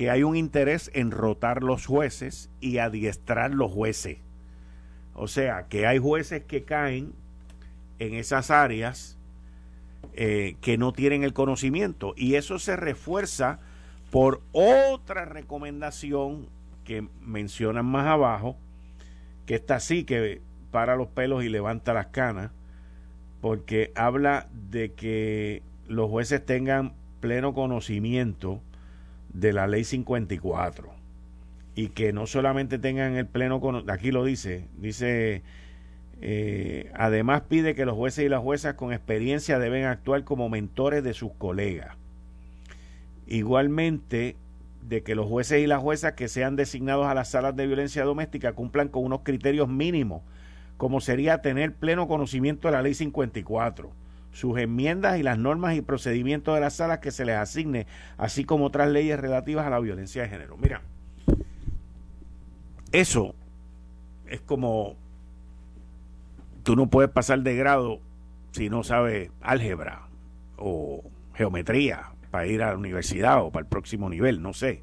que 0.00 0.08
hay 0.08 0.22
un 0.22 0.34
interés 0.34 0.90
en 0.94 1.10
rotar 1.10 1.62
los 1.62 1.84
jueces 1.84 2.48
y 2.58 2.78
adiestrar 2.78 3.52
los 3.52 3.70
jueces. 3.70 4.16
O 5.12 5.28
sea, 5.28 5.66
que 5.68 5.86
hay 5.86 5.98
jueces 5.98 6.42
que 6.44 6.62
caen 6.62 7.12
en 7.98 8.14
esas 8.14 8.50
áreas 8.50 9.18
eh, 10.14 10.56
que 10.62 10.78
no 10.78 10.94
tienen 10.94 11.22
el 11.22 11.34
conocimiento 11.34 12.14
y 12.16 12.36
eso 12.36 12.58
se 12.58 12.76
refuerza 12.76 13.60
por 14.10 14.40
otra 14.52 15.26
recomendación 15.26 16.48
que 16.84 17.06
mencionan 17.20 17.84
más 17.84 18.06
abajo, 18.06 18.56
que 19.44 19.56
está 19.56 19.74
así, 19.74 20.04
que 20.04 20.40
para 20.70 20.96
los 20.96 21.08
pelos 21.08 21.44
y 21.44 21.50
levanta 21.50 21.92
las 21.92 22.06
canas, 22.06 22.52
porque 23.42 23.92
habla 23.94 24.48
de 24.70 24.94
que 24.94 25.62
los 25.88 26.08
jueces 26.08 26.46
tengan 26.46 26.94
pleno 27.20 27.52
conocimiento 27.52 28.62
de 29.32 29.52
la 29.52 29.66
ley 29.66 29.84
54 29.84 30.92
y 31.74 31.88
que 31.88 32.12
no 32.12 32.26
solamente 32.26 32.78
tengan 32.78 33.16
el 33.16 33.26
pleno 33.26 33.60
aquí 33.88 34.10
lo 34.10 34.24
dice, 34.24 34.68
dice, 34.76 35.42
eh, 36.20 36.90
además 36.94 37.42
pide 37.48 37.74
que 37.74 37.86
los 37.86 37.96
jueces 37.96 38.26
y 38.26 38.28
las 38.28 38.42
juezas 38.42 38.74
con 38.74 38.92
experiencia 38.92 39.58
deben 39.58 39.84
actuar 39.84 40.24
como 40.24 40.48
mentores 40.48 41.02
de 41.04 41.14
sus 41.14 41.32
colegas. 41.32 41.96
Igualmente, 43.26 44.36
de 44.88 45.02
que 45.02 45.14
los 45.14 45.26
jueces 45.28 45.62
y 45.62 45.66
las 45.66 45.80
juezas 45.80 46.14
que 46.14 46.28
sean 46.28 46.56
designados 46.56 47.06
a 47.06 47.14
las 47.14 47.30
salas 47.30 47.54
de 47.54 47.66
violencia 47.66 48.04
doméstica 48.04 48.52
cumplan 48.52 48.88
con 48.88 49.04
unos 49.04 49.20
criterios 49.22 49.68
mínimos 49.68 50.22
como 50.80 51.02
sería 51.02 51.42
tener 51.42 51.74
pleno 51.74 52.08
conocimiento 52.08 52.66
de 52.66 52.72
la 52.72 52.80
ley 52.80 52.94
54, 52.94 53.92
sus 54.32 54.58
enmiendas 54.58 55.18
y 55.18 55.22
las 55.22 55.38
normas 55.38 55.76
y 55.76 55.82
procedimientos 55.82 56.54
de 56.54 56.60
las 56.60 56.74
salas 56.74 56.98
que 56.98 57.10
se 57.10 57.24
les 57.24 57.36
asigne, 57.36 57.86
así 58.16 58.44
como 58.44 58.66
otras 58.66 58.88
leyes 58.88 59.18
relativas 59.18 59.66
a 59.66 59.70
la 59.70 59.80
violencia 59.80 60.22
de 60.22 60.28
género. 60.28 60.56
Mira, 60.56 60.82
eso 62.92 63.34
es 64.26 64.40
como 64.40 64.96
tú 66.62 66.76
no 66.76 66.88
puedes 66.88 67.10
pasar 67.10 67.40
de 67.40 67.56
grado 67.56 68.00
si 68.52 68.68
no 68.68 68.82
sabes 68.82 69.30
álgebra 69.40 70.08
o 70.56 71.02
geometría 71.34 72.12
para 72.30 72.46
ir 72.46 72.62
a 72.62 72.70
la 72.70 72.76
universidad 72.76 73.42
o 73.42 73.50
para 73.50 73.62
el 73.62 73.68
próximo 73.68 74.08
nivel, 74.08 74.42
no 74.42 74.52
sé. 74.52 74.82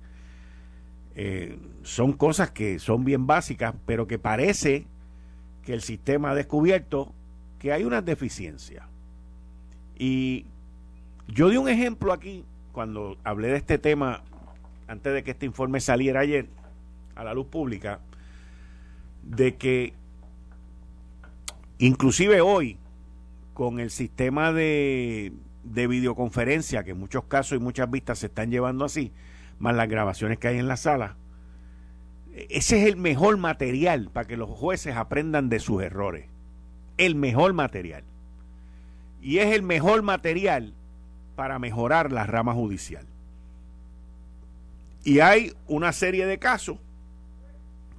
Eh, 1.15 1.57
son 1.83 2.13
cosas 2.13 2.51
que 2.51 2.79
son 2.79 3.03
bien 3.03 3.25
básicas, 3.25 3.73
pero 3.85 4.07
que 4.07 4.19
parece 4.19 4.85
que 5.63 5.73
el 5.73 5.81
sistema 5.81 6.31
ha 6.31 6.35
descubierto 6.35 7.13
que 7.59 7.71
hay 7.71 7.83
una 7.83 8.01
deficiencia. 8.01 8.87
Y 9.97 10.45
yo 11.27 11.49
di 11.49 11.57
un 11.57 11.69
ejemplo 11.69 12.13
aquí 12.13 12.45
cuando 12.71 13.17
hablé 13.23 13.49
de 13.49 13.57
este 13.57 13.77
tema 13.77 14.23
antes 14.87 15.13
de 15.13 15.23
que 15.23 15.31
este 15.31 15.45
informe 15.45 15.79
saliera 15.79 16.21
ayer 16.21 16.47
a 17.15 17.23
la 17.23 17.33
luz 17.33 17.47
pública, 17.47 17.99
de 19.23 19.55
que 19.55 19.93
inclusive 21.79 22.41
hoy, 22.41 22.77
con 23.53 23.79
el 23.79 23.89
sistema 23.89 24.53
de, 24.53 25.33
de 25.63 25.87
videoconferencia, 25.87 26.83
que 26.83 26.91
en 26.91 26.99
muchos 26.99 27.25
casos 27.25 27.57
y 27.57 27.61
muchas 27.61 27.89
vistas 27.89 28.19
se 28.19 28.27
están 28.27 28.51
llevando 28.51 28.85
así, 28.85 29.11
más 29.59 29.75
las 29.75 29.89
grabaciones 29.89 30.37
que 30.37 30.47
hay 30.47 30.59
en 30.59 30.67
la 30.67 30.77
sala, 30.77 31.17
ese 32.49 32.81
es 32.81 32.87
el 32.87 32.97
mejor 32.97 33.37
material 33.37 34.09
para 34.13 34.27
que 34.27 34.37
los 34.37 34.49
jueces 34.49 34.95
aprendan 34.95 35.49
de 35.49 35.59
sus 35.59 35.81
errores. 35.81 36.27
El 36.97 37.15
mejor 37.15 37.53
material. 37.53 38.03
Y 39.27 39.39
es 39.39 39.53
el 39.53 39.61
mejor 39.61 40.03
material 40.03 40.73
para 41.35 41.59
mejorar 41.59 42.13
la 42.13 42.25
rama 42.25 42.53
judicial. 42.53 43.05
Y 45.03 45.19
hay 45.19 45.51
una 45.67 45.91
serie 45.91 46.25
de 46.25 46.39
casos 46.39 46.77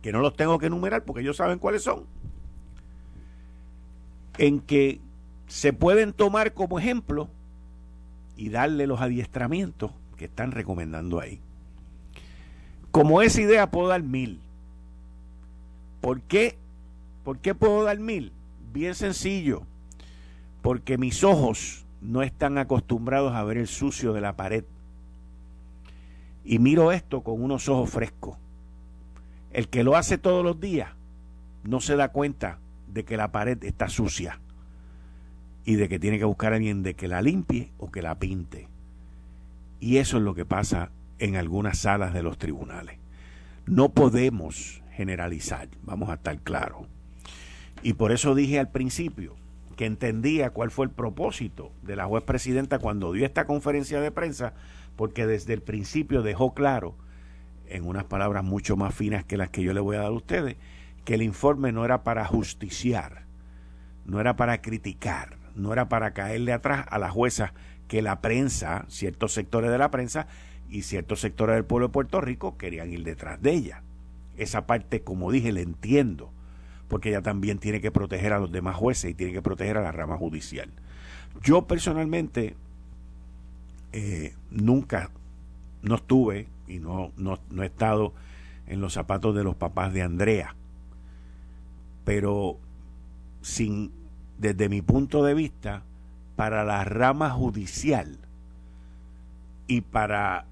que 0.01 0.11
no 0.11 0.21
los 0.21 0.37
tengo 0.37 0.59
que 0.59 0.69
enumerar 0.69 1.05
porque 1.05 1.21
ellos 1.21 1.37
saben 1.37 1.59
cuáles 1.59 1.83
son, 1.83 2.07
en 4.39 4.61
que 4.61 5.03
se 5.49 5.75
pueden 5.75 6.15
tomar 6.15 6.55
como 6.55 6.79
ejemplo 6.79 7.29
y 8.35 8.49
darle 8.49 8.87
los 8.87 9.03
adiestramientos 9.03 9.91
que 10.17 10.25
están 10.25 10.51
recomendando 10.51 11.21
ahí. 11.21 11.43
Como 12.91 13.21
esa 13.21 13.43
idea 13.43 13.71
puedo 13.71 13.89
dar 13.89 14.03
mil. 14.03 14.41
¿Por 16.01 16.23
qué? 16.23 16.57
¿Por 17.23 17.39
qué 17.39 17.55
puedo 17.55 17.85
dar 17.85 17.99
mil? 17.99 18.33
Bien 18.73 18.95
sencillo. 18.95 19.67
Porque 20.63 20.99
mis 20.99 21.25
ojos 21.25 21.87
no 22.01 22.23
están 22.23 22.59
acostumbrados 22.59 23.35
a 23.35 23.45
ver 23.45 23.59
el 23.59 23.67
sucio 23.67 24.13
de 24.13 24.21
la 24.21 24.37
pared. 24.37 24.65
Y 26.45 26.59
miro 26.59 26.93
esto 26.93 27.23
con 27.23 27.43
unos 27.43 27.69
ojos 27.69 27.91
frescos. 27.91 28.39
El 29.53 29.69
que 29.69 29.85
lo 29.85 29.97
hace 29.97 30.19
todos 30.19 30.45
los 30.45 30.61
días 30.61 30.91
no 31.65 31.81
se 31.81 31.97
da 31.97 32.09
cuenta 32.09 32.59
de 32.87 33.05
que 33.05 33.17
la 33.17 33.33
pared 33.33 33.63
está 33.65 33.89
sucia 33.89 34.41
y 35.65 35.75
de 35.75 35.89
que 35.89 35.99
tiene 35.99 36.19
que 36.19 36.25
buscar 36.25 36.53
a 36.53 36.57
alguien 36.57 36.83
de 36.83 36.95
que 36.95 37.09
la 37.09 37.21
limpie 37.21 37.73
o 37.79 37.91
que 37.91 38.03
la 38.03 38.19
pinte. 38.19 38.69
Y 39.81 39.99
eso 39.99 40.17
es 40.17 40.23
lo 40.23 40.35
que 40.35 40.45
pasa 40.45 40.91
en 41.19 41.37
algunas 41.37 41.79
salas 41.79 42.15
de 42.15 42.23
los 42.23 42.39
tribunales. 42.39 42.99
No 43.67 43.91
podemos 43.91 44.83
generalizar, 44.93 45.69
vamos 45.83 46.09
a 46.09 46.15
estar 46.15 46.39
claros. 46.41 46.87
Y 47.83 47.93
por 47.93 48.13
eso 48.13 48.35
dije 48.35 48.59
al 48.59 48.71
principio 48.71 49.37
que 49.79 49.87
entendía 49.87 50.51
cuál 50.51 50.73
fue 50.73 50.87
el 50.87 50.91
propósito 50.91 51.71
de 51.83 51.95
la 51.95 52.05
juez 52.05 52.25
presidenta 52.25 52.81
cuando 52.81 53.13
dio 53.13 53.25
esta 53.25 53.45
conferencia 53.45 54.01
de 54.01 54.11
prensa, 54.11 54.53
porque 54.97 55.25
desde 55.25 55.55
el 55.55 55.63
principio 55.63 56.23
dejó 56.23 56.53
claro, 56.53 56.97
en 57.69 57.87
unas 57.87 58.03
palabras 58.03 58.43
mucho 58.43 58.77
más 58.77 58.93
finas 58.93 59.25
que 59.25 59.37
las 59.37 59.51
que 59.51 59.63
yo 59.63 59.73
le 59.73 59.79
voy 59.79 59.95
a 59.95 60.01
dar 60.01 60.09
a 60.09 60.11
ustedes, 60.11 60.57
que 61.05 61.15
el 61.15 61.23
informe 61.23 61.71
no 61.71 61.85
era 61.85 62.03
para 62.03 62.25
justiciar, 62.25 63.27
no 64.05 64.21
era 64.21 64.35
para 64.35 64.61
criticar, 64.63 65.37
no 65.55 65.73
era 65.73 65.89
para 65.89 66.13
caerle 66.13 66.53
atrás 66.53 66.85
a 66.91 66.99
la 66.99 67.11
jueza 67.11 67.55
que 67.87 68.03
la 68.03 68.21
prensa, 68.21 68.85
ciertos 68.89 69.33
sectores 69.33 69.71
de 69.71 69.79
la 69.79 69.93
prensa, 69.93 70.27
y 70.69 70.83
ciertos 70.83 71.21
sectores 71.21 71.55
del 71.55 71.65
pueblo 71.65 71.87
de 71.87 71.93
Puerto 71.93 72.21
Rico 72.21 72.59
querían 72.59 72.91
ir 72.91 73.05
detrás 73.05 73.41
de 73.41 73.53
ella. 73.53 73.85
Esa 74.37 74.67
parte, 74.67 75.03
como 75.03 75.31
dije, 75.31 75.53
la 75.53 75.61
entiendo, 75.61 76.33
porque 76.89 77.11
ella 77.11 77.23
también 77.23 77.59
tiene 77.59 77.81
que 77.81 77.91
proteger 77.91 78.33
a 78.33 78.39
los 78.39 78.51
demás 78.51 78.77
jueces 78.77 79.11
y 79.11 79.15
tiene 79.15 79.33
que 79.33 79.43
proteger 79.43 79.77
a 79.77 79.83
la 79.83 79.93
rama 79.93 80.17
judicial. 80.17 80.71
Yo 81.43 81.67
personalmente 81.67 82.57
eh, 83.93 84.35
nunca, 84.51 85.11
no 85.83 85.97
estuve 85.97 86.49
y 86.67 86.79
no, 86.79 87.13
no, 87.17 87.39
no 87.51 87.63
he 87.63 87.67
estado 87.67 88.13
en 88.67 88.81
los 88.81 88.95
zapatos 88.95 89.35
de 89.35 89.45
los 89.45 89.55
papás 89.55 89.93
de 89.93 90.03
Andrea, 90.03 90.55
pero 92.05 92.59
sin, 93.43 93.93
desde 94.39 94.69
mi 94.69 94.83
punto 94.83 95.23
de 95.23 95.35
vista, 95.35 95.83
para 96.37 96.65
la 96.65 96.85
rama 96.85 97.31
judicial 97.31 98.19
y 99.67 99.81
para 99.83 100.47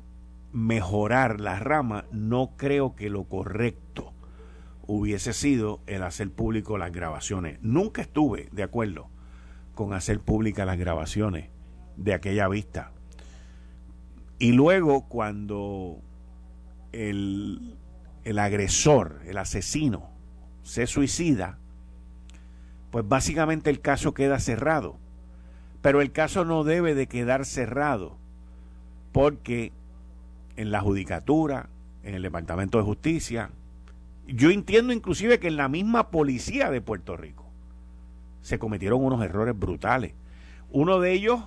mejorar 0.53 1.41
la 1.41 1.59
rama, 1.59 2.05
no 2.12 2.51
creo 2.57 2.95
que 2.95 3.11
lo 3.11 3.24
correcto 3.24 4.12
hubiese 4.87 5.32
sido 5.32 5.80
el 5.87 6.03
hacer 6.03 6.30
público 6.30 6.78
las 6.78 6.93
grabaciones. 6.93 7.59
Nunca 7.62 8.03
estuve 8.03 8.49
de 8.53 8.62
acuerdo 8.62 9.09
con 9.74 9.93
hacer 9.93 10.20
públicas 10.20 10.66
las 10.66 10.78
grabaciones 10.78 11.51
de 11.97 12.14
aquella 12.14 12.49
vista. 12.49 12.93
Y 14.39 14.53
luego 14.53 15.09
cuando 15.09 16.01
el, 16.93 17.76
el 18.24 18.39
agresor, 18.39 19.20
el 19.26 19.39
asesino, 19.39 20.11
se 20.62 20.87
suicida, 20.87 21.59
pues 22.91 23.07
básicamente 23.07 23.70
el 23.70 23.80
caso 23.80 24.14
queda 24.14 24.39
cerrado. 24.39 24.99
Pero 25.82 26.01
el 26.01 26.12
caso 26.12 26.45
no 26.45 26.64
debe 26.64 26.95
de 26.95 27.07
quedar 27.07 27.45
cerrado 27.45 28.18
porque 29.12 29.72
en 30.57 30.70
la 30.70 30.80
judicatura, 30.80 31.68
en 32.03 32.14
el 32.14 32.22
Departamento 32.22 32.78
de 32.78 32.84
Justicia. 32.84 33.51
Yo 34.27 34.51
entiendo 34.51 34.93
inclusive 34.93 35.39
que 35.39 35.49
en 35.49 35.57
la 35.57 35.68
misma 35.68 36.11
policía 36.11 36.70
de 36.70 36.81
Puerto 36.81 37.16
Rico 37.16 37.45
se 38.43 38.59
cometieron 38.59 39.05
unos 39.05 39.22
errores 39.22 39.59
brutales. 39.59 40.14
Uno 40.70 41.01
de 41.01 41.12
ellos 41.12 41.41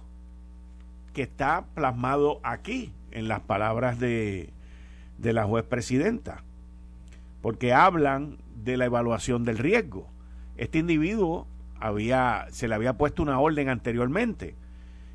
que 1.13 1.23
está 1.23 1.65
plasmado 1.73 2.39
aquí 2.43 2.91
en 3.11 3.27
las 3.27 3.41
palabras 3.41 3.99
de, 3.99 4.49
de 5.17 5.33
la 5.33 5.45
juez 5.45 5.65
presidenta, 5.65 6.43
porque 7.41 7.73
hablan 7.73 8.37
de 8.63 8.77
la 8.77 8.85
evaluación 8.85 9.43
del 9.43 9.57
riesgo. 9.57 10.07
Este 10.57 10.79
individuo 10.79 11.47
había, 11.79 12.47
se 12.51 12.67
le 12.67 12.75
había 12.75 12.97
puesto 12.97 13.23
una 13.23 13.39
orden 13.39 13.69
anteriormente. 13.69 14.55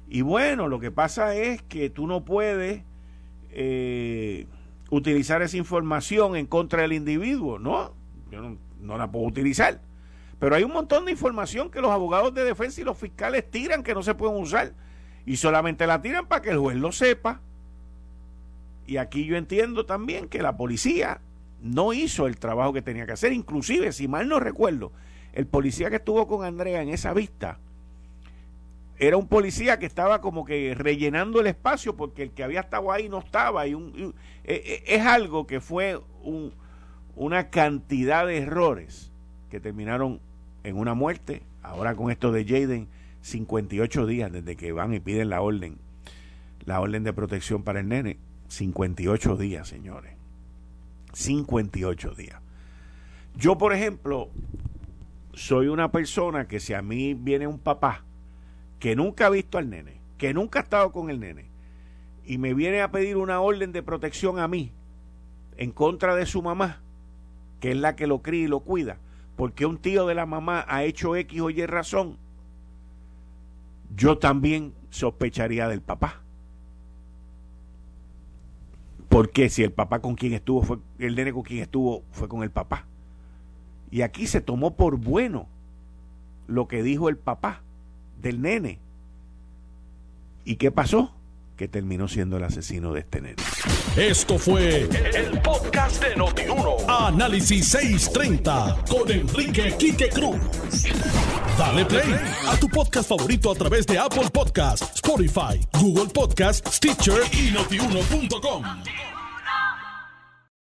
Y 0.09 0.23
bueno, 0.23 0.69
lo 0.69 0.81
que 0.81 0.91
pasa 0.91 1.35
es 1.35 1.63
que 1.63 1.91
tú 1.91 2.07
no 2.07 2.25
puedes 2.25 2.83
eh, 3.51 4.47
utilizar 4.95 5.43
esa 5.43 5.57
información 5.57 6.37
en 6.37 6.47
contra 6.47 6.83
del 6.83 6.93
individuo. 6.93 7.59
No, 7.59 7.95
yo 8.31 8.57
no, 8.81 8.99
la 8.99 9.11
puedo 9.11 9.27
utilizar. 9.27 9.81
Pero 10.39 10.57
hay 10.57 10.65
un 10.65 10.73
montón 10.73 11.05
de 11.05 11.13
información 11.13 11.71
que 11.71 11.81
los 11.81 11.91
abogados 11.91 12.35
de 12.35 12.45
defensa 12.45 12.81
y 12.81 12.85
los 12.85 12.99
fiscales 12.99 13.51
tiran 13.51 13.83
que 13.83 13.95
no 13.95 14.03
se 14.03 14.15
pueden 14.15 14.41
usar. 14.41 14.73
Y 15.27 15.37
solamente 15.37 15.87
la 15.87 16.03
tiran 16.03 16.27
para 16.27 16.43
que 16.43 16.51
el 16.51 16.59
juez 16.59 16.77
lo 16.77 16.93
sepa. 16.93 17.41
Y 18.87 18.99
aquí 18.99 19.25
yo 19.25 19.37
entiendo 19.37 19.87
también 19.87 20.29
que 20.29 20.43
la 20.43 20.57
policía 20.57 21.21
no 21.63 21.93
hizo 21.93 22.27
el 22.27 22.37
trabajo 22.37 22.73
que 22.73 22.83
tenía 22.83 23.07
que 23.07 23.13
hacer. 23.13 23.33
Inclusive, 23.33 23.93
si 23.93 24.07
mal 24.07 24.29
no 24.29 24.39
recuerdo, 24.39 24.93
el 25.33 25.47
policía 25.47 25.89
que 25.89 25.97
estuvo 25.97 26.27
con 26.27 26.45
Andrea 26.45 26.83
en 26.83 26.91
esa 26.91 27.15
vista 27.15 27.59
era 28.99 29.17
un 29.17 29.27
policía 29.27 29.79
que 29.79 29.87
estaba 29.87 30.21
como 30.21 30.45
que 30.45 30.75
rellenando 30.75 31.41
el 31.41 31.49
espacio 31.49 31.97
porque 31.97 32.23
el 32.23 32.31
que 32.31 32.45
había 32.45 32.61
estado 32.61 32.93
ahí 32.93 33.09
no 33.09 33.19
estaba. 33.19 33.67
Y, 33.67 33.75
un, 33.75 34.15
e, 34.45 34.55
e, 34.87 34.95
es 34.95 35.05
algo 35.05 35.47
que 35.47 35.61
fue 35.61 36.01
un, 36.23 36.53
una 37.17 37.51
cantidad 37.51 38.27
de 38.27 38.39
errores 38.39 39.11
que 39.51 39.61
terminaron 39.61 40.21
en 40.63 40.77
una 40.77 40.95
muerte. 40.95 41.43
Ahora 41.63 41.95
con 41.95 42.11
esto 42.11 42.31
de 42.31 42.45
Jaden, 42.45 42.89
58 43.23 44.07
días 44.07 44.31
desde 44.31 44.57
que 44.57 44.73
van 44.73 44.95
y 44.95 45.01
piden 45.01 45.31
la 45.31 45.41
orden, 45.41 45.79
la 46.65 46.81
orden 46.81 47.05
de 47.05 47.13
protección 47.13 47.63
para 47.63 47.81
el 47.81 47.89
nene. 47.89 48.19
58 48.49 49.37
días, 49.37 49.67
señores. 49.67 50.13
58 51.13 52.15
días. 52.15 52.41
Yo, 53.37 53.59
por 53.59 53.73
ejemplo, 53.73 54.31
soy 55.33 55.69
una 55.69 55.91
persona 55.91 56.47
que 56.47 56.61
si 56.61 56.75
a 56.75 56.83
mí 56.83 57.15
viene 57.15 57.47
un 57.47 57.59
papá, 57.59 58.04
que 58.85 58.97
nunca 58.97 59.29
ha 59.29 59.31
visto 59.31 59.57
al 59.57 59.71
nene, 59.71 59.99
que 60.19 60.35
nunca 60.35 60.59
ha 60.59 60.63
estado 60.63 60.93
con 60.93 61.09
el 61.09 61.19
nene, 61.19 61.47
y 62.27 62.37
me 62.37 62.53
viene 62.53 62.83
a 62.83 62.91
pedir 62.91 63.17
una 63.17 63.41
orden 63.41 63.73
de 63.73 63.83
protección 63.83 64.39
a 64.39 64.47
mí 64.47 64.73
en 65.57 65.71
contra 65.71 66.15
de 66.15 66.27
su 66.27 66.43
mamá, 66.43 66.83
que 67.61 67.71
es 67.71 67.79
la 67.79 67.97
que 67.97 68.07
lo 68.07 68.21
cría 68.21 68.45
y 68.45 68.47
lo 68.47 68.61
cuida, 68.61 68.99
porque 69.37 69.65
un 69.65 69.79
tío 69.79 70.07
de 70.07 70.15
la 70.15 70.27
mamá 70.27 70.67
ha 70.69 70.85
hecho 70.85 71.17
X 71.17 71.41
o 71.41 71.49
Y 71.49 71.65
razón, 71.65 72.19
yo 73.97 74.19
también 74.19 74.75
sospecharía 74.91 75.67
del 75.67 75.81
papá. 75.81 76.21
Porque 79.09 79.49
si 79.49 79.63
el 79.63 79.73
papá 79.73 80.01
con 80.01 80.15
quien 80.15 80.35
estuvo 80.35 80.63
fue, 80.63 80.77
el 80.99 81.15
nene 81.15 81.33
con 81.33 81.41
quien 81.41 81.63
estuvo 81.63 82.03
fue 82.13 82.29
con 82.29 82.43
el 82.43 82.51
papá. 82.51 82.85
Y 83.91 84.03
aquí 84.03 84.27
se 84.27 84.43
tomó 84.43 84.77
por 84.77 84.99
bueno 84.99 85.49
lo 86.49 86.69
que 86.69 86.83
dijo 86.83 87.09
el 87.09 87.17
papá 87.17 87.64
del 88.25 88.43
nene. 88.43 88.81
¿Y 90.45 90.57
qué 90.57 90.73
pasó? 90.73 91.15
Que 91.57 91.69
terminó 91.69 92.09
siendo 92.09 92.39
el 92.39 92.43
asesino 92.43 92.93
de 92.93 93.01
este 93.01 93.21
nene. 93.21 93.37
Esto 93.97 94.39
fue 94.39 94.89
el, 95.15 95.41
podcast 95.41 96.03
de 96.03 96.17
Notiuno. 96.17 96.77
Análisis 96.89 97.69
630 97.69 98.85
con 98.89 99.09
Enrique 99.11 99.77
Quique 99.79 100.09
Cruz. 100.09 100.41
Dale 101.57 101.85
play 101.85 102.17
a 102.49 102.57
tu 102.57 102.69
podcast 102.69 103.09
favorito 103.09 103.53
a 103.53 103.55
través 103.55 103.87
de 103.87 103.97
Apple 103.99 104.29
Podcasts, 104.33 104.91
Spotify, 104.97 105.61
Google 105.79 106.11
Podcasts, 106.13 106.77
Stitcher 106.77 107.21
y 107.33 107.53
notiuno.com. 107.53 108.65